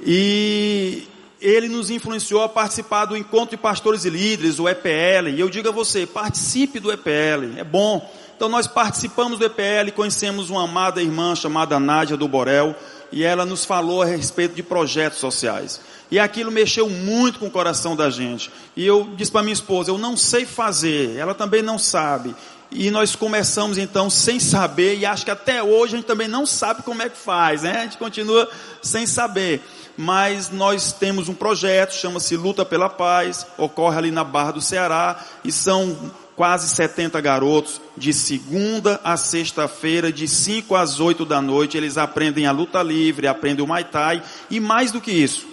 E 0.00 1.04
ele 1.40 1.68
nos 1.68 1.90
influenciou 1.90 2.42
a 2.42 2.48
participar 2.48 3.06
do 3.06 3.16
Encontro 3.16 3.56
de 3.56 3.62
Pastores 3.62 4.04
e 4.04 4.10
Líderes, 4.10 4.58
o 4.58 4.68
EPL. 4.68 5.28
E 5.34 5.40
eu 5.40 5.48
digo 5.48 5.68
a 5.68 5.72
você, 5.72 6.06
participe 6.06 6.80
do 6.80 6.92
EPL, 6.92 7.58
é 7.58 7.64
bom. 7.64 8.08
Então 8.36 8.50
nós 8.50 8.66
participamos 8.66 9.38
do 9.38 9.46
EPL, 9.46 9.90
conhecemos 9.94 10.50
uma 10.50 10.64
amada 10.64 11.00
irmã 11.00 11.34
chamada 11.34 11.80
Nádia 11.80 12.18
do 12.18 12.28
Borel, 12.28 12.76
e 13.10 13.24
ela 13.24 13.46
nos 13.46 13.64
falou 13.64 14.02
a 14.02 14.04
respeito 14.04 14.54
de 14.54 14.62
projetos 14.62 15.18
sociais. 15.18 15.80
E 16.10 16.18
aquilo 16.18 16.52
mexeu 16.52 16.88
muito 16.88 17.38
com 17.38 17.46
o 17.46 17.50
coração 17.50 17.96
da 17.96 18.10
gente. 18.10 18.50
E 18.76 18.86
eu 18.86 19.08
disse 19.16 19.32
para 19.32 19.42
minha 19.42 19.54
esposa, 19.54 19.90
eu 19.90 19.96
não 19.96 20.18
sei 20.18 20.44
fazer, 20.44 21.16
ela 21.16 21.34
também 21.34 21.62
não 21.62 21.78
sabe. 21.78 22.36
E 22.70 22.90
nós 22.90 23.16
começamos 23.16 23.78
então 23.78 24.10
sem 24.10 24.38
saber, 24.38 24.98
e 24.98 25.06
acho 25.06 25.24
que 25.24 25.30
até 25.30 25.62
hoje 25.62 25.94
a 25.94 25.96
gente 25.96 26.06
também 26.06 26.28
não 26.28 26.44
sabe 26.44 26.82
como 26.82 27.02
é 27.02 27.08
que 27.08 27.16
faz, 27.16 27.62
né? 27.62 27.78
A 27.78 27.82
gente 27.84 27.96
continua 27.96 28.46
sem 28.82 29.06
saber 29.06 29.62
mas 29.98 30.50
nós 30.50 30.92
temos 30.92 31.26
um 31.26 31.32
projeto, 31.32 31.94
chama-se 31.94 32.36
Luta 32.36 32.66
pela 32.66 32.86
Paz, 32.86 33.46
ocorre 33.56 33.96
ali 33.96 34.10
na 34.10 34.22
Barra 34.22 34.50
do 34.50 34.60
Ceará, 34.60 35.24
e 35.42 35.50
são 35.50 35.96
quase 36.36 36.68
70 36.68 37.20
garotos, 37.20 37.80
de 37.96 38.12
segunda 38.12 39.00
a 39.02 39.16
sexta-feira, 39.16 40.12
de 40.12 40.28
5 40.28 40.76
às 40.76 41.00
8 41.00 41.24
da 41.24 41.40
noite, 41.40 41.76
eles 41.76 41.96
aprendem 41.98 42.46
a 42.46 42.52
luta 42.52 42.82
livre, 42.82 43.26
aprendem 43.26 43.64
o 43.64 43.66
Muay 43.66 43.84
Thai, 43.84 44.22
e 44.50 44.60
mais 44.60 44.92
do 44.92 45.00
que 45.00 45.10
isso, 45.10 45.46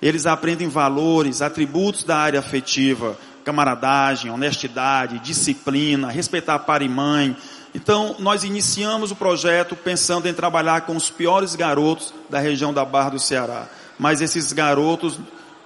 eles 0.00 0.26
aprendem 0.26 0.68
valores, 0.68 1.42
atributos 1.42 2.04
da 2.04 2.16
área 2.16 2.38
afetiva, 2.38 3.18
camaradagem, 3.44 4.30
honestidade, 4.30 5.18
disciplina, 5.18 6.08
respeitar 6.08 6.60
pai 6.60 6.84
e 6.84 6.88
mãe. 6.88 7.36
Então, 7.74 8.16
nós 8.18 8.44
iniciamos 8.44 9.10
o 9.10 9.16
projeto 9.16 9.74
pensando 9.74 10.28
em 10.28 10.34
trabalhar 10.34 10.82
com 10.82 10.96
os 10.96 11.10
piores 11.10 11.54
garotos 11.54 12.14
da 12.30 12.38
região 12.38 12.72
da 12.72 12.84
Barra 12.84 13.10
do 13.10 13.18
Ceará 13.18 13.68
mas 13.98 14.20
esses 14.20 14.52
garotos 14.52 15.18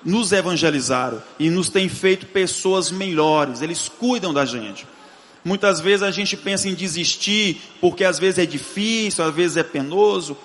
nos 0.04 0.32
evangelizaram 0.32 1.22
e 1.38 1.48
nos 1.48 1.68
têm 1.68 1.88
feito 1.88 2.26
pessoas 2.26 2.90
melhores, 2.90 3.62
eles 3.62 3.88
cuidam 3.88 4.32
da 4.32 4.44
gente. 4.44 4.86
Muitas 5.44 5.80
vezes 5.80 6.02
a 6.02 6.10
gente 6.10 6.36
pensa 6.36 6.68
em 6.68 6.74
desistir, 6.74 7.60
porque 7.80 8.04
às 8.04 8.18
vezes 8.18 8.38
é 8.38 8.46
difícil, 8.46 9.24
às 9.24 9.34
vezes 9.34 9.56
é 9.56 9.62
penoso. 9.62 10.36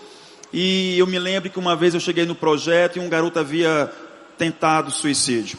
E 0.51 0.97
eu 0.97 1.05
me 1.05 1.19
lembro 1.19 1.49
que 1.49 1.59
uma 1.59 1.75
vez 1.75 1.93
eu 1.93 1.99
cheguei 1.99 2.25
no 2.25 2.33
projeto 2.33 2.97
e 2.97 2.99
um 2.99 3.09
garoto 3.09 3.39
havia 3.39 3.91
tentado 4.37 4.89
suicídio. 4.89 5.57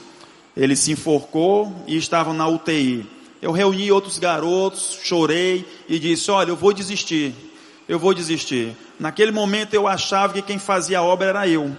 Ele 0.56 0.74
se 0.74 0.90
enforcou 0.90 1.84
e 1.86 1.96
estava 1.96 2.32
na 2.32 2.48
UTI. 2.48 3.06
Eu 3.40 3.52
reuni 3.52 3.92
outros 3.92 4.18
garotos, 4.18 4.98
chorei 5.04 5.64
e 5.88 6.00
disse: 6.00 6.30
Olha, 6.30 6.50
eu 6.50 6.56
vou 6.56 6.72
desistir. 6.72 7.32
Eu 7.88 7.98
vou 7.98 8.12
desistir. 8.12 8.76
Naquele 8.98 9.30
momento 9.30 9.74
eu 9.74 9.86
achava 9.86 10.32
que 10.32 10.42
quem 10.42 10.58
fazia 10.58 10.98
a 10.98 11.02
obra 11.02 11.28
era 11.28 11.48
eu 11.48 11.76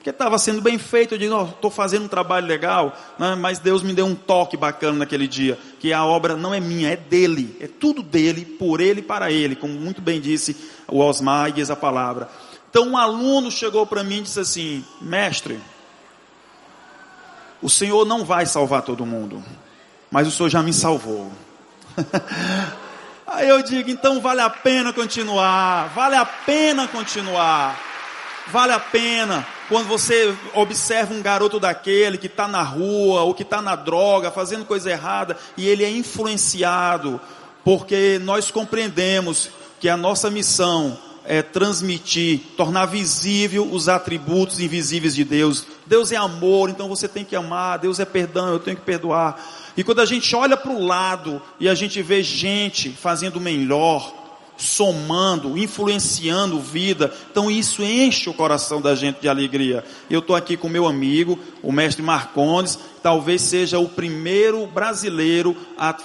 porque 0.00 0.08
estava 0.08 0.38
sendo 0.38 0.62
bem 0.62 0.78
feito, 0.78 1.12
eu 1.12 1.18
digo, 1.18 1.42
estou 1.42 1.70
fazendo 1.70 2.06
um 2.06 2.08
trabalho 2.08 2.46
legal, 2.46 2.96
né? 3.18 3.34
mas 3.34 3.58
Deus 3.58 3.82
me 3.82 3.92
deu 3.92 4.06
um 4.06 4.14
toque 4.14 4.56
bacana 4.56 4.96
naquele 4.96 5.28
dia, 5.28 5.58
que 5.78 5.92
a 5.92 6.02
obra 6.06 6.34
não 6.34 6.54
é 6.54 6.58
minha, 6.58 6.88
é 6.88 6.96
dele, 6.96 7.54
é 7.60 7.66
tudo 7.66 8.02
dele, 8.02 8.46
por 8.46 8.80
ele 8.80 9.00
e 9.00 9.02
para 9.02 9.30
ele, 9.30 9.54
como 9.54 9.74
muito 9.74 10.00
bem 10.00 10.18
disse 10.18 10.56
o 10.88 11.00
Osmar 11.00 11.52
e 11.54 11.70
a 11.70 11.76
palavra. 11.76 12.30
Então 12.70 12.88
um 12.88 12.96
aluno 12.96 13.50
chegou 13.50 13.86
para 13.86 14.02
mim 14.02 14.20
e 14.20 14.22
disse 14.22 14.40
assim, 14.40 14.82
mestre, 15.02 15.60
o 17.60 17.68
Senhor 17.68 18.06
não 18.06 18.24
vai 18.24 18.46
salvar 18.46 18.80
todo 18.80 19.04
mundo, 19.04 19.44
mas 20.10 20.26
o 20.26 20.30
Senhor 20.30 20.48
já 20.48 20.62
me 20.62 20.72
salvou. 20.72 21.30
Aí 23.28 23.46
eu 23.46 23.62
digo, 23.62 23.90
então 23.90 24.18
vale 24.18 24.40
a 24.40 24.48
pena 24.48 24.94
continuar, 24.94 25.92
vale 25.94 26.16
a 26.16 26.24
pena 26.24 26.88
continuar, 26.88 27.89
vale 28.48 28.72
a 28.72 28.80
pena 28.80 29.46
quando 29.68 29.86
você 29.86 30.34
observa 30.54 31.14
um 31.14 31.22
garoto 31.22 31.60
daquele 31.60 32.18
que 32.18 32.26
está 32.26 32.48
na 32.48 32.62
rua 32.62 33.22
ou 33.22 33.34
que 33.34 33.42
está 33.42 33.62
na 33.62 33.76
droga, 33.76 34.30
fazendo 34.30 34.64
coisa 34.64 34.90
errada, 34.90 35.36
e 35.56 35.68
ele 35.68 35.84
é 35.84 35.90
influenciado, 35.90 37.20
porque 37.64 38.18
nós 38.22 38.50
compreendemos 38.50 39.50
que 39.78 39.88
a 39.88 39.96
nossa 39.96 40.30
missão 40.30 40.98
é 41.24 41.42
transmitir, 41.42 42.40
tornar 42.56 42.86
visível 42.86 43.68
os 43.70 43.88
atributos 43.88 44.58
invisíveis 44.58 45.14
de 45.14 45.24
Deus. 45.24 45.66
Deus 45.86 46.10
é 46.10 46.16
amor, 46.16 46.68
então 46.68 46.88
você 46.88 47.06
tem 47.06 47.24
que 47.24 47.36
amar, 47.36 47.78
Deus 47.78 48.00
é 48.00 48.04
perdão, 48.04 48.48
eu 48.48 48.58
tenho 48.58 48.76
que 48.76 48.82
perdoar. 48.82 49.40
E 49.76 49.84
quando 49.84 50.00
a 50.00 50.04
gente 50.04 50.34
olha 50.34 50.56
para 50.56 50.72
o 50.72 50.84
lado 50.84 51.40
e 51.60 51.68
a 51.68 51.74
gente 51.74 52.02
vê 52.02 52.22
gente 52.22 52.90
fazendo 52.90 53.40
melhor, 53.40 54.12
somando, 54.60 55.56
influenciando 55.56 56.60
vida. 56.60 57.12
Então 57.30 57.50
isso 57.50 57.82
enche 57.82 58.28
o 58.28 58.34
coração 58.34 58.80
da 58.80 58.94
gente 58.94 59.20
de 59.20 59.28
alegria. 59.28 59.82
Eu 60.08 60.20
estou 60.20 60.36
aqui 60.36 60.56
com 60.56 60.68
meu 60.68 60.86
amigo, 60.86 61.38
o 61.62 61.72
mestre 61.72 62.02
Marcondes, 62.02 62.78
talvez 63.02 63.42
seja 63.42 63.78
o 63.78 63.88
primeiro 63.88 64.66
brasileiro 64.66 65.56
a, 65.78 65.96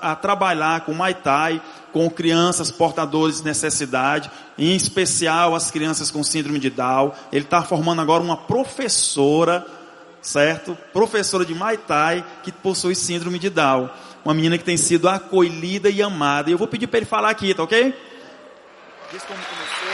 a 0.00 0.16
trabalhar 0.16 0.80
com 0.82 0.94
Muay 0.94 1.14
Thai, 1.14 1.62
com 1.92 2.08
crianças 2.10 2.70
portadores 2.70 3.38
de 3.38 3.44
necessidade, 3.44 4.30
em 4.56 4.74
especial 4.74 5.54
as 5.54 5.70
crianças 5.70 6.10
com 6.10 6.22
síndrome 6.22 6.58
de 6.58 6.70
Down. 6.70 7.12
Ele 7.30 7.44
está 7.44 7.62
formando 7.62 8.00
agora 8.00 8.22
uma 8.22 8.36
professora, 8.36 9.66
certo? 10.22 10.76
Professora 10.92 11.44
de 11.44 11.54
Muay 11.54 11.76
Thai 11.76 12.24
que 12.42 12.50
possui 12.50 12.94
síndrome 12.94 13.38
de 13.38 13.50
Down 13.50 13.90
uma 14.28 14.34
menina 14.34 14.58
que 14.58 14.64
tem 14.64 14.76
sido 14.76 15.08
acolhida 15.08 15.88
e 15.88 16.02
amada. 16.02 16.50
E 16.50 16.52
eu 16.52 16.58
vou 16.58 16.68
pedir 16.68 16.86
para 16.86 16.98
ele 16.98 17.06
falar 17.06 17.30
aqui, 17.30 17.54
tá 17.54 17.62
ok? 17.62 17.94
Diz 19.10 19.22
como 19.22 19.38
começou. 19.38 19.88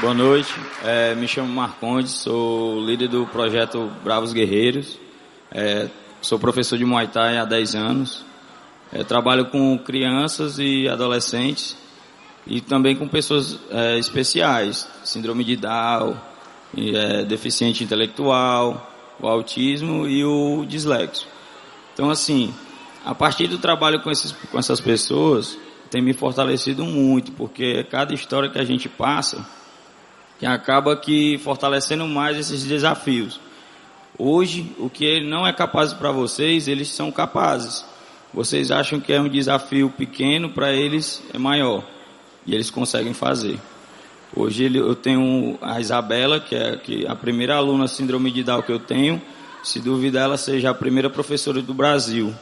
Boa 0.00 0.14
noite, 0.14 0.52
é, 0.82 1.14
me 1.14 1.28
chamo 1.28 1.46
Marcondes, 1.48 2.10
sou 2.10 2.84
líder 2.84 3.06
do 3.06 3.24
projeto 3.28 3.88
Bravos 4.02 4.32
Guerreiros, 4.32 4.98
é, 5.52 5.88
sou 6.20 6.40
professor 6.40 6.76
de 6.76 6.84
Muay 6.84 7.06
Thai 7.06 7.38
há 7.38 7.44
10 7.44 7.76
anos, 7.76 8.24
é, 8.92 9.04
trabalho 9.04 9.46
com 9.46 9.78
crianças 9.78 10.58
e 10.58 10.88
adolescentes 10.88 11.76
e 12.48 12.60
também 12.60 12.96
com 12.96 13.06
pessoas 13.06 13.60
é, 13.70 13.96
especiais, 13.96 14.88
síndrome 15.04 15.44
de 15.44 15.54
Down, 15.54 16.16
e, 16.76 16.96
é, 16.96 17.24
deficiente 17.24 17.84
intelectual, 17.84 18.90
o 19.20 19.28
autismo 19.28 20.08
e 20.08 20.24
o 20.24 20.64
dislexo. 20.66 21.33
Então, 21.94 22.10
assim, 22.10 22.52
a 23.04 23.14
partir 23.14 23.46
do 23.46 23.56
trabalho 23.56 24.00
com, 24.02 24.10
esses, 24.10 24.32
com 24.32 24.58
essas 24.58 24.80
pessoas, 24.80 25.56
tem 25.90 26.02
me 26.02 26.12
fortalecido 26.12 26.84
muito, 26.84 27.30
porque 27.32 27.84
cada 27.84 28.12
história 28.12 28.50
que 28.50 28.58
a 28.58 28.64
gente 28.64 28.88
passa, 28.88 29.46
que 30.40 30.44
acaba 30.44 30.96
que 30.96 31.38
fortalecendo 31.38 32.06
mais 32.08 32.36
esses 32.36 32.64
desafios. 32.64 33.40
Hoje, 34.18 34.74
o 34.78 34.90
que 34.90 35.04
ele 35.04 35.28
não 35.28 35.46
é 35.46 35.52
capaz 35.52 35.92
para 35.92 36.10
vocês, 36.10 36.66
eles 36.66 36.88
são 36.88 37.12
capazes. 37.12 37.84
Vocês 38.32 38.72
acham 38.72 38.98
que 38.98 39.12
é 39.12 39.20
um 39.20 39.28
desafio 39.28 39.88
pequeno, 39.88 40.50
para 40.50 40.72
eles 40.72 41.22
é 41.32 41.38
maior. 41.38 41.84
E 42.44 42.54
eles 42.54 42.70
conseguem 42.70 43.14
fazer. 43.14 43.58
Hoje 44.36 44.76
eu 44.76 44.96
tenho 44.96 45.56
a 45.62 45.80
Isabela, 45.80 46.40
que 46.40 46.56
é 46.56 47.08
a 47.08 47.14
primeira 47.14 47.54
aluna 47.54 47.86
síndrome 47.86 48.32
de 48.32 48.42
Down 48.42 48.62
que 48.62 48.72
eu 48.72 48.80
tenho, 48.80 49.22
se 49.64 49.80
duvidar, 49.80 50.24
ela 50.24 50.36
seja 50.36 50.70
a 50.70 50.74
primeira 50.74 51.08
professora 51.08 51.62
do 51.62 51.72
Brasil, 51.72 52.34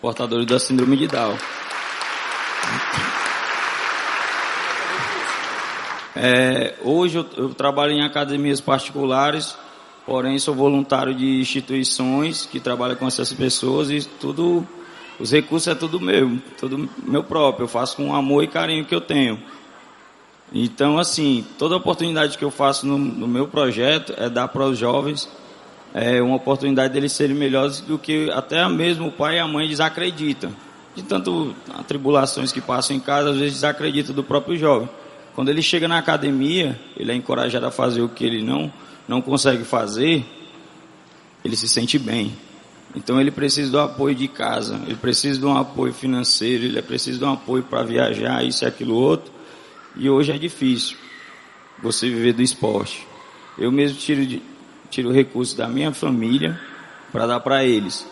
portadora 0.00 0.46
da 0.46 0.58
síndrome 0.58 0.96
de 0.96 1.06
Down. 1.06 1.36
É, 6.16 6.74
hoje 6.82 7.18
eu, 7.18 7.26
eu, 7.36 7.54
trabalho 7.54 7.92
em 7.92 8.02
academias 8.02 8.62
particulares, 8.62 9.54
porém 10.06 10.38
sou 10.38 10.54
voluntário 10.54 11.14
de 11.14 11.38
instituições 11.38 12.46
que 12.46 12.58
trabalham 12.58 12.96
com 12.96 13.06
essas 13.06 13.30
pessoas 13.30 13.90
e 13.90 14.00
tudo, 14.18 14.66
os 15.20 15.32
recursos 15.32 15.68
é 15.68 15.74
tudo 15.74 16.00
meu, 16.00 16.38
tudo 16.58 16.88
meu 17.04 17.22
próprio. 17.22 17.64
Eu 17.64 17.68
faço 17.68 17.96
com 17.96 18.14
amor 18.14 18.42
e 18.42 18.48
carinho 18.48 18.86
que 18.86 18.94
eu 18.94 19.02
tenho. 19.02 19.38
Então, 20.50 20.98
assim, 20.98 21.44
toda 21.58 21.76
oportunidade 21.76 22.38
que 22.38 22.44
eu 22.44 22.50
faço 22.50 22.86
no, 22.86 22.96
no 22.96 23.28
meu 23.28 23.48
projeto 23.48 24.14
é 24.16 24.30
dar 24.30 24.48
para 24.48 24.64
os 24.64 24.78
jovens 24.78 25.28
é 25.94 26.20
uma 26.20 26.34
oportunidade 26.34 26.92
deles 26.92 27.12
serem 27.12 27.36
melhores 27.36 27.80
do 27.80 27.96
que 27.96 28.28
até 28.32 28.68
mesmo 28.68 29.06
o 29.06 29.12
pai 29.12 29.36
e 29.36 29.38
a 29.38 29.46
mãe 29.46 29.68
desacreditam. 29.68 30.50
De 30.92 31.02
tanto 31.02 31.54
tribulações 31.86 32.50
que 32.50 32.60
passam 32.60 32.96
em 32.96 33.00
casa, 33.00 33.30
às 33.30 33.36
vezes 33.36 33.54
desacredita 33.54 34.12
do 34.12 34.24
próprio 34.24 34.56
jovem. 34.56 34.88
Quando 35.34 35.48
ele 35.48 35.62
chega 35.62 35.86
na 35.86 35.98
academia, 35.98 36.78
ele 36.96 37.12
é 37.12 37.14
encorajado 37.14 37.66
a 37.66 37.70
fazer 37.70 38.02
o 38.02 38.08
que 38.08 38.24
ele 38.24 38.42
não, 38.42 38.72
não 39.06 39.22
consegue 39.22 39.64
fazer, 39.64 40.24
ele 41.44 41.56
se 41.56 41.68
sente 41.68 41.98
bem. 41.98 42.32
Então 42.94 43.20
ele 43.20 43.30
precisa 43.30 43.70
do 43.70 43.80
apoio 43.80 44.14
de 44.14 44.28
casa, 44.28 44.80
ele 44.86 44.96
precisa 44.96 45.38
de 45.38 45.46
um 45.46 45.56
apoio 45.56 45.92
financeiro, 45.92 46.64
ele 46.64 46.82
precisa 46.82 47.18
de 47.18 47.24
um 47.24 47.32
apoio 47.32 47.62
para 47.62 47.82
viajar, 47.82 48.44
isso 48.44 48.64
e 48.64 48.66
aquilo 48.66 48.94
outro. 48.94 49.32
E 49.96 50.10
hoje 50.10 50.32
é 50.32 50.38
difícil 50.38 50.96
você 51.82 52.08
viver 52.08 52.32
do 52.32 52.42
esporte. 52.42 53.06
Eu 53.58 53.70
mesmo 53.70 53.98
tiro 53.98 54.24
de, 54.24 54.40
tiro 54.94 55.10
recursos 55.10 55.54
da 55.54 55.66
minha 55.66 55.92
família 55.92 56.58
para 57.10 57.26
dar 57.26 57.40
para 57.40 57.64
eles. 57.64 58.06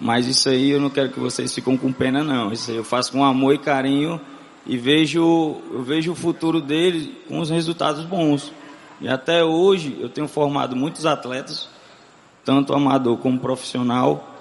Mas 0.00 0.26
isso 0.26 0.48
aí 0.48 0.70
eu 0.70 0.80
não 0.80 0.88
quero 0.88 1.10
que 1.10 1.20
vocês 1.20 1.54
fiquem 1.54 1.76
com 1.76 1.92
pena 1.92 2.24
não. 2.24 2.50
Isso 2.50 2.70
aí 2.70 2.78
eu 2.78 2.84
faço 2.84 3.12
com 3.12 3.22
amor 3.22 3.54
e 3.54 3.58
carinho 3.58 4.18
e 4.64 4.78
vejo 4.78 5.20
eu 5.70 5.82
vejo 5.82 6.12
o 6.12 6.14
futuro 6.14 6.62
deles 6.62 7.10
com 7.28 7.40
os 7.40 7.50
resultados 7.50 8.04
bons. 8.04 8.50
E 9.00 9.08
até 9.08 9.44
hoje 9.44 9.94
eu 10.00 10.08
tenho 10.08 10.26
formado 10.26 10.74
muitos 10.74 11.04
atletas, 11.04 11.68
tanto 12.42 12.72
amador 12.72 13.18
como 13.18 13.38
profissional, 13.38 14.34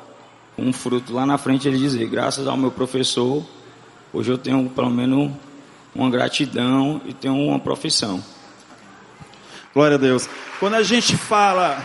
com 0.55 0.63
um 0.63 0.71
fruto 0.71 1.13
lá 1.13 1.25
na 1.25 1.37
frente 1.37 1.67
ele 1.67 1.77
dizer, 1.77 2.07
graças 2.07 2.47
ao 2.47 2.55
meu 2.55 2.71
professor, 2.71 3.43
hoje 4.13 4.31
eu 4.31 4.37
tenho 4.37 4.69
pelo 4.69 4.89
menos 4.89 5.31
uma 5.93 6.09
gratidão 6.09 7.01
e 7.05 7.13
tenho 7.13 7.35
uma 7.35 7.59
profissão. 7.59 8.23
Glória 9.73 9.95
a 9.95 9.99
Deus. 9.99 10.29
Quando 10.59 10.75
a 10.75 10.83
gente 10.83 11.17
fala, 11.17 11.83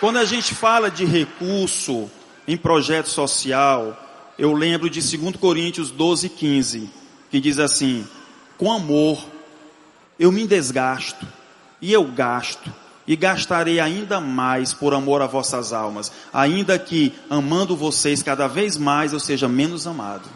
quando 0.00 0.16
a 0.16 0.24
gente 0.24 0.54
fala 0.54 0.90
de 0.90 1.04
recurso 1.04 2.10
em 2.48 2.56
projeto 2.56 3.08
social, 3.08 3.94
eu 4.38 4.54
lembro 4.54 4.88
de 4.88 5.00
2 5.00 5.36
Coríntios 5.36 5.90
12, 5.90 6.30
15, 6.30 6.90
que 7.30 7.38
diz 7.38 7.58
assim: 7.58 8.06
com 8.56 8.72
amor 8.72 9.22
eu 10.18 10.32
me 10.32 10.46
desgasto 10.46 11.26
e 11.80 11.92
eu 11.92 12.04
gasto 12.04 12.72
e 13.06 13.14
gastarei 13.14 13.80
ainda 13.80 14.18
mais 14.18 14.72
por 14.72 14.94
amor 14.94 15.20
a 15.20 15.26
vossas 15.26 15.74
almas, 15.74 16.10
ainda 16.32 16.78
que 16.78 17.12
amando 17.28 17.76
vocês 17.76 18.22
cada 18.22 18.46
vez 18.48 18.78
mais 18.78 19.12
eu 19.12 19.20
seja 19.20 19.46
menos 19.46 19.86
amado. 19.86 20.28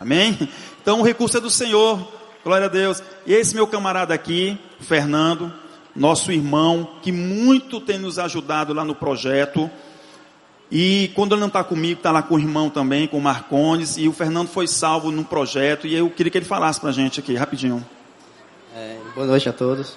Amém? 0.00 0.36
Então 0.82 1.00
o 1.00 1.04
recurso 1.04 1.36
é 1.36 1.40
do 1.40 1.50
Senhor. 1.50 2.00
Glória 2.42 2.66
a 2.66 2.70
Deus. 2.70 3.02
E 3.26 3.34
esse 3.34 3.54
meu 3.54 3.66
camarada 3.66 4.14
aqui, 4.14 4.58
Fernando, 4.80 5.52
nosso 5.94 6.30
irmão, 6.32 6.96
que 7.02 7.10
muito 7.10 7.80
tem 7.80 7.98
nos 7.98 8.18
ajudado 8.18 8.72
lá 8.72 8.84
no 8.84 8.94
projeto. 8.94 9.70
E 10.70 11.10
quando 11.14 11.32
ele 11.34 11.40
não 11.40 11.48
está 11.48 11.64
comigo, 11.64 11.98
está 11.98 12.12
lá 12.12 12.22
com 12.22 12.36
o 12.36 12.38
irmão 12.38 12.70
também, 12.70 13.08
com 13.08 13.18
o 13.18 13.20
Marcones. 13.20 13.96
E 13.96 14.06
o 14.06 14.12
Fernando 14.12 14.48
foi 14.48 14.68
salvo 14.68 15.10
no 15.10 15.24
projeto. 15.24 15.86
E 15.86 15.94
eu 15.94 16.08
queria 16.10 16.30
que 16.30 16.38
ele 16.38 16.44
falasse 16.44 16.78
para 16.78 16.90
a 16.90 16.92
gente 16.92 17.18
aqui, 17.18 17.34
rapidinho. 17.34 17.84
É, 18.74 18.96
boa 19.14 19.26
noite 19.26 19.48
a 19.48 19.52
todos. 19.52 19.96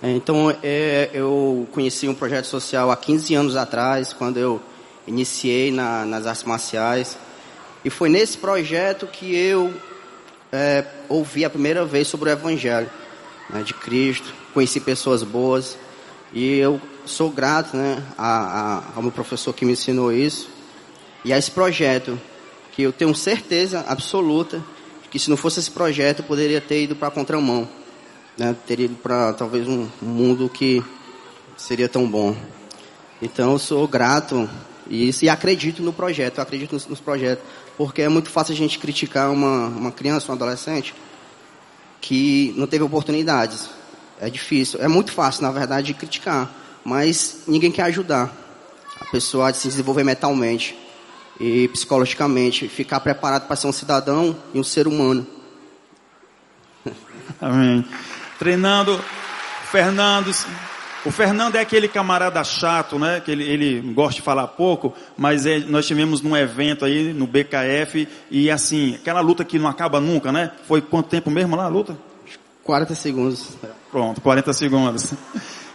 É, 0.00 0.10
então, 0.10 0.54
é, 0.62 1.10
eu 1.12 1.66
conheci 1.72 2.08
um 2.08 2.14
projeto 2.14 2.44
social 2.44 2.90
há 2.90 2.96
15 2.96 3.34
anos 3.34 3.56
atrás, 3.56 4.12
quando 4.12 4.36
eu 4.36 4.62
iniciei 5.06 5.72
na, 5.72 6.04
nas 6.04 6.26
artes 6.26 6.44
marciais. 6.44 7.18
E 7.84 7.90
foi 7.90 8.08
nesse 8.08 8.38
projeto 8.38 9.06
que 9.08 9.34
eu 9.34 9.74
é, 10.52 10.84
ouvi 11.08 11.44
a 11.44 11.50
primeira 11.50 11.84
vez 11.84 12.06
sobre 12.06 12.30
o 12.30 12.32
Evangelho 12.32 12.90
né, 13.50 13.62
de 13.62 13.74
Cristo, 13.74 14.32
conheci 14.52 14.80
pessoas 14.80 15.22
boas 15.22 15.76
e 16.32 16.58
eu 16.58 16.80
sou 17.04 17.30
grato 17.30 17.76
né, 17.76 18.02
a, 18.16 18.36
a, 18.36 18.82
ao 18.96 19.02
meu 19.02 19.12
professor 19.12 19.52
que 19.52 19.64
me 19.64 19.72
ensinou 19.72 20.12
isso 20.12 20.48
e 21.24 21.32
a 21.32 21.38
esse 21.38 21.50
projeto 21.50 22.18
que 22.72 22.82
eu 22.82 22.92
tenho 22.92 23.14
certeza 23.14 23.84
absoluta 23.88 24.62
que 25.10 25.18
se 25.18 25.28
não 25.28 25.36
fosse 25.36 25.60
esse 25.60 25.70
projeto 25.70 26.20
eu 26.20 26.24
poderia 26.24 26.60
ter 26.60 26.84
ido 26.84 26.96
para 26.96 27.08
a 27.08 27.10
contramão, 27.10 27.68
né, 28.38 28.56
teria 28.66 28.86
ido 28.86 28.94
para 28.94 29.34
talvez 29.34 29.68
um 29.68 29.86
mundo 30.00 30.48
que 30.48 30.82
seria 31.54 31.86
tão 31.86 32.08
bom. 32.08 32.34
Então 33.20 33.52
eu 33.52 33.58
sou 33.58 33.86
grato 33.86 34.48
e, 34.88 35.10
e 35.22 35.28
acredito 35.28 35.82
no 35.82 35.92
projeto, 35.92 36.40
acredito 36.40 36.72
nos, 36.72 36.86
nos 36.86 36.98
projetos, 36.98 37.44
porque 37.76 38.00
é 38.00 38.08
muito 38.08 38.30
fácil 38.30 38.54
a 38.54 38.56
gente 38.56 38.78
criticar 38.78 39.30
uma, 39.30 39.66
uma 39.66 39.92
criança, 39.92 40.32
um 40.32 40.34
adolescente 40.34 40.94
que 42.00 42.54
não 42.56 42.66
teve 42.66 42.82
oportunidades. 42.82 43.68
É 44.22 44.30
difícil, 44.30 44.80
é 44.80 44.86
muito 44.86 45.10
fácil, 45.10 45.42
na 45.42 45.50
verdade, 45.50 45.88
de 45.88 45.94
criticar, 45.94 46.48
mas 46.84 47.42
ninguém 47.44 47.72
quer 47.72 47.82
ajudar 47.82 48.30
a 49.00 49.04
pessoa 49.06 49.50
a 49.50 49.52
se 49.52 49.66
desenvolver 49.66 50.04
mentalmente 50.04 50.78
e 51.40 51.66
psicologicamente, 51.66 52.68
ficar 52.68 53.00
preparado 53.00 53.48
para 53.48 53.56
ser 53.56 53.66
um 53.66 53.72
cidadão 53.72 54.36
e 54.54 54.60
um 54.60 54.62
ser 54.62 54.86
humano. 54.86 55.26
Amém. 57.42 57.84
Treinando, 58.38 59.04
Fernando, 59.72 60.32
o 61.04 61.10
Fernando 61.10 61.56
é 61.56 61.60
aquele 61.60 61.88
camarada 61.88 62.44
chato, 62.44 63.00
né? 63.00 63.18
Que 63.18 63.32
ele, 63.32 63.42
ele 63.42 63.80
gosta 63.92 64.14
de 64.14 64.22
falar 64.22 64.46
pouco, 64.46 64.94
mas 65.18 65.46
é, 65.46 65.58
nós 65.58 65.84
tivemos 65.84 66.22
num 66.22 66.36
evento 66.36 66.84
aí 66.84 67.12
no 67.12 67.26
BKF 67.26 68.06
e 68.30 68.48
assim, 68.52 68.94
aquela 68.94 69.20
luta 69.20 69.44
que 69.44 69.58
não 69.58 69.68
acaba 69.68 69.98
nunca, 69.98 70.30
né? 70.30 70.52
Foi 70.68 70.80
quanto 70.80 71.08
tempo 71.08 71.28
mesmo 71.28 71.56
lá 71.56 71.64
a 71.64 71.68
luta? 71.68 72.11
40 72.64 72.94
segundos. 72.94 73.48
Pronto, 73.90 74.20
40 74.20 74.52
segundos. 74.52 75.12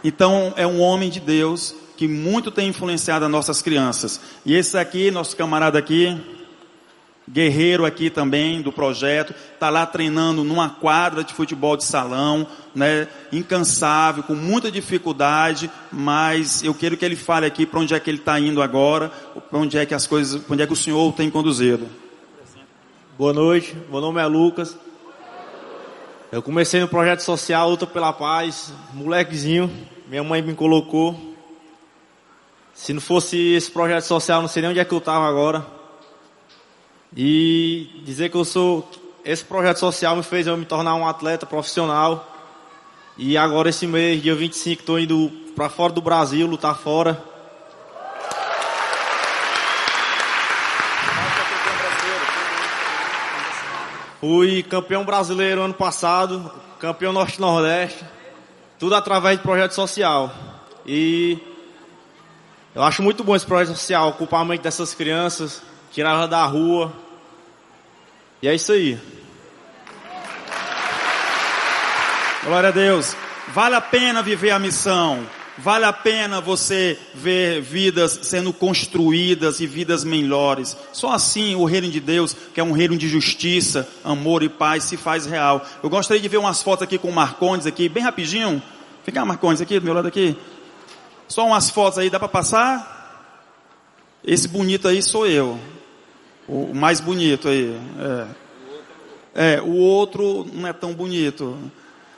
Então 0.04 0.54
é 0.56 0.66
um 0.66 0.80
homem 0.80 1.10
de 1.10 1.20
Deus 1.20 1.76
que 1.98 2.08
muito 2.08 2.52
tem 2.52 2.70
influenciado 2.70 3.26
as 3.26 3.32
nossas 3.32 3.62
crianças. 3.62 4.20
E 4.46 4.56
esse 4.56 4.78
aqui, 4.78 5.10
nosso 5.10 5.36
camarada 5.36 5.80
aqui, 5.80 6.16
guerreiro 7.30 7.86
aqui 7.86 8.10
também 8.10 8.62
do 8.62 8.72
projeto, 8.72 9.34
está 9.54 9.70
lá 9.70 9.86
treinando 9.86 10.44
numa 10.44 10.70
quadra 10.70 11.24
de 11.24 11.34
futebol 11.34 11.76
de 11.76 11.84
salão, 11.84 12.48
né, 12.74 13.08
incansável, 13.32 14.24
com 14.24 14.36
muita 14.36 14.72
dificuldade, 14.72 15.70
mas 15.92 16.64
eu 16.64 16.74
quero 16.74 16.96
que 16.96 17.04
ele 17.04 17.16
fale 17.16 17.46
aqui 17.46 17.66
para 17.66 17.80
onde 17.80 17.94
é 17.94 18.00
que 18.00 18.10
ele 18.10 18.20
está 18.20 18.40
indo 18.40 18.62
agora, 18.62 19.10
para 19.50 19.60
onde 19.60 19.78
é 19.78 19.86
que 19.86 19.94
as 19.94 20.08
coisas, 20.08 20.42
onde 20.50 20.62
é 20.62 20.68
que 20.68 20.74
o 20.74 20.76
Senhor 20.78 21.12
tem 21.14 21.30
conduzido. 21.30 21.88
Boa 23.18 23.34
noite, 23.34 23.76
meu 23.90 24.00
nome 24.00 24.22
é 24.22 24.26
Lucas. 24.28 24.78
Eu 26.30 26.41
comecei 26.41 26.82
no 26.82 26.89
projeto 26.89 27.21
social 27.21 27.69
Luta 27.69 27.88
pela 27.88 28.11
Paz, 28.11 28.73
molequezinho, 28.93 29.71
minha 30.07 30.21
mãe 30.21 30.41
me 30.41 30.53
colocou. 30.53 31.17
Se 32.73 32.91
não 32.91 32.99
fosse 32.99 33.53
esse 33.53 33.71
projeto 33.71 34.03
social, 34.03 34.41
não 34.41 34.49
sei 34.49 34.61
nem 34.61 34.71
onde 34.71 34.80
é 34.82 34.84
que 34.84 34.93
eu 34.93 34.97
estava 34.97 35.25
agora. 35.25 35.65
E 37.15 38.01
dizer 38.03 38.30
que 38.30 38.36
eu 38.36 38.43
sou. 38.43 38.91
Esse 39.23 39.45
projeto 39.45 39.78
social 39.78 40.17
me 40.17 40.23
fez 40.23 40.45
eu 40.47 40.57
me 40.57 40.65
tornar 40.65 40.95
um 40.95 41.07
atleta 41.07 41.45
profissional. 41.45 42.30
E 43.17 43.38
agora, 43.38 43.69
esse 43.69 43.88
mês, 43.88 44.21
dia 44.21 44.36
25, 44.36 44.82
estou 44.82 44.99
indo 44.99 45.32
para 45.55 45.69
fora 45.69 45.93
do 45.93 46.01
Brasil, 46.01 46.45
lutar 46.45 46.78
fora. 46.78 47.23
Fui 54.20 54.63
campeão 54.63 55.05
brasileiro 55.05 55.61
ano 55.61 55.76
passado, 55.76 56.51
campeão 56.80 57.13
norte-nordeste, 57.13 58.03
tudo 58.80 58.95
através 58.95 59.38
de 59.38 59.43
projeto 59.43 59.74
social. 59.74 60.34
E 60.86 61.38
eu 62.74 62.82
acho 62.82 63.03
muito 63.03 63.24
bom 63.24 63.36
esse 63.36 63.45
projeto 63.45 63.76
social, 63.76 64.09
ocupar 64.09 64.41
a 64.41 64.45
mente 64.45 64.61
dessas 64.61 64.95
crianças, 64.95 65.61
tirar 65.91 66.11
ela 66.11 66.28
da 66.28 66.43
rua. 66.45 66.91
E 68.41 68.47
é 68.47 68.55
isso 68.55 68.72
aí. 68.72 68.99
Glória 72.43 72.70
a 72.70 72.72
Deus. 72.72 73.15
Vale 73.49 73.76
a 73.76 73.82
pena 73.82 74.24
viver 74.24 74.49
a 74.49 74.57
missão. 74.57 75.26
Vale 75.58 75.86
a 75.86 75.93
pena 75.93 76.39
você 76.39 76.99
ver 77.16 77.62
vidas 77.62 78.20
sendo 78.22 78.53
construídas 78.53 79.60
e 79.60 79.66
vidas 79.66 80.03
melhores. 80.03 80.78
Só 80.93 81.12
assim 81.12 81.55
o 81.55 81.66
reino 81.66 81.89
de 81.89 81.99
Deus, 81.99 82.36
que 82.53 82.60
é 82.60 82.64
um 82.64 82.72
reino 82.72 82.95
de 82.95 83.10
justiça, 83.10 83.88
amor 84.03 84.43
e 84.43 84.49
paz, 84.49 84.84
se 84.84 84.95
faz 84.95 85.26
real. 85.26 85.66
Eu 85.82 85.89
gostaria 85.89 86.22
de 86.22 86.30
ver 86.30 86.38
umas 86.38 86.62
fotos 86.62 86.84
aqui 86.84 86.99
com 86.99 87.10
o 87.10 87.14
Marcondes 87.14 87.66
aqui, 87.66 87.89
bem 87.89 88.03
rapidinho. 88.03 88.62
Fica 89.03 89.26
Marcondes 89.26 89.60
aqui 89.60 89.80
do 89.80 89.86
meu 89.86 89.95
lado 89.95 90.08
aqui. 90.08 90.38
Só 91.28 91.45
umas 91.47 91.72
fotos 91.72 91.97
aí, 91.97 92.10
dá 92.10 92.20
para 92.20 92.28
passar? 92.28 92.95
Esse 94.24 94.47
bonito 94.47 94.88
aí 94.88 95.01
sou 95.01 95.26
eu. 95.26 95.60
O 96.47 96.74
mais 96.74 96.99
bonito 96.99 97.49
aí. 97.49 97.76
É. 99.36 99.55
é, 99.55 99.62
o 99.62 99.76
outro 99.76 100.45
não 100.53 100.68
é 100.68 100.74
tão 100.74 100.93
bonito. 100.93 101.58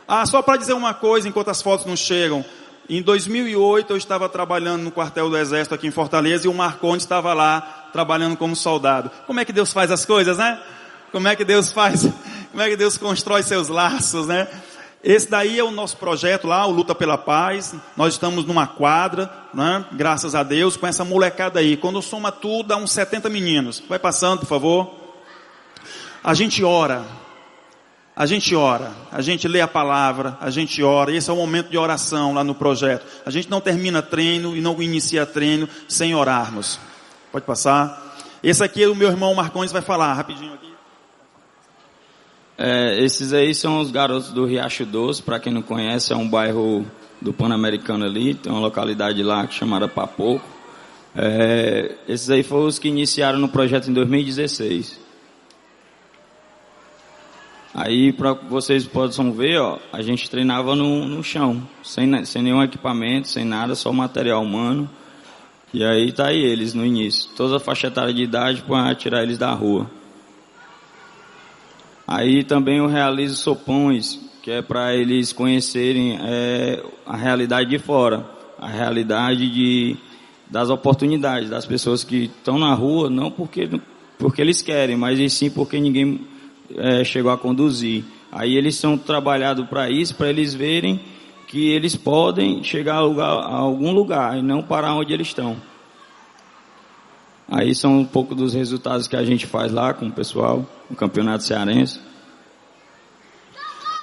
Ah, 0.06 0.26
só 0.26 0.42
para 0.42 0.58
dizer 0.58 0.74
uma 0.74 0.94
coisa, 0.94 1.28
enquanto 1.28 1.50
as 1.50 1.62
fotos 1.62 1.86
não 1.86 1.96
chegam. 1.96 2.44
Em 2.90 3.04
2008 3.04 3.94
eu 3.94 3.98
estava 3.98 4.28
trabalhando 4.28 4.82
no 4.82 4.90
quartel 4.90 5.30
do 5.30 5.38
Exército 5.38 5.76
aqui 5.76 5.86
em 5.86 5.92
Fortaleza 5.92 6.48
e 6.48 6.50
o 6.50 6.54
Marcondes 6.56 7.04
estava 7.04 7.36
lá 7.36 7.90
trabalhando 7.94 8.36
como 8.36 8.56
soldado. 8.56 9.12
Como 9.28 9.40
é 9.40 9.46
que 9.46 9.54
Deus 9.54 9.72
faz 9.72 9.92
as 9.92 10.06
coisas, 10.06 10.40
né? 10.40 10.60
Como 11.12 11.28
é 11.28 11.36
que 11.36 11.46
Deus 11.46 11.72
faz? 11.72 12.10
Como 12.50 12.64
é 12.64 12.68
que 12.68 12.76
Deus 12.76 12.98
constrói 12.98 13.44
seus 13.44 13.68
laços, 13.68 14.26
né? 14.26 14.48
Esse 15.04 15.30
daí 15.30 15.60
é 15.60 15.64
o 15.64 15.70
nosso 15.70 15.98
projeto 15.98 16.48
lá, 16.48 16.66
o 16.66 16.72
Luta 16.72 16.96
pela 16.96 17.16
Paz. 17.16 17.76
Nós 17.96 18.16
estamos 18.16 18.44
numa 18.44 18.66
quadra, 18.66 19.32
né? 19.54 19.86
graças 19.92 20.34
a 20.34 20.42
Deus, 20.42 20.76
com 20.76 20.88
essa 20.88 21.06
molecada 21.06 21.60
aí. 21.60 21.78
Quando 21.78 22.02
soma 22.02 22.32
tudo, 22.32 22.70
dá 22.70 22.78
uns 22.78 22.92
70 22.92 23.30
meninos. 23.30 23.84
Vai 23.88 24.00
passando, 24.00 24.40
por 24.40 24.48
favor. 24.48 24.92
A 26.24 26.34
gente 26.34 26.64
ora. 26.64 27.06
A 28.20 28.26
gente 28.26 28.54
ora, 28.54 28.92
a 29.14 29.22
gente 29.22 29.48
lê 29.48 29.62
a 29.62 29.68
palavra, 29.68 30.38
a 30.42 30.50
gente 30.50 30.84
ora. 30.84 31.16
Esse 31.16 31.30
é 31.30 31.34
o 31.34 31.38
momento 31.38 31.70
de 31.70 31.78
oração 31.78 32.34
lá 32.34 32.44
no 32.44 32.54
projeto. 32.54 33.06
A 33.26 33.32
gente 33.32 33.50
não 33.50 33.62
termina 33.62 34.02
treino 34.02 34.58
e 34.58 34.60
não 34.60 34.82
inicia 34.82 35.26
treino 35.26 35.70
sem 35.88 36.14
orarmos. 36.14 36.78
Pode 37.32 37.46
passar. 37.46 38.18
Esse 38.44 38.62
aqui 38.62 38.86
o 38.86 38.94
meu 38.94 39.08
irmão 39.08 39.34
Marcones 39.34 39.72
vai 39.72 39.82
falar 39.82 40.14
rapidinho 40.16 40.54
aqui. 40.54 40.74
É, 42.58 43.02
esses 43.02 43.32
aí 43.32 43.56
são 43.56 43.80
os 43.80 43.90
garotos 43.90 44.34
do 44.34 44.46
Riacho 44.46 44.86
Doce, 44.86 45.24
para 45.24 45.40
quem 45.40 45.54
não 45.54 45.62
conhece, 45.62 46.12
é 46.12 46.16
um 46.18 46.28
bairro 46.28 46.86
do 47.22 47.32
Pan-Americano 47.32 48.04
ali, 48.04 48.34
tem 48.34 48.52
uma 48.52 48.60
localidade 48.60 49.24
lá 49.24 49.48
chamada 49.48 49.88
Papoco. 49.88 50.46
É, 51.16 51.96
esses 52.06 52.30
aí 52.30 52.44
foram 52.44 52.66
os 52.66 52.78
que 52.78 52.90
iniciaram 52.90 53.40
no 53.40 53.48
projeto 53.48 53.90
em 53.90 53.94
2016. 53.94 55.08
Aí, 57.82 58.12
para 58.12 58.34
vocês 58.34 58.86
possam 58.86 59.32
ver, 59.32 59.58
ó, 59.58 59.80
a 59.94 60.02
gente 60.02 60.30
treinava 60.30 60.76
no, 60.76 61.08
no 61.08 61.24
chão, 61.24 61.66
sem, 61.82 62.26
sem 62.26 62.42
nenhum 62.42 62.62
equipamento, 62.62 63.30
sem 63.30 63.46
nada, 63.46 63.74
só 63.74 63.94
material 63.94 64.44
humano. 64.44 64.90
E 65.74 65.82
aí 65.82 66.12
tá 66.12 66.28
aí 66.28 66.44
eles 66.44 66.74
no 66.74 66.86
início, 66.86 67.30
toda 67.38 67.56
a 67.56 67.60
faixa 67.60 67.88
etária 67.88 68.14
de 68.14 68.22
idade 68.22 68.64
para 68.64 68.94
tirar 68.96 69.24
eles 69.24 69.38
da 69.38 69.54
rua. 69.54 69.90
Aí 72.06 72.44
também 72.44 72.80
eu 72.80 72.88
realizo 72.88 73.38
sopões, 73.38 74.20
que 74.44 74.52
é 74.52 74.62
para 74.62 74.94
eles 74.94 75.32
conhecerem 75.32 76.20
é, 76.22 76.84
a 77.06 77.16
realidade 77.16 77.70
de 77.70 77.80
fora, 77.80 78.30
a 78.58 78.68
realidade 78.68 79.50
de, 79.50 79.96
das 80.50 80.70
oportunidades, 80.70 81.50
das 81.50 81.66
pessoas 81.66 82.04
que 82.04 82.26
estão 82.26 82.60
na 82.60 82.74
rua, 82.74 83.10
não 83.10 83.32
porque, 83.32 83.70
porque 84.18 84.42
eles 84.42 84.62
querem, 84.62 84.98
mas 84.98 85.32
sim 85.32 85.50
porque 85.50 85.80
ninguém 85.80 86.28
é, 86.76 87.04
chegou 87.04 87.32
a 87.32 87.38
conduzir. 87.38 88.04
Aí 88.32 88.56
eles 88.56 88.76
são 88.76 88.98
trabalhados 88.98 89.68
para 89.68 89.90
isso, 89.90 90.16
para 90.16 90.30
eles 90.30 90.54
verem 90.54 91.00
que 91.48 91.70
eles 91.70 91.96
podem 91.96 92.64
chegar 92.64 92.96
a, 92.96 93.02
lugar, 93.02 93.28
a, 93.28 93.56
algum 93.56 93.92
lugar 93.92 94.38
e 94.38 94.42
não 94.42 94.62
parar 94.62 94.94
onde 94.96 95.14
eles 95.14 95.28
estão. 95.28 95.58
Aí 97.52 97.74
são 97.74 97.98
um 98.00 98.06
pouco 98.06 98.36
dos 98.36 98.54
resultados 98.54 99.08
que 99.08 99.16
a 99.16 99.24
gente 99.24 99.48
faz 99.48 99.72
lá 99.72 99.92
com 99.94 100.06
o 100.06 100.12
pessoal, 100.12 100.64
no 100.88 100.96
campeonato 100.96 101.44
cearense. 101.44 102.00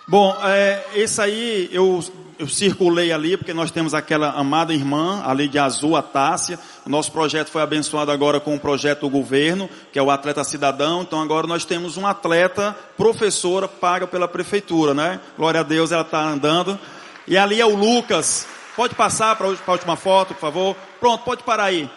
Bom, 0.08 0.36
é, 0.42 0.84
esse 0.94 1.20
aí 1.20 1.68
eu, 1.70 2.02
eu 2.38 2.48
circulei 2.48 3.12
ali, 3.12 3.36
porque 3.36 3.54
nós 3.54 3.70
temos 3.70 3.94
aquela 3.94 4.30
amada 4.30 4.74
irmã, 4.74 5.22
ali 5.24 5.46
de 5.46 5.58
azul, 5.58 5.96
a 5.96 6.02
Tássia. 6.02 6.58
Nosso 6.86 7.10
projeto 7.10 7.50
foi 7.50 7.62
abençoado 7.62 8.10
agora 8.10 8.38
com 8.38 8.54
o 8.54 8.60
projeto 8.60 9.00
do 9.00 9.10
governo, 9.10 9.68
que 9.92 9.98
é 9.98 10.02
o 10.02 10.10
Atleta 10.10 10.44
Cidadão. 10.44 11.02
Então 11.02 11.20
agora 11.20 11.46
nós 11.46 11.64
temos 11.64 11.96
um 11.96 12.06
atleta, 12.06 12.76
professora, 12.96 13.66
paga 13.66 14.06
pela 14.06 14.28
prefeitura, 14.28 14.94
né? 14.94 15.20
Glória 15.36 15.60
a 15.60 15.64
Deus, 15.64 15.90
ela 15.90 16.02
está 16.02 16.22
andando. 16.22 16.78
E 17.26 17.36
ali 17.36 17.60
é 17.60 17.66
o 17.66 17.74
Lucas. 17.74 18.46
Pode 18.76 18.94
passar 18.94 19.34
para 19.36 19.46
a 19.46 19.72
última 19.72 19.96
foto, 19.96 20.34
por 20.34 20.40
favor. 20.40 20.76
Pronto, 21.00 21.24
pode 21.24 21.42
parar 21.42 21.64
aí. 21.64 21.90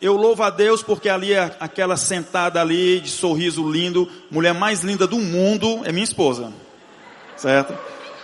Eu 0.00 0.16
louvo 0.16 0.42
a 0.44 0.50
Deus 0.50 0.82
porque 0.82 1.08
ali 1.08 1.32
é 1.32 1.56
aquela 1.58 1.96
sentada 1.96 2.60
ali, 2.60 3.00
de 3.00 3.10
sorriso 3.10 3.68
lindo, 3.68 4.08
mulher 4.30 4.54
mais 4.54 4.82
linda 4.84 5.06
do 5.06 5.18
mundo, 5.18 5.80
é 5.84 5.90
minha 5.90 6.04
esposa 6.04 6.52
certo? 7.38 7.74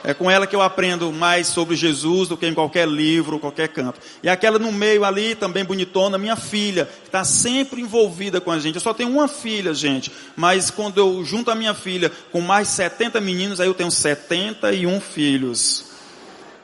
É 0.06 0.12
com 0.12 0.30
ela 0.30 0.46
que 0.46 0.54
eu 0.54 0.60
aprendo 0.60 1.10
mais 1.10 1.46
sobre 1.46 1.74
Jesus 1.74 2.28
do 2.28 2.36
que 2.36 2.46
em 2.46 2.52
qualquer 2.52 2.86
livro, 2.86 3.38
qualquer 3.38 3.68
canto. 3.68 3.98
E 4.22 4.28
aquela 4.28 4.58
no 4.58 4.70
meio 4.70 5.02
ali, 5.02 5.34
também 5.34 5.64
bonitona, 5.64 6.18
minha 6.18 6.36
filha, 6.36 6.84
que 6.84 7.08
está 7.08 7.24
sempre 7.24 7.80
envolvida 7.80 8.38
com 8.38 8.50
a 8.50 8.58
gente. 8.58 8.74
Eu 8.74 8.82
só 8.82 8.92
tenho 8.92 9.08
uma 9.08 9.26
filha, 9.26 9.72
gente. 9.72 10.12
Mas 10.36 10.70
quando 10.70 10.98
eu 10.98 11.24
junto 11.24 11.50
a 11.50 11.54
minha 11.54 11.72
filha 11.72 12.12
com 12.30 12.42
mais 12.42 12.68
70 12.68 13.18
meninos, 13.18 13.60
aí 13.60 13.66
eu 13.66 13.72
tenho 13.72 13.90
71 13.90 15.00
filhos. 15.00 15.86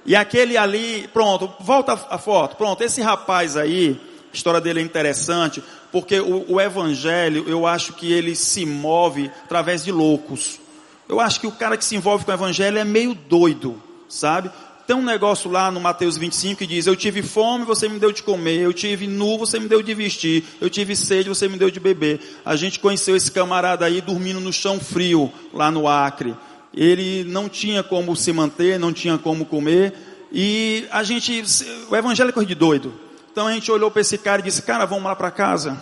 E 0.05 0.15
aquele 0.15 0.59
ali, 0.59 1.09
pronto, 1.11 1.51
volta 1.61 1.95
a 2.11 2.19
foto. 2.19 2.57
Pronto, 2.57 2.85
esse 2.85 3.01
rapaz 3.01 3.57
aí, 3.57 3.99
a 4.31 4.37
história 4.37 4.61
dele 4.61 4.81
é 4.81 4.83
interessante, 4.83 5.65
porque 5.91 6.21
o, 6.21 6.45
o 6.47 6.61
evangelho, 6.61 7.49
eu 7.49 7.67
acho 7.67 7.95
que 7.95 8.13
ele 8.13 8.37
se 8.37 8.67
move 8.67 9.31
através 9.47 9.83
de 9.83 9.91
loucos. 9.91 10.61
Eu 11.11 11.19
acho 11.19 11.41
que 11.41 11.47
o 11.49 11.51
cara 11.51 11.77
que 11.77 11.85
se 11.85 11.97
envolve 11.97 12.25
com 12.25 12.31
o 12.31 12.35
evangelho 12.35 12.79
é 12.79 12.85
meio 12.85 13.15
doido, 13.15 13.83
sabe? 14.09 14.49
Tem 14.87 14.95
um 14.95 15.03
negócio 15.03 15.51
lá 15.51 15.69
no 15.69 15.81
Mateus 15.81 16.17
25 16.17 16.61
que 16.61 16.67
diz: 16.69 16.87
Eu 16.87 16.95
tive 16.95 17.21
fome, 17.21 17.65
você 17.65 17.89
me 17.89 17.99
deu 17.99 18.13
de 18.13 18.23
comer. 18.23 18.61
Eu 18.61 18.73
tive 18.73 19.09
nu, 19.09 19.37
você 19.37 19.59
me 19.59 19.67
deu 19.67 19.83
de 19.83 19.93
vestir. 19.93 20.45
Eu 20.61 20.71
tive 20.71 20.95
sede, 20.95 21.29
você 21.29 21.49
me 21.49 21.59
deu 21.59 21.69
de 21.69 21.81
beber. 21.81 22.21
A 22.45 22.55
gente 22.55 22.79
conheceu 22.79 23.17
esse 23.17 23.29
camarada 23.33 23.85
aí 23.85 24.01
dormindo 24.01 24.39
no 24.39 24.53
chão 24.53 24.79
frio, 24.79 25.33
lá 25.53 25.69
no 25.69 25.89
Acre. 25.89 26.33
Ele 26.73 27.25
não 27.25 27.49
tinha 27.49 27.83
como 27.83 28.15
se 28.15 28.33
manter, 28.33 28.79
não 28.79 28.93
tinha 28.93 29.19
como 29.19 29.45
comer. 29.45 29.93
E 30.31 30.87
a 30.93 31.03
gente, 31.03 31.43
o 31.91 31.97
evangelho 31.97 32.29
é 32.29 32.33
coisa 32.33 32.47
de 32.47 32.55
doido. 32.55 32.95
Então 33.33 33.49
a 33.49 33.53
gente 33.53 33.69
olhou 33.73 33.91
para 33.91 34.03
esse 34.03 34.17
cara 34.17 34.41
e 34.41 34.45
disse: 34.45 34.63
Cara, 34.63 34.85
vamos 34.85 35.03
lá 35.03 35.17
para 35.17 35.33
casa. 35.33 35.77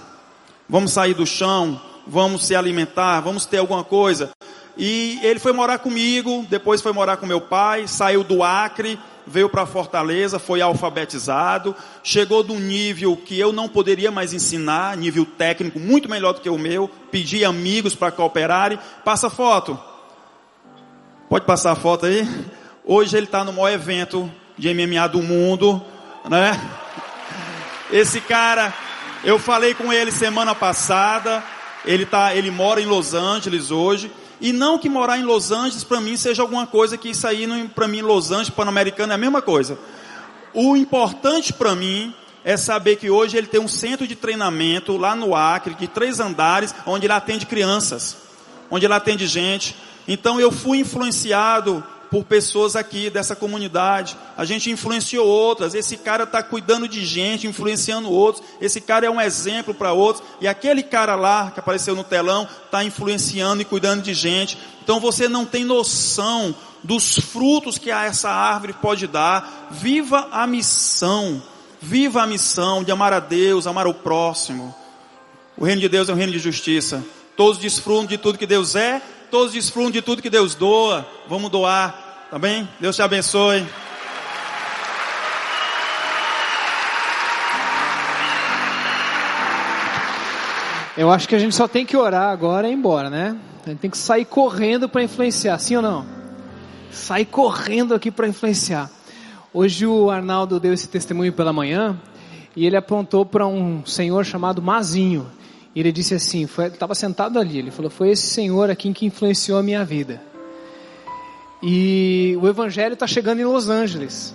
Vamos 0.66 0.90
sair 0.90 1.12
do 1.12 1.26
chão, 1.26 1.78
vamos 2.06 2.46
se 2.46 2.54
alimentar, 2.54 3.20
vamos 3.20 3.44
ter 3.44 3.58
alguma 3.58 3.84
coisa. 3.84 4.30
E 4.78 5.18
ele 5.24 5.40
foi 5.40 5.52
morar 5.52 5.78
comigo, 5.78 6.46
depois 6.48 6.80
foi 6.80 6.92
morar 6.92 7.16
com 7.16 7.26
meu 7.26 7.40
pai, 7.40 7.88
saiu 7.88 8.22
do 8.22 8.44
Acre, 8.44 8.96
veio 9.26 9.48
para 9.48 9.66
Fortaleza, 9.66 10.38
foi 10.38 10.60
alfabetizado, 10.60 11.74
chegou 12.02 12.44
de 12.44 12.52
um 12.52 12.60
nível 12.60 13.16
que 13.16 13.38
eu 13.38 13.52
não 13.52 13.68
poderia 13.68 14.12
mais 14.12 14.32
ensinar, 14.32 14.96
nível 14.96 15.26
técnico 15.26 15.80
muito 15.80 16.08
melhor 16.08 16.32
do 16.32 16.40
que 16.40 16.48
o 16.48 16.56
meu, 16.56 16.88
pedi 17.10 17.44
amigos 17.44 17.96
para 17.96 18.12
cooperarem. 18.12 18.78
Passa 19.04 19.28
foto. 19.28 19.76
Pode 21.28 21.44
passar 21.44 21.72
a 21.72 21.76
foto 21.76 22.06
aí? 22.06 22.26
Hoje 22.84 23.16
ele 23.16 23.26
está 23.26 23.42
no 23.42 23.52
maior 23.52 23.70
evento 23.70 24.32
de 24.56 24.72
MMA 24.72 25.08
do 25.08 25.22
mundo, 25.22 25.84
né? 26.28 26.58
Esse 27.90 28.20
cara, 28.20 28.72
eu 29.24 29.40
falei 29.40 29.74
com 29.74 29.92
ele 29.92 30.12
semana 30.12 30.54
passada, 30.54 31.42
ele 31.84 32.06
tá, 32.06 32.34
ele 32.34 32.50
mora 32.50 32.80
em 32.80 32.86
Los 32.86 33.12
Angeles 33.12 33.70
hoje. 33.72 34.10
E 34.40 34.52
não 34.52 34.78
que 34.78 34.88
morar 34.88 35.18
em 35.18 35.24
Los 35.24 35.50
Angeles 35.50 35.82
para 35.82 36.00
mim 36.00 36.16
seja 36.16 36.42
alguma 36.42 36.66
coisa 36.66 36.96
que 36.96 37.10
isso 37.10 37.26
aí 37.26 37.46
para 37.74 37.88
mim 37.88 38.02
Los 38.02 38.30
Angeles 38.30 38.50
Pan-Americano 38.50 39.12
é 39.12 39.14
a 39.14 39.18
mesma 39.18 39.42
coisa. 39.42 39.78
O 40.54 40.76
importante 40.76 41.52
para 41.52 41.74
mim 41.74 42.14
é 42.44 42.56
saber 42.56 42.96
que 42.96 43.10
hoje 43.10 43.36
ele 43.36 43.46
tem 43.46 43.60
um 43.60 43.68
centro 43.68 44.06
de 44.06 44.14
treinamento 44.14 44.96
lá 44.96 45.14
no 45.14 45.34
Acre 45.34 45.74
de 45.74 45.88
três 45.88 46.20
andares, 46.20 46.74
onde 46.86 47.06
ele 47.06 47.12
atende 47.12 47.46
crianças, 47.46 48.16
onde 48.70 48.86
ele 48.86 48.94
atende 48.94 49.26
gente. 49.26 49.76
Então 50.06 50.40
eu 50.40 50.50
fui 50.50 50.78
influenciado 50.78 51.84
por 52.10 52.24
pessoas 52.24 52.76
aqui 52.76 53.10
dessa 53.10 53.36
comunidade. 53.36 54.16
A 54.36 54.44
gente 54.44 54.70
influenciou 54.70 55.26
outras. 55.26 55.74
Esse 55.74 55.96
cara 55.96 56.24
está 56.24 56.42
cuidando 56.42 56.88
de 56.88 57.04
gente, 57.04 57.46
influenciando 57.46 58.10
outros. 58.10 58.44
Esse 58.60 58.80
cara 58.80 59.06
é 59.06 59.10
um 59.10 59.20
exemplo 59.20 59.74
para 59.74 59.92
outros. 59.92 60.24
E 60.40 60.48
aquele 60.48 60.82
cara 60.82 61.14
lá 61.14 61.50
que 61.50 61.60
apareceu 61.60 61.94
no 61.94 62.04
telão 62.04 62.48
está 62.64 62.82
influenciando 62.82 63.62
e 63.62 63.64
cuidando 63.64 64.02
de 64.02 64.14
gente. 64.14 64.58
Então 64.82 65.00
você 65.00 65.28
não 65.28 65.44
tem 65.44 65.64
noção 65.64 66.54
dos 66.82 67.18
frutos 67.18 67.78
que 67.78 67.90
essa 67.90 68.30
árvore 68.30 68.72
pode 68.74 69.06
dar. 69.06 69.68
Viva 69.70 70.28
a 70.32 70.46
missão. 70.46 71.42
Viva 71.80 72.22
a 72.22 72.26
missão 72.26 72.82
de 72.82 72.90
amar 72.90 73.12
a 73.12 73.20
Deus, 73.20 73.66
amar 73.66 73.86
o 73.86 73.94
próximo. 73.94 74.74
O 75.56 75.64
reino 75.64 75.80
de 75.80 75.88
Deus 75.88 76.08
é 76.08 76.12
um 76.12 76.16
reino 76.16 76.32
de 76.32 76.38
justiça. 76.38 77.04
Todos 77.36 77.58
desfrutam 77.58 78.06
de 78.06 78.18
tudo 78.18 78.38
que 78.38 78.46
Deus 78.46 78.74
é 78.74 79.00
todos 79.30 79.52
desfrutam 79.52 79.90
de 79.90 80.02
tudo 80.02 80.22
que 80.22 80.30
Deus 80.30 80.54
doa. 80.54 81.06
Vamos 81.28 81.50
doar, 81.50 82.26
tá 82.30 82.38
bem? 82.38 82.68
Deus 82.80 82.96
te 82.96 83.02
abençoe. 83.02 83.66
Eu 90.96 91.10
acho 91.12 91.28
que 91.28 91.34
a 91.34 91.38
gente 91.38 91.54
só 91.54 91.68
tem 91.68 91.86
que 91.86 91.96
orar 91.96 92.30
agora 92.30 92.66
e 92.66 92.72
ir 92.72 92.74
embora, 92.74 93.08
né? 93.08 93.36
A 93.64 93.68
gente 93.70 93.78
tem 93.78 93.90
que 93.90 93.98
sair 93.98 94.24
correndo 94.24 94.88
para 94.88 95.02
influenciar, 95.02 95.58
sim 95.58 95.76
ou 95.76 95.82
não? 95.82 96.04
Sair 96.90 97.26
correndo 97.26 97.94
aqui 97.94 98.10
para 98.10 98.26
influenciar. 98.26 98.90
Hoje 99.52 99.86
o 99.86 100.10
Arnaldo 100.10 100.58
deu 100.58 100.72
esse 100.72 100.88
testemunho 100.88 101.32
pela 101.32 101.52
manhã 101.52 102.00
e 102.56 102.66
ele 102.66 102.76
apontou 102.76 103.24
para 103.24 103.46
um 103.46 103.84
senhor 103.86 104.24
chamado 104.24 104.60
Mazinho. 104.60 105.26
E 105.78 105.80
ele 105.80 105.92
disse 105.92 106.12
assim, 106.12 106.42
estava 106.42 106.92
sentado 106.92 107.38
ali, 107.38 107.56
ele 107.56 107.70
falou, 107.70 107.88
foi 107.88 108.10
esse 108.10 108.26
Senhor 108.26 108.68
aqui 108.68 108.92
que 108.92 109.06
influenciou 109.06 109.60
a 109.60 109.62
minha 109.62 109.84
vida. 109.84 110.20
E 111.62 112.36
o 112.42 112.48
Evangelho 112.48 112.94
está 112.94 113.06
chegando 113.06 113.38
em 113.38 113.44
Los 113.44 113.68
Angeles, 113.68 114.34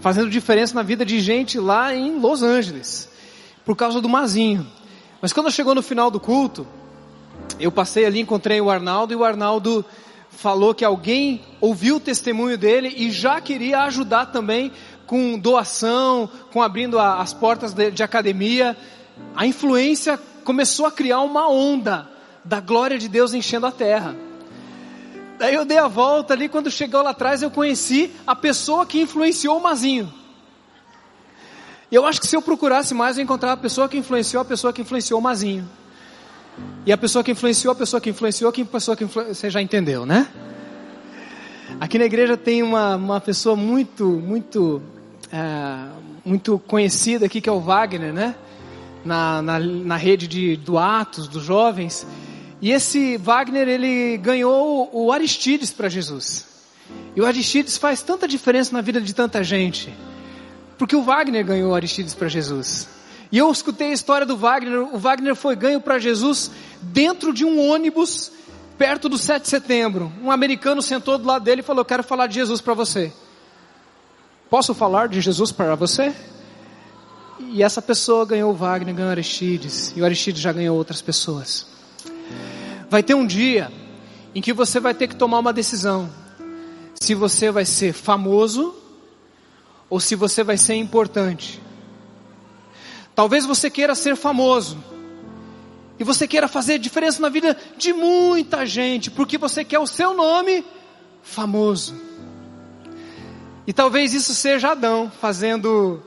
fazendo 0.00 0.30
diferença 0.30 0.72
na 0.72 0.84
vida 0.84 1.04
de 1.04 1.18
gente 1.18 1.58
lá 1.58 1.92
em 1.92 2.16
Los 2.20 2.44
Angeles, 2.44 3.10
por 3.64 3.74
causa 3.74 4.00
do 4.00 4.08
Mazinho. 4.08 4.64
Mas 5.20 5.32
quando 5.32 5.50
chegou 5.50 5.74
no 5.74 5.82
final 5.82 6.12
do 6.12 6.20
culto, 6.20 6.64
eu 7.58 7.72
passei 7.72 8.06
ali, 8.06 8.20
encontrei 8.20 8.60
o 8.60 8.70
Arnaldo, 8.70 9.12
e 9.12 9.16
o 9.16 9.24
Arnaldo 9.24 9.84
falou 10.30 10.72
que 10.76 10.84
alguém 10.84 11.40
ouviu 11.60 11.96
o 11.96 12.00
testemunho 12.00 12.56
dele 12.56 12.94
e 12.96 13.10
já 13.10 13.40
queria 13.40 13.80
ajudar 13.80 14.26
também 14.26 14.70
com 15.08 15.36
doação, 15.36 16.30
com 16.52 16.62
abrindo 16.62 17.00
as 17.00 17.34
portas 17.34 17.74
de, 17.74 17.90
de 17.90 18.04
academia. 18.04 18.76
A 19.34 19.44
influência 19.44 20.20
começou 20.42 20.86
a 20.86 20.92
criar 20.92 21.20
uma 21.20 21.48
onda 21.48 22.08
da 22.44 22.60
glória 22.60 22.98
de 22.98 23.08
Deus 23.08 23.32
enchendo 23.32 23.66
a 23.66 23.72
terra. 23.72 24.14
Daí 25.38 25.54
eu 25.54 25.64
dei 25.64 25.78
a 25.78 25.88
volta 25.88 26.34
ali, 26.34 26.48
quando 26.48 26.70
chegou 26.70 27.02
lá 27.02 27.10
atrás, 27.10 27.42
eu 27.42 27.50
conheci 27.50 28.12
a 28.26 28.34
pessoa 28.36 28.86
que 28.86 29.00
influenciou 29.00 29.58
o 29.58 29.62
Mazinho. 29.62 30.12
Eu 31.90 32.06
acho 32.06 32.20
que 32.20 32.26
se 32.26 32.36
eu 32.36 32.40
procurasse 32.40 32.94
mais, 32.94 33.18
eu 33.18 33.24
encontrava 33.24 33.54
a 33.54 33.56
pessoa 33.56 33.88
que 33.88 33.98
influenciou 33.98 34.40
a 34.40 34.44
pessoa 34.44 34.72
que 34.72 34.80
influenciou 34.82 35.18
o 35.20 35.22
Mazinho. 35.22 35.68
E 36.86 36.92
a 36.92 36.96
pessoa 36.96 37.24
que 37.24 37.30
influenciou, 37.30 37.72
a 37.72 37.74
pessoa 37.74 38.00
que 38.00 38.10
influenciou, 38.10 38.48
a 38.48 38.52
pessoa 38.52 38.96
que 38.96 39.04
influenciou, 39.04 39.34
você 39.34 39.50
já 39.50 39.60
entendeu, 39.60 40.06
né? 40.06 40.28
Aqui 41.80 41.98
na 41.98 42.04
igreja 42.04 42.36
tem 42.36 42.62
uma, 42.62 42.96
uma 42.96 43.20
pessoa 43.20 43.56
muito, 43.56 44.04
muito, 44.04 44.82
é, 45.32 45.88
muito 46.24 46.58
conhecida 46.60 47.26
aqui, 47.26 47.40
que 47.40 47.48
é 47.48 47.52
o 47.52 47.60
Wagner, 47.60 48.12
né? 48.12 48.34
Na, 49.04 49.42
na, 49.42 49.58
na 49.58 49.96
rede 49.96 50.26
de, 50.26 50.56
do 50.56 50.78
Atos, 50.78 51.28
dos 51.28 51.42
jovens. 51.42 52.06
E 52.60 52.70
esse 52.70 53.16
Wagner, 53.16 53.68
ele 53.68 54.16
ganhou 54.18 54.88
o 54.92 55.12
Aristides 55.12 55.72
para 55.72 55.88
Jesus. 55.88 56.46
E 57.14 57.20
o 57.20 57.26
Aristides 57.26 57.76
faz 57.76 58.02
tanta 58.02 58.28
diferença 58.28 58.72
na 58.72 58.80
vida 58.80 59.00
de 59.00 59.14
tanta 59.14 59.42
gente. 59.42 59.92
Porque 60.78 60.96
o 60.96 61.02
Wagner 61.02 61.44
ganhou 61.44 61.72
o 61.72 61.74
Aristides 61.74 62.14
para 62.14 62.28
Jesus. 62.28 62.88
E 63.30 63.38
eu 63.38 63.50
escutei 63.50 63.90
a 63.90 63.94
história 63.94 64.26
do 64.26 64.36
Wagner. 64.36 64.94
O 64.94 64.98
Wagner 64.98 65.34
foi 65.34 65.56
ganho 65.56 65.80
para 65.80 65.98
Jesus 65.98 66.50
dentro 66.80 67.32
de 67.32 67.44
um 67.44 67.70
ônibus 67.70 68.30
perto 68.76 69.08
do 69.08 69.16
7 69.16 69.42
de 69.42 69.48
setembro. 69.48 70.12
Um 70.22 70.30
americano 70.30 70.82
sentou 70.82 71.16
do 71.18 71.26
lado 71.26 71.44
dele 71.44 71.60
e 71.60 71.64
falou: 71.64 71.84
Quero 71.84 72.02
falar 72.02 72.26
de 72.26 72.34
Jesus 72.34 72.60
para 72.60 72.74
você. 72.74 73.12
Posso 74.50 74.74
falar 74.74 75.08
de 75.08 75.20
Jesus 75.20 75.50
para 75.50 75.74
você? 75.74 76.14
E 77.38 77.62
essa 77.62 77.82
pessoa 77.82 78.24
ganhou 78.24 78.52
o 78.52 78.54
Wagner, 78.54 78.94
ganhou 78.94 79.08
o 79.08 79.12
Aristides, 79.12 79.92
e 79.96 80.00
o 80.00 80.04
Aristides 80.04 80.40
já 80.40 80.52
ganhou 80.52 80.76
outras 80.76 81.02
pessoas. 81.02 81.66
Vai 82.88 83.02
ter 83.02 83.14
um 83.14 83.26
dia 83.26 83.72
em 84.34 84.40
que 84.40 84.52
você 84.52 84.78
vai 84.78 84.94
ter 84.94 85.08
que 85.08 85.16
tomar 85.16 85.38
uma 85.38 85.52
decisão: 85.52 86.10
se 87.00 87.14
você 87.14 87.50
vai 87.50 87.64
ser 87.64 87.92
famoso 87.92 88.74
ou 89.88 90.00
se 90.00 90.14
você 90.14 90.42
vai 90.42 90.56
ser 90.56 90.74
importante. 90.74 91.60
Talvez 93.14 93.44
você 93.44 93.68
queira 93.68 93.94
ser 93.94 94.16
famoso. 94.16 94.82
E 95.98 96.04
você 96.04 96.26
queira 96.26 96.48
fazer 96.48 96.78
diferença 96.78 97.20
na 97.20 97.28
vida 97.28 97.56
de 97.76 97.92
muita 97.92 98.64
gente, 98.64 99.10
porque 99.10 99.36
você 99.36 99.62
quer 99.62 99.78
o 99.78 99.86
seu 99.86 100.14
nome 100.14 100.64
famoso. 101.22 101.94
E 103.66 103.72
talvez 103.72 104.14
isso 104.14 104.34
seja 104.34 104.72
Adão 104.72 105.12
fazendo 105.20 106.02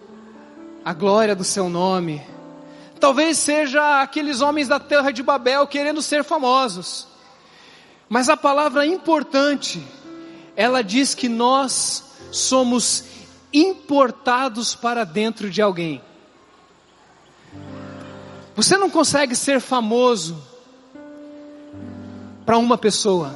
a 0.86 0.94
glória 0.94 1.36
do 1.36 1.44
seu 1.44 1.68
nome. 1.68 2.22
Talvez 3.00 3.40
seja 3.40 4.04
aqueles 4.04 4.40
homens 4.42 4.68
da 4.68 4.80
terra 4.80 5.10
de 5.10 5.24
Babel 5.24 5.66
querendo 5.66 6.00
ser 6.00 6.24
famosos. 6.24 7.08
Mas 8.08 8.30
a 8.30 8.38
palavra 8.38 8.86
importante, 8.86 9.84
ela 10.56 10.84
diz 10.84 11.16
que 11.16 11.28
nós 11.28 12.04
somos 12.32 13.04
importados 13.52 14.76
para 14.76 15.04
dentro 15.04 15.50
de 15.50 15.60
alguém. 15.60 16.04
Você 18.56 18.78
não 18.78 18.90
consegue 18.90 19.36
ser 19.36 19.60
famoso 19.60 20.38
para 22.46 22.60
uma 22.60 22.78
pessoa. 22.78 23.36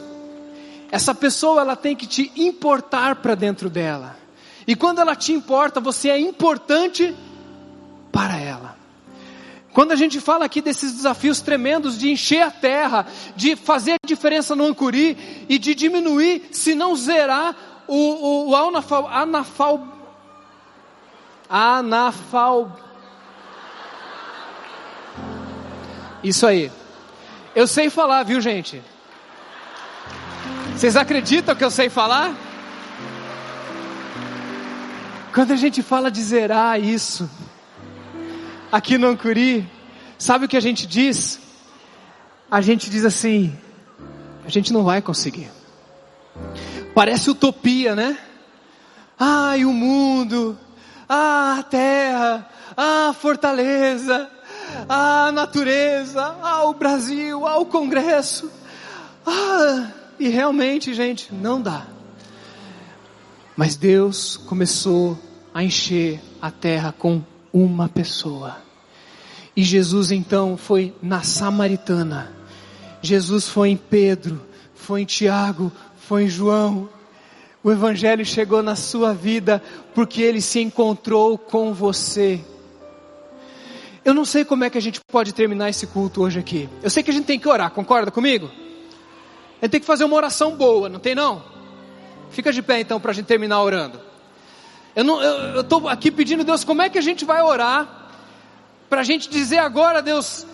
Essa 0.91 1.15
pessoa 1.15 1.61
ela 1.61 1.75
tem 1.75 1.95
que 1.95 2.05
te 2.05 2.31
importar 2.35 3.15
para 3.15 3.33
dentro 3.33 3.71
dela. 3.71 4.15
E 4.67 4.75
quando 4.75 4.99
ela 4.99 5.15
te 5.15 5.33
importa, 5.33 5.79
você 5.79 6.09
é 6.09 6.19
importante 6.19 7.15
para 8.11 8.37
ela. 8.37 8.77
Quando 9.71 9.91
a 9.91 9.95
gente 9.95 10.19
fala 10.19 10.45
aqui 10.45 10.61
desses 10.61 10.93
desafios 10.93 11.41
tremendos 11.41 11.97
de 11.97 12.11
encher 12.11 12.41
a 12.41 12.51
terra, 12.51 13.05
de 13.35 13.55
fazer 13.55 13.93
a 13.93 14.07
diferença 14.07 14.55
no 14.55 14.65
Ancuri 14.65 15.45
e 15.47 15.57
de 15.59 15.75
diminuir, 15.75 16.49
se 16.51 16.73
não 16.73 16.95
zerar, 16.95 17.55
o, 17.87 17.95
o, 17.95 18.49
o 18.49 18.55
anafal, 18.55 19.07
anafal, 19.07 19.87
anafal. 21.49 22.79
Isso 26.23 26.45
aí. 26.45 26.71
Eu 27.55 27.67
sei 27.67 27.89
falar, 27.89 28.23
viu 28.23 28.41
gente? 28.41 28.81
Vocês 30.75 30.95
acreditam 30.95 31.55
que 31.55 31.63
eu 31.63 31.71
sei 31.71 31.89
falar? 31.89 32.35
Quando 35.33 35.51
a 35.51 35.55
gente 35.55 35.81
fala 35.81 36.09
de 36.09 36.21
zerar 36.21 36.79
isso, 36.79 37.29
aqui 38.71 38.97
no 38.97 39.07
Ancuri, 39.07 39.69
sabe 40.17 40.45
o 40.45 40.47
que 40.47 40.57
a 40.57 40.61
gente 40.61 40.85
diz? 40.87 41.39
A 42.49 42.61
gente 42.61 42.89
diz 42.89 43.05
assim: 43.05 43.55
a 44.45 44.49
gente 44.49 44.71
não 44.73 44.83
vai 44.83 45.01
conseguir. 45.01 45.49
Parece 46.93 47.29
utopia, 47.29 47.95
né? 47.95 48.17
Ai, 49.19 49.65
o 49.65 49.73
mundo, 49.73 50.57
ah, 51.07 51.57
a 51.59 51.63
terra, 51.63 52.49
ah, 52.75 53.09
a 53.09 53.13
fortaleza, 53.13 54.29
ah, 54.87 55.27
a 55.27 55.31
natureza, 55.31 56.37
ah, 56.41 56.63
o 56.63 56.73
Brasil, 56.73 57.45
ah, 57.45 57.57
o 57.57 57.65
Congresso. 57.65 58.49
Ah, 59.25 59.91
E 60.19 60.27
realmente, 60.27 60.93
gente, 60.93 61.33
não 61.33 61.61
dá. 61.61 61.87
Mas 63.55 63.77
Deus 63.77 64.35
começou 64.35 65.17
a 65.53 65.63
encher 65.63 66.19
a 66.41 66.51
terra 66.51 66.93
com 66.97 67.23
uma 67.53 67.89
pessoa. 67.89 68.57
E 69.55 69.63
Jesus 69.63 70.11
então 70.11 70.55
foi 70.55 70.93
na 71.01 71.21
Samaritana. 71.21 72.31
Jesus 73.01 73.47
foi 73.47 73.69
em 73.69 73.77
Pedro, 73.77 74.41
foi 74.73 75.01
em 75.01 75.05
Tiago, 75.05 75.71
foi 75.97 76.23
em 76.23 76.29
João. 76.29 76.89
O 77.63 77.71
Evangelho 77.71 78.25
chegou 78.25 78.63
na 78.63 78.75
sua 78.75 79.13
vida 79.13 79.61
porque 79.93 80.21
ele 80.21 80.41
se 80.41 80.59
encontrou 80.59 81.37
com 81.37 81.73
você. 81.73 82.39
Eu 84.03 84.13
não 84.13 84.23
sei 84.23 84.45
como 84.45 84.63
é 84.63 84.69
que 84.69 84.77
a 84.77 84.81
gente 84.81 85.01
pode 85.11 85.33
terminar 85.33 85.69
esse 85.69 85.85
culto 85.85 86.21
hoje 86.21 86.39
aqui. 86.39 86.69
Eu 86.81 86.89
sei 86.89 87.03
que 87.03 87.11
a 87.11 87.13
gente 87.13 87.25
tem 87.25 87.39
que 87.39 87.47
orar, 87.47 87.69
concorda 87.71 88.09
comigo? 88.09 88.49
A 89.61 89.65
gente 89.65 89.71
tem 89.71 89.79
que 89.79 89.85
fazer 89.85 90.05
uma 90.05 90.15
oração 90.15 90.55
boa, 90.55 90.87
não 90.87 90.99
tem 90.99 91.13
não? 91.13 91.43
Fica 92.31 92.53
de 92.53 92.61
pé 92.61 92.79
então 92.79 92.99
para 92.99 93.11
a 93.11 93.13
gente 93.13 93.25
terminar 93.25 93.61
orando. 93.61 94.08
Eu 95.07 95.61
estou 95.61 95.87
aqui 95.87 96.11
pedindo 96.11 96.41
a 96.41 96.43
Deus 96.43 96.63
como 96.63 96.81
é 96.81 96.89
que 96.89 96.97
a 96.97 97.01
gente 97.01 97.23
vai 97.23 97.41
orar 97.41 97.87
para 98.89 99.01
a 99.01 99.03
gente 99.03 99.29
dizer 99.29 99.59
agora, 99.59 100.01
Deus, 100.01 100.45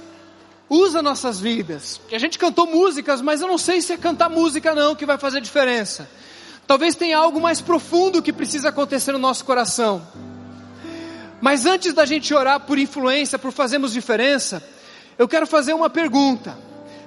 usa 0.70 1.02
nossas 1.02 1.40
vidas. 1.40 2.00
A 2.12 2.20
gente 2.20 2.38
cantou 2.38 2.68
músicas, 2.68 3.22
mas 3.22 3.42
eu 3.42 3.48
não 3.48 3.58
sei 3.58 3.82
se 3.82 3.94
é 3.94 3.98
cantar 3.98 4.30
música 4.30 4.76
não 4.76 4.96
que 4.96 5.06
vai 5.06 5.18
fazer 5.18 5.42
diferença. 5.42 6.08
Talvez 6.68 6.96
tenha 6.96 7.18
algo 7.18 7.42
mais 7.42 7.62
profundo 7.62 8.22
que 8.22 8.34
precisa 8.34 8.70
acontecer 8.70 9.12
no 9.14 9.18
nosso 9.18 9.46
coração. 9.46 10.06
Mas 11.42 11.66
antes 11.66 11.94
da 11.94 12.06
gente 12.06 12.34
orar 12.34 12.60
por 12.60 12.78
influência, 12.78 13.40
por 13.40 13.52
fazermos 13.52 13.94
diferença, 13.94 14.64
eu 15.18 15.28
quero 15.28 15.48
fazer 15.48 15.74
uma 15.74 15.90
pergunta. 15.90 16.58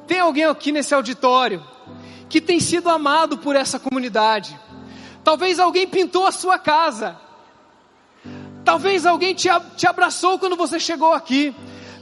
Tem 0.06 0.18
alguém 0.18 0.44
aqui 0.44 0.72
nesse 0.72 0.94
auditório 0.94 1.62
que 2.28 2.40
tem 2.40 2.58
sido 2.58 2.88
amado 2.88 3.38
por 3.38 3.54
essa 3.54 3.78
comunidade? 3.78 4.58
Talvez 5.22 5.60
alguém 5.60 5.86
pintou 5.86 6.26
a 6.26 6.32
sua 6.32 6.58
casa. 6.58 7.16
Talvez 8.68 9.06
alguém 9.06 9.32
te, 9.32 9.48
te 9.78 9.86
abraçou 9.86 10.38
quando 10.38 10.54
você 10.54 10.78
chegou 10.78 11.14
aqui. 11.14 11.54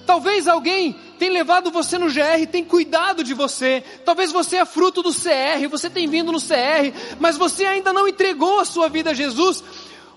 Talvez 0.04 0.48
alguém 0.48 0.96
tenha 1.16 1.30
levado 1.30 1.70
você 1.70 1.96
no 1.96 2.08
GR, 2.08 2.44
tem 2.50 2.64
cuidado 2.64 3.22
de 3.22 3.34
você. 3.34 3.84
Talvez 4.04 4.32
você 4.32 4.56
é 4.56 4.64
fruto 4.64 5.00
do 5.00 5.14
CR, 5.14 5.68
você 5.70 5.88
tem 5.88 6.08
vindo 6.08 6.32
no 6.32 6.40
CR, 6.40 6.92
mas 7.20 7.36
você 7.36 7.66
ainda 7.66 7.92
não 7.92 8.08
entregou 8.08 8.58
a 8.58 8.64
sua 8.64 8.88
vida 8.88 9.10
a 9.10 9.14
Jesus. 9.14 9.62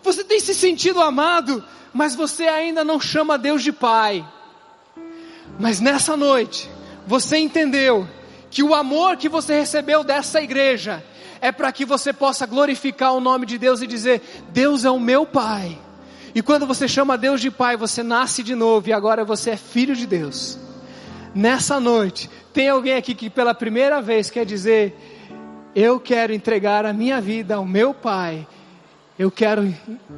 Você 0.01 0.23
tem 0.23 0.39
se 0.39 0.55
sentido 0.55 1.03
amado, 1.03 1.63
mas 1.93 2.15
você 2.15 2.47
ainda 2.47 2.83
não 2.83 2.99
chama 2.99 3.37
Deus 3.37 3.61
de 3.61 3.71
Pai. 3.71 4.27
Mas 5.59 5.79
nessa 5.79 6.17
noite, 6.17 6.67
você 7.05 7.37
entendeu 7.37 8.09
que 8.49 8.63
o 8.63 8.73
amor 8.73 9.17
que 9.17 9.29
você 9.29 9.53
recebeu 9.59 10.03
dessa 10.03 10.41
igreja 10.41 11.05
é 11.41 11.51
para 11.51 11.71
que 11.71 11.85
você 11.85 12.11
possa 12.11 12.47
glorificar 12.47 13.13
o 13.13 13.21
nome 13.21 13.45
de 13.45 13.59
Deus 13.59 13.83
e 13.83 13.87
dizer: 13.87 14.23
Deus 14.49 14.83
é 14.83 14.89
o 14.89 14.99
meu 14.99 15.27
Pai. 15.27 15.77
E 16.33 16.41
quando 16.41 16.65
você 16.65 16.87
chama 16.87 17.17
Deus 17.17 17.41
de 17.41 17.49
Pai, 17.49 17.75
você 17.75 18.03
nasce 18.03 18.43
de 18.43 18.55
novo 18.55 18.89
e 18.89 18.93
agora 18.93 19.25
você 19.25 19.51
é 19.51 19.57
filho 19.57 19.95
de 19.95 20.05
Deus. 20.05 20.57
Nessa 21.33 21.79
noite, 21.79 22.29
tem 22.53 22.69
alguém 22.69 22.95
aqui 22.95 23.13
que 23.13 23.29
pela 23.29 23.53
primeira 23.53 24.01
vez 24.01 24.29
quer 24.29 24.45
dizer: 24.45 24.95
Eu 25.75 25.99
quero 25.99 26.33
entregar 26.33 26.85
a 26.85 26.93
minha 26.93 27.19
vida 27.21 27.55
ao 27.55 27.65
meu 27.65 27.93
Pai. 27.93 28.47
Eu 29.17 29.29
quero 29.29 29.73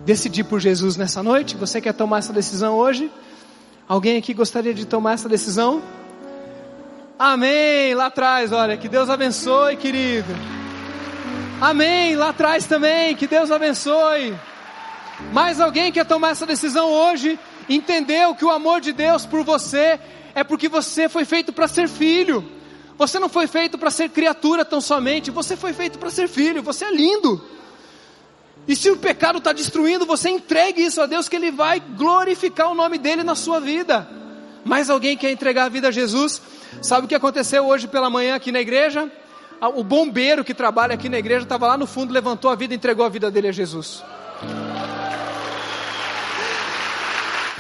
decidir 0.05 0.43
por 0.43 0.59
Jesus 0.59 0.95
nessa 0.95 1.23
noite. 1.23 1.55
Você 1.57 1.81
quer 1.81 1.93
tomar 1.93 2.19
essa 2.19 2.31
decisão 2.31 2.75
hoje? 2.75 3.11
Alguém 3.87 4.17
aqui 4.17 4.33
gostaria 4.33 4.73
de 4.73 4.85
tomar 4.85 5.13
essa 5.13 5.27
decisão? 5.27 5.81
Amém. 7.17 7.93
Lá 7.93 8.07
atrás, 8.07 8.51
olha, 8.51 8.77
que 8.77 8.87
Deus 8.87 9.09
abençoe, 9.09 9.75
querido. 9.75 10.33
Amém. 11.59 12.15
Lá 12.15 12.29
atrás 12.29 12.65
também, 12.65 13.15
que 13.15 13.27
Deus 13.27 13.51
abençoe. 13.51 14.35
Mais 15.33 15.59
alguém 15.59 15.91
quer 15.91 16.05
tomar 16.05 16.31
essa 16.31 16.45
decisão 16.45 16.89
hoje? 16.89 17.39
Entendeu 17.69 18.35
que 18.35 18.43
o 18.43 18.49
amor 18.49 18.81
de 18.81 18.91
Deus 18.91 19.25
por 19.25 19.43
você 19.43 19.99
é 20.35 20.43
porque 20.43 20.67
você 20.67 21.07
foi 21.07 21.25
feito 21.25 21.53
para 21.53 21.67
ser 21.67 21.87
filho. 21.87 22.43
Você 22.97 23.17
não 23.17 23.29
foi 23.29 23.47
feito 23.47 23.77
para 23.77 23.89
ser 23.89 24.09
criatura 24.09 24.63
tão 24.63 24.79
somente, 24.81 25.31
você 25.31 25.55
foi 25.55 25.73
feito 25.73 25.97
para 25.97 26.09
ser 26.09 26.27
filho. 26.27 26.61
Você 26.63 26.85
é 26.85 26.91
lindo. 26.91 27.41
E 28.67 28.75
se 28.75 28.91
o 28.91 28.97
pecado 28.97 29.39
está 29.39 29.51
destruindo, 29.53 30.05
você 30.05 30.29
entregue 30.29 30.83
isso 30.83 31.01
a 31.01 31.05
Deus, 31.05 31.27
que 31.27 31.35
Ele 31.35 31.51
vai 31.51 31.79
glorificar 31.79 32.69
o 32.69 32.75
nome 32.75 32.97
dEle 32.97 33.23
na 33.23 33.35
sua 33.35 33.59
vida. 33.59 34.07
Mais 34.63 34.89
alguém 34.89 35.17
quer 35.17 35.31
entregar 35.31 35.65
a 35.65 35.69
vida 35.69 35.87
a 35.87 35.91
Jesus? 35.91 36.41
Sabe 36.81 37.05
o 37.05 37.07
que 37.07 37.15
aconteceu 37.15 37.65
hoje 37.65 37.87
pela 37.87 38.09
manhã 38.09 38.35
aqui 38.35 38.51
na 38.51 38.61
igreja? 38.61 39.11
O 39.75 39.83
bombeiro 39.83 40.43
que 40.43 40.53
trabalha 40.53 40.93
aqui 40.93 41.09
na 41.09 41.17
igreja 41.17 41.43
estava 41.43 41.67
lá 41.67 41.77
no 41.77 41.87
fundo, 41.87 42.13
levantou 42.13 42.51
a 42.51 42.55
vida 42.55 42.73
e 42.73 42.77
entregou 42.77 43.05
a 43.05 43.09
vida 43.09 43.31
dele 43.31 43.47
a 43.47 43.51
Jesus. 43.51 44.03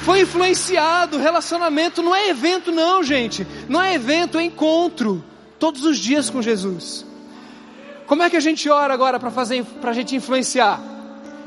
Foi 0.03 0.21
influenciado, 0.21 1.17
relacionamento 1.17 2.01
não 2.01 2.15
é 2.15 2.29
evento 2.29 2.71
não, 2.71 3.03
gente. 3.03 3.45
Não 3.69 3.81
é 3.81 3.93
evento, 3.93 4.37
é 4.37 4.43
encontro. 4.43 5.23
Todos 5.59 5.83
os 5.85 5.97
dias 5.97 6.29
com 6.29 6.41
Jesus. 6.41 7.05
Como 8.07 8.23
é 8.23 8.29
que 8.29 8.35
a 8.35 8.41
gente 8.41 8.67
ora 8.69 8.93
agora 8.93 9.19
para 9.19 9.31
fazer 9.31 9.63
para 9.79 9.91
a 9.91 9.93
gente 9.93 10.15
influenciar? 10.15 10.81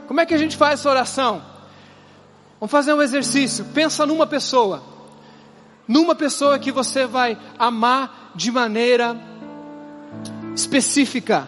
Como 0.07 0.21
é 0.21 0.27
que 0.27 0.35
a 0.35 0.39
gente 0.39 0.57
faz 0.57 0.81
essa 0.81 0.89
oração? 0.89 1.43
Vamos 2.61 2.71
fazer 2.71 2.95
um 2.95 3.03
exercício. 3.03 3.65
Pensa 3.75 4.07
numa 4.07 4.27
pessoa 4.27 4.95
numa 5.87 6.15
pessoa 6.15 6.59
que 6.59 6.73
você 6.73 7.07
vai 7.07 7.39
amar 7.59 8.33
de 8.35 8.51
maneira 8.51 9.17
específica. 10.55 11.47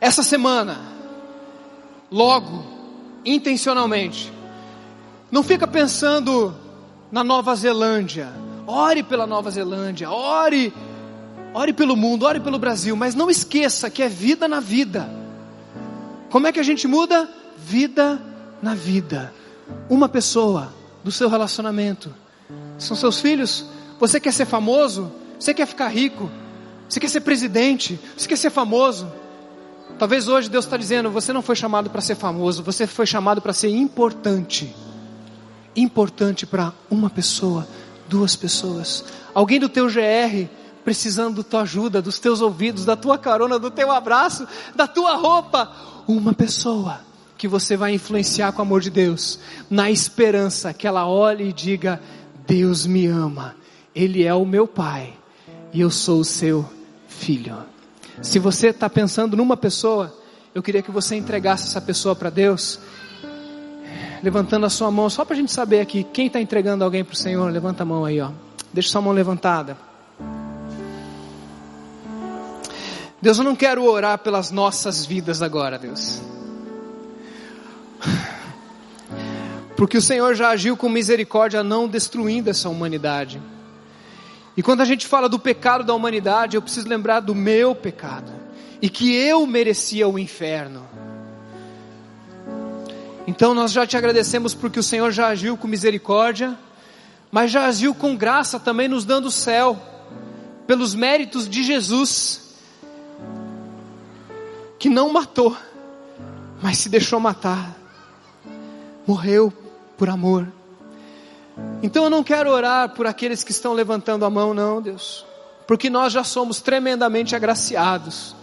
Essa 0.00 0.22
semana, 0.22 0.78
logo, 2.10 2.64
intencionalmente. 3.24 4.32
Não 5.30 5.42
fica 5.42 5.66
pensando 5.66 6.54
na 7.10 7.22
Nova 7.22 7.54
Zelândia. 7.54 8.28
Ore 8.66 9.02
pela 9.02 9.26
Nova 9.26 9.50
Zelândia, 9.50 10.10
ore, 10.10 10.72
ore 11.52 11.72
pelo 11.72 11.96
mundo, 11.96 12.24
ore 12.24 12.38
pelo 12.38 12.58
Brasil, 12.58 12.94
mas 12.94 13.14
não 13.14 13.28
esqueça 13.28 13.90
que 13.90 14.02
é 14.02 14.08
vida 14.08 14.46
na 14.46 14.60
vida. 14.60 15.10
Como 16.30 16.46
é 16.46 16.52
que 16.52 16.60
a 16.60 16.62
gente 16.62 16.86
muda? 16.86 17.28
Vida 17.56 18.20
na 18.62 18.74
vida. 18.74 19.32
Uma 19.88 20.08
pessoa 20.08 20.72
do 21.02 21.10
seu 21.10 21.28
relacionamento 21.28 22.14
são 22.78 22.96
seus 22.96 23.20
filhos? 23.20 23.66
Você 23.98 24.20
quer 24.20 24.32
ser 24.32 24.46
famoso? 24.46 25.10
Você 25.38 25.52
quer 25.52 25.66
ficar 25.66 25.88
rico? 25.88 26.30
Você 26.88 27.00
quer 27.00 27.08
ser 27.08 27.20
presidente? 27.20 27.98
Você 28.16 28.28
quer 28.28 28.36
ser 28.36 28.50
famoso? 28.50 29.10
Talvez 29.98 30.28
hoje 30.28 30.48
Deus 30.48 30.64
está 30.64 30.76
dizendo: 30.76 31.10
você 31.10 31.32
não 31.32 31.42
foi 31.42 31.56
chamado 31.56 31.90
para 31.90 32.00
ser 32.00 32.14
famoso, 32.14 32.62
você 32.62 32.86
foi 32.86 33.06
chamado 33.06 33.42
para 33.42 33.52
ser 33.52 33.68
importante. 33.68 34.74
Importante 35.74 36.46
para 36.46 36.72
uma 36.90 37.08
pessoa, 37.08 37.66
duas 38.08 38.34
pessoas. 38.36 39.04
Alguém 39.34 39.60
do 39.60 39.68
teu 39.68 39.86
GR 39.86 40.48
precisando 40.84 41.42
da 41.42 41.48
tua 41.48 41.62
ajuda, 41.62 42.02
dos 42.02 42.18
teus 42.18 42.40
ouvidos, 42.40 42.84
da 42.84 42.96
tua 42.96 43.18
carona, 43.18 43.58
do 43.58 43.70
teu 43.70 43.90
abraço, 43.90 44.46
da 44.74 44.86
tua 44.86 45.16
roupa. 45.16 45.70
Uma 46.08 46.32
pessoa 46.32 47.00
que 47.36 47.46
você 47.46 47.76
vai 47.76 47.94
influenciar 47.94 48.52
com 48.52 48.58
o 48.58 48.62
amor 48.62 48.80
de 48.80 48.90
Deus, 48.90 49.38
na 49.70 49.90
esperança 49.90 50.74
que 50.74 50.86
ela 50.86 51.06
olhe 51.06 51.48
e 51.48 51.52
diga: 51.52 52.00
Deus 52.46 52.86
me 52.86 53.06
ama, 53.06 53.54
Ele 53.94 54.24
é 54.24 54.34
o 54.34 54.44
meu 54.44 54.66
Pai 54.66 55.14
e 55.72 55.80
eu 55.80 55.90
sou 55.90 56.20
o 56.20 56.24
seu 56.24 56.68
filho. 57.08 57.56
Se 58.22 58.38
você 58.38 58.68
está 58.68 58.90
pensando 58.90 59.36
numa 59.36 59.56
pessoa, 59.56 60.14
eu 60.54 60.62
queria 60.62 60.82
que 60.82 60.90
você 60.90 61.16
entregasse 61.16 61.68
essa 61.68 61.80
pessoa 61.80 62.14
para 62.14 62.28
Deus, 62.28 62.78
levantando 64.22 64.66
a 64.66 64.70
sua 64.70 64.90
mão, 64.90 65.08
só 65.08 65.24
para 65.24 65.34
a 65.34 65.38
gente 65.38 65.52
saber 65.52 65.80
aqui, 65.80 66.04
quem 66.04 66.26
está 66.26 66.40
entregando 66.40 66.84
alguém 66.84 67.04
para 67.04 67.14
o 67.14 67.16
Senhor, 67.16 67.50
levanta 67.50 67.82
a 67.82 67.86
mão 67.86 68.04
aí, 68.04 68.20
ó. 68.20 68.30
Deixa 68.72 68.90
sua 68.90 69.00
mão 69.00 69.12
levantada. 69.12 69.76
Deus, 73.20 73.38
eu 73.38 73.44
não 73.44 73.54
quero 73.54 73.84
orar 73.84 74.18
pelas 74.18 74.50
nossas 74.50 75.04
vidas 75.04 75.42
agora, 75.42 75.78
Deus. 75.78 76.22
Porque 79.76 79.98
o 79.98 80.02
Senhor 80.02 80.34
já 80.34 80.50
agiu 80.50 80.76
com 80.76 80.88
misericórdia, 80.88 81.62
não 81.62 81.88
destruindo 81.88 82.50
essa 82.50 82.68
humanidade. 82.68 83.40
E 84.56 84.62
quando 84.62 84.82
a 84.82 84.84
gente 84.84 85.06
fala 85.06 85.28
do 85.28 85.38
pecado 85.38 85.84
da 85.84 85.94
humanidade, 85.94 86.56
eu 86.56 86.62
preciso 86.62 86.88
lembrar 86.88 87.20
do 87.20 87.34
meu 87.34 87.74
pecado. 87.74 88.30
E 88.82 88.88
que 88.88 89.14
eu 89.14 89.46
merecia 89.46 90.08
o 90.08 90.18
inferno. 90.18 90.86
Então 93.30 93.54
nós 93.54 93.70
já 93.70 93.86
te 93.86 93.96
agradecemos 93.96 94.54
porque 94.54 94.80
o 94.80 94.82
Senhor 94.82 95.12
já 95.12 95.28
agiu 95.28 95.56
com 95.56 95.68
misericórdia, 95.68 96.58
mas 97.30 97.52
já 97.52 97.66
agiu 97.66 97.94
com 97.94 98.16
graça 98.16 98.58
também 98.58 98.88
nos 98.88 99.04
dando 99.04 99.26
o 99.26 99.30
céu, 99.30 99.80
pelos 100.66 100.96
méritos 100.96 101.48
de 101.48 101.62
Jesus, 101.62 102.56
que 104.80 104.88
não 104.88 105.12
matou, 105.12 105.56
mas 106.60 106.78
se 106.78 106.88
deixou 106.88 107.20
matar, 107.20 107.76
morreu 109.06 109.52
por 109.96 110.08
amor. 110.08 110.48
Então 111.84 112.02
eu 112.02 112.10
não 112.10 112.24
quero 112.24 112.50
orar 112.50 112.88
por 112.96 113.06
aqueles 113.06 113.44
que 113.44 113.52
estão 113.52 113.74
levantando 113.74 114.24
a 114.24 114.30
mão, 114.30 114.52
não, 114.52 114.82
Deus. 114.82 115.24
porque 115.68 115.88
nós 115.88 116.12
já 116.12 116.24
somos 116.24 116.60
tremendamente 116.60 117.36
agraciados. 117.36 118.34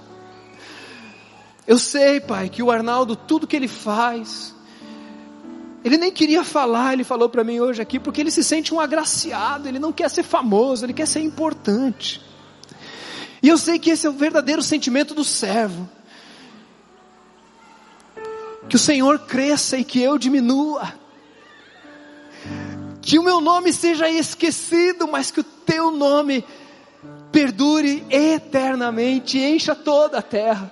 Eu 1.68 1.78
sei, 1.78 2.22
Pai, 2.22 2.48
que 2.48 2.64
o 2.64 2.72
Arnaldo, 2.72 3.18
tudo 3.18 3.46
que 3.46 3.58
ele 3.58 3.68
faz, 3.68 4.56
ele 5.88 5.98
nem 5.98 6.12
queria 6.12 6.44
falar, 6.44 6.94
ele 6.94 7.04
falou 7.04 7.30
para 7.30 7.44
mim 7.44 7.60
hoje 7.60 7.82
aqui, 7.82 8.00
porque 8.00 8.22
ele 8.22 8.32
se 8.32 8.44
sente 8.44 8.74
um 8.74 8.80
agraciado, 8.80 9.68
ele 9.68 9.80
não 9.80 9.92
quer 9.92 10.10
ser 10.10 10.24
famoso, 10.24 10.86
ele 10.86 10.94
quer 10.94 11.08
ser 11.08 11.22
importante. 11.22 12.22
E 13.42 13.50
eu 13.50 13.58
sei 13.58 13.80
que 13.80 13.90
esse 13.90 14.06
é 14.06 14.10
o 14.10 14.14
verdadeiro 14.14 14.62
sentimento 14.62 15.14
do 15.14 15.24
servo. 15.24 15.90
Que 18.68 18.76
o 18.76 18.80
Senhor 18.80 19.20
cresça 19.20 19.78
e 19.78 19.84
que 19.84 20.02
eu 20.02 20.18
diminua. 20.18 20.94
Que 23.02 23.18
o 23.18 23.24
meu 23.24 23.40
nome 23.40 23.72
seja 23.72 24.10
esquecido, 24.10 25.08
mas 25.08 25.32
que 25.32 25.40
o 25.40 25.44
teu 25.44 25.92
nome 25.92 26.44
perdure 27.32 28.06
eternamente, 28.10 29.40
encha 29.40 29.74
toda 29.74 30.18
a 30.18 30.22
terra. 30.22 30.72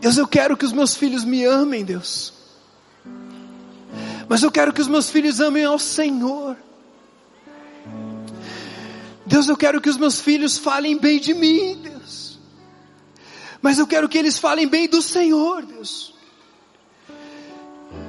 Deus, 0.00 0.16
eu 0.16 0.26
quero 0.26 0.56
que 0.56 0.64
os 0.64 0.72
meus 0.72 0.96
filhos 0.96 1.24
me 1.24 1.44
amem, 1.44 1.84
Deus. 1.84 2.32
Mas 4.28 4.42
eu 4.42 4.50
quero 4.50 4.72
que 4.72 4.80
os 4.80 4.88
meus 4.88 5.10
filhos 5.10 5.40
amem 5.40 5.64
ao 5.64 5.78
Senhor. 5.78 6.56
Deus, 9.26 9.48
eu 9.48 9.56
quero 9.56 9.80
que 9.80 9.90
os 9.90 9.98
meus 9.98 10.20
filhos 10.20 10.56
falem 10.56 10.96
bem 10.96 11.20
de 11.20 11.34
mim, 11.34 11.78
Deus. 11.82 12.38
Mas 13.60 13.78
eu 13.78 13.86
quero 13.86 14.08
que 14.08 14.16
eles 14.16 14.38
falem 14.38 14.66
bem 14.66 14.88
do 14.88 15.02
Senhor, 15.02 15.62
Deus. 15.62 16.14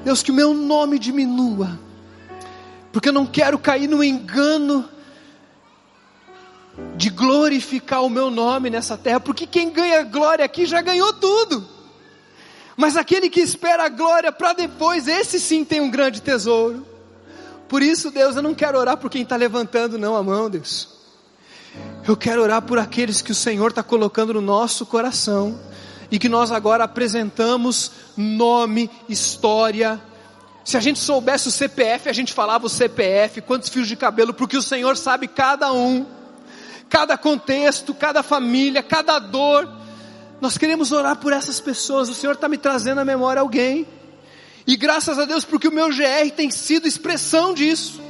Deus, 0.06 0.24
que 0.24 0.32
o 0.32 0.34
meu 0.34 0.54
nome 0.54 0.98
diminua. 0.98 1.78
Porque 2.94 3.10
eu 3.10 3.14
não 3.14 3.26
quero 3.26 3.60
cair 3.60 3.88
no 3.88 4.04
engano 4.04 4.88
de 6.96 7.10
glorificar 7.10 8.04
o 8.04 8.10
meu 8.10 8.30
nome 8.30 8.70
nessa 8.70 8.98
terra, 8.98 9.20
porque 9.20 9.46
quem 9.46 9.70
ganha 9.70 10.04
glória 10.04 10.46
aqui 10.46 10.66
já 10.66 10.82
ganhou 10.82 11.12
tudo. 11.14 11.81
Mas 12.82 12.98
aquele 12.98 13.30
que 13.30 13.40
espera 13.40 13.86
a 13.86 13.90
glória 13.90 14.32
para 14.32 14.54
depois, 14.54 15.08
esse 15.08 15.40
sim 15.40 15.64
tem 15.64 15.80
um 15.80 15.92
grande 15.92 16.20
tesouro. 16.20 16.84
Por 17.70 17.80
isso, 17.80 18.10
Deus, 18.10 18.36
eu 18.36 18.42
não 18.42 18.56
quero 18.56 18.76
orar 18.76 18.98
por 18.98 19.08
quem 19.08 19.22
está 19.22 19.36
levantando 19.36 20.00
não 20.00 20.16
a 20.16 20.24
mão, 20.24 20.50
Deus. 20.50 20.90
Eu 22.08 22.18
quero 22.18 22.42
orar 22.42 22.64
por 22.64 22.80
aqueles 22.80 23.22
que 23.22 23.32
o 23.32 23.36
Senhor 23.36 23.70
está 23.70 23.84
colocando 23.84 24.34
no 24.34 24.42
nosso 24.42 24.84
coração 24.84 25.60
e 26.10 26.18
que 26.18 26.28
nós 26.28 26.52
agora 26.52 26.86
apresentamos 26.86 27.92
nome, 28.18 28.90
história. 29.08 30.02
Se 30.66 30.76
a 30.76 30.80
gente 30.80 30.98
soubesse 30.98 31.50
o 31.50 31.52
CPF, 31.52 32.10
a 32.10 32.14
gente 32.14 32.34
falava 32.34 32.66
o 32.66 32.70
CPF, 32.70 33.42
quantos 33.42 33.70
fios 33.70 33.88
de 33.88 33.96
cabelo, 33.96 34.34
porque 34.34 34.58
o 34.58 34.62
Senhor 34.62 34.98
sabe 34.98 35.28
cada 35.28 35.72
um, 35.72 36.04
cada 36.90 37.16
contexto, 37.16 37.94
cada 37.94 38.24
família, 38.24 38.82
cada 38.82 39.20
dor. 39.20 39.81
Nós 40.42 40.58
queremos 40.58 40.92
orar 40.92 41.16
por 41.18 41.32
essas 41.32 41.60
pessoas. 41.60 42.10
O 42.10 42.16
Senhor 42.16 42.34
está 42.34 42.50
me 42.50 42.58
trazendo 42.58 43.00
à 43.00 43.06
memória 43.06 43.40
alguém. 43.40 43.88
E 44.66 44.76
graças 44.76 45.20
a 45.20 45.26
Deus, 45.26 45.46
porque 45.46 45.68
o 45.68 45.72
meu 45.72 45.90
GR 45.90 46.32
tem 46.36 46.50
sido 46.50 46.88
expressão 46.88 47.54
disso. 47.54 48.02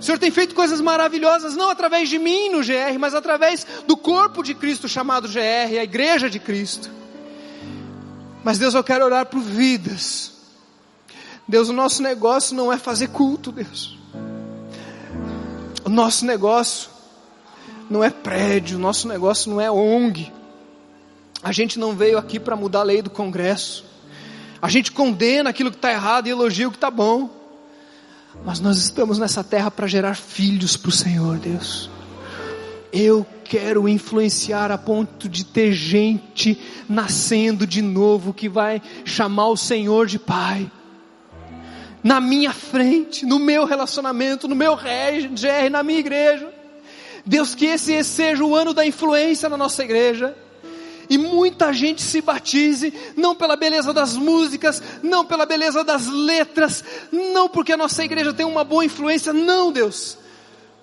O 0.00 0.02
Senhor 0.02 0.18
tem 0.18 0.30
feito 0.30 0.54
coisas 0.54 0.80
maravilhosas, 0.80 1.56
não 1.56 1.70
através 1.70 2.08
de 2.08 2.18
mim 2.18 2.50
no 2.50 2.58
GR, 2.58 2.98
mas 2.98 3.14
através 3.14 3.66
do 3.86 3.96
corpo 3.96 4.42
de 4.42 4.54
Cristo 4.54 4.88
chamado 4.88 5.28
GR, 5.28 5.78
a 5.78 5.82
igreja 5.82 6.30
de 6.30 6.38
Cristo. 6.38 6.90
Mas 8.44 8.58
Deus, 8.58 8.74
eu 8.74 8.84
quero 8.84 9.04
orar 9.04 9.26
por 9.26 9.40
vidas. 9.40 10.32
Deus, 11.48 11.68
o 11.68 11.72
nosso 11.72 12.02
negócio 12.02 12.54
não 12.54 12.72
é 12.72 12.78
fazer 12.78 13.08
culto, 13.08 13.50
Deus. 13.50 13.98
O 15.84 15.88
nosso 15.88 16.24
negócio 16.24 16.90
não 17.88 18.04
é 18.04 18.10
prédio, 18.10 18.76
o 18.76 18.80
nosso 18.80 19.08
negócio 19.08 19.50
não 19.50 19.60
é 19.60 19.70
ONG. 19.70 20.30
A 21.44 21.52
gente 21.52 21.78
não 21.78 21.94
veio 21.94 22.16
aqui 22.16 22.40
para 22.40 22.56
mudar 22.56 22.80
a 22.80 22.84
lei 22.84 23.02
do 23.02 23.10
Congresso. 23.10 23.84
A 24.62 24.70
gente 24.70 24.90
condena 24.90 25.50
aquilo 25.50 25.70
que 25.70 25.76
está 25.76 25.92
errado 25.92 26.26
e 26.26 26.30
elogia 26.30 26.66
o 26.66 26.70
que 26.70 26.78
está 26.78 26.90
bom. 26.90 27.28
Mas 28.46 28.60
nós 28.60 28.78
estamos 28.78 29.18
nessa 29.18 29.44
terra 29.44 29.70
para 29.70 29.86
gerar 29.86 30.16
filhos 30.16 30.74
para 30.74 30.88
o 30.88 30.92
Senhor, 30.92 31.38
Deus. 31.38 31.90
Eu 32.90 33.26
quero 33.44 33.86
influenciar 33.86 34.72
a 34.72 34.78
ponto 34.78 35.28
de 35.28 35.44
ter 35.44 35.74
gente 35.74 36.58
nascendo 36.88 37.66
de 37.66 37.82
novo 37.82 38.32
que 38.32 38.48
vai 38.48 38.80
chamar 39.04 39.48
o 39.48 39.56
Senhor 39.56 40.06
de 40.06 40.18
Pai. 40.18 40.72
Na 42.02 42.22
minha 42.22 42.54
frente, 42.54 43.26
no 43.26 43.38
meu 43.38 43.66
relacionamento, 43.66 44.48
no 44.48 44.54
meu 44.54 44.76
GR, 44.76 45.70
na 45.70 45.82
minha 45.82 45.98
igreja. 45.98 46.50
Deus, 47.26 47.54
que 47.54 47.66
esse 47.66 48.02
seja 48.02 48.42
o 48.42 48.56
ano 48.56 48.72
da 48.72 48.86
influência 48.86 49.46
na 49.50 49.58
nossa 49.58 49.84
igreja 49.84 50.34
e 51.08 51.18
muita 51.18 51.72
gente 51.72 52.02
se 52.02 52.20
batize, 52.20 52.92
não 53.16 53.34
pela 53.34 53.56
beleza 53.56 53.92
das 53.92 54.16
músicas, 54.16 54.82
não 55.02 55.24
pela 55.24 55.46
beleza 55.46 55.84
das 55.84 56.06
letras, 56.06 56.84
não 57.12 57.48
porque 57.48 57.72
a 57.72 57.76
nossa 57.76 58.04
igreja 58.04 58.32
tem 58.32 58.46
uma 58.46 58.64
boa 58.64 58.84
influência, 58.84 59.32
não, 59.32 59.72
Deus, 59.72 60.18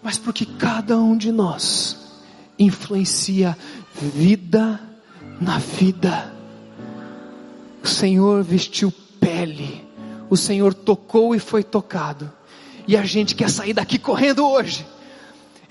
mas 0.02 0.18
porque 0.18 0.46
cada 0.46 0.98
um 0.98 1.18
de 1.18 1.32
nós 1.32 1.98
influencia 2.58 3.58
vida 3.94 4.80
na 5.40 5.58
vida. 5.58 6.34
O 7.84 7.88
Senhor 7.88 8.44
vestiu 8.44 8.94
pele, 9.20 9.84
o 10.30 10.38
Senhor 10.38 10.74
tocou 10.74 11.36
e 11.36 11.40
foi 11.40 11.64
tocado, 11.64 12.32
e 12.88 12.96
a 12.96 13.04
gente 13.04 13.36
quer 13.36 13.50
sair 13.50 13.74
daqui 13.74 13.98
correndo 13.98 14.48
hoje 14.48 14.86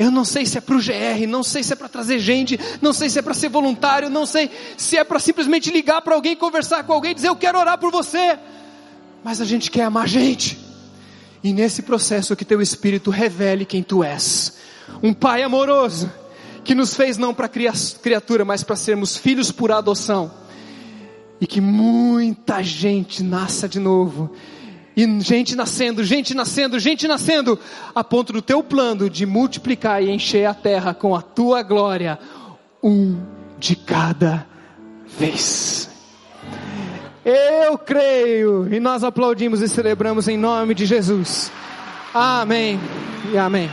eu 0.00 0.10
não 0.10 0.24
sei 0.24 0.46
se 0.46 0.56
é 0.56 0.62
para 0.62 0.74
o 0.74 0.78
GR, 0.78 1.26
não 1.28 1.42
sei 1.42 1.62
se 1.62 1.74
é 1.74 1.76
para 1.76 1.86
trazer 1.86 2.18
gente, 2.18 2.58
não 2.80 2.90
sei 2.90 3.10
se 3.10 3.18
é 3.18 3.22
para 3.22 3.34
ser 3.34 3.50
voluntário, 3.50 4.08
não 4.08 4.24
sei 4.24 4.50
se 4.78 4.96
é 4.96 5.04
para 5.04 5.18
simplesmente 5.18 5.70
ligar 5.70 6.00
para 6.00 6.14
alguém, 6.14 6.34
conversar 6.34 6.84
com 6.84 6.94
alguém, 6.94 7.14
dizer 7.14 7.28
eu 7.28 7.36
quero 7.36 7.58
orar 7.58 7.76
por 7.76 7.92
você. 7.92 8.38
Mas 9.22 9.42
a 9.42 9.44
gente 9.44 9.70
quer 9.70 9.82
amar 9.82 10.08
gente. 10.08 10.58
E 11.44 11.52
nesse 11.52 11.82
processo 11.82 12.34
que 12.34 12.46
teu 12.46 12.62
Espírito 12.62 13.10
revele 13.10 13.66
quem 13.66 13.82
tu 13.82 14.02
és. 14.02 14.56
Um 15.02 15.12
Pai 15.12 15.42
amoroso, 15.42 16.10
que 16.64 16.74
nos 16.74 16.94
fez 16.94 17.18
não 17.18 17.34
para 17.34 17.46
criatura, 17.46 18.42
mas 18.42 18.64
para 18.64 18.76
sermos 18.76 19.18
filhos 19.18 19.52
por 19.52 19.70
adoção. 19.70 20.32
E 21.38 21.46
que 21.46 21.60
muita 21.60 22.62
gente 22.62 23.22
nasça 23.22 23.68
de 23.68 23.78
novo 23.78 24.34
e 24.96 25.20
gente 25.20 25.54
nascendo, 25.54 26.02
gente 26.04 26.34
nascendo, 26.34 26.78
gente 26.78 27.06
nascendo, 27.06 27.58
a 27.94 28.02
ponto 28.02 28.32
do 28.32 28.42
teu 28.42 28.62
plano 28.62 29.08
de 29.08 29.24
multiplicar 29.24 30.02
e 30.02 30.10
encher 30.10 30.46
a 30.46 30.54
terra 30.54 30.92
com 30.92 31.14
a 31.14 31.22
tua 31.22 31.62
glória, 31.62 32.18
um 32.82 33.18
de 33.58 33.76
cada 33.76 34.46
vez. 35.18 35.88
Eu 37.24 37.78
creio, 37.78 38.72
e 38.72 38.80
nós 38.80 39.04
aplaudimos 39.04 39.60
e 39.60 39.68
celebramos 39.68 40.26
em 40.26 40.36
nome 40.36 40.74
de 40.74 40.86
Jesus. 40.86 41.52
Amém 42.12 42.80
e 43.32 43.38
amém. 43.38 43.70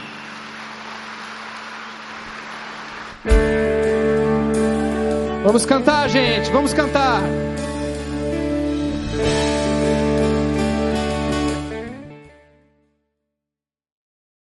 Vamos 5.44 5.66
cantar, 5.66 6.10
gente, 6.10 6.52
vamos 6.52 6.74
cantar. 6.74 7.22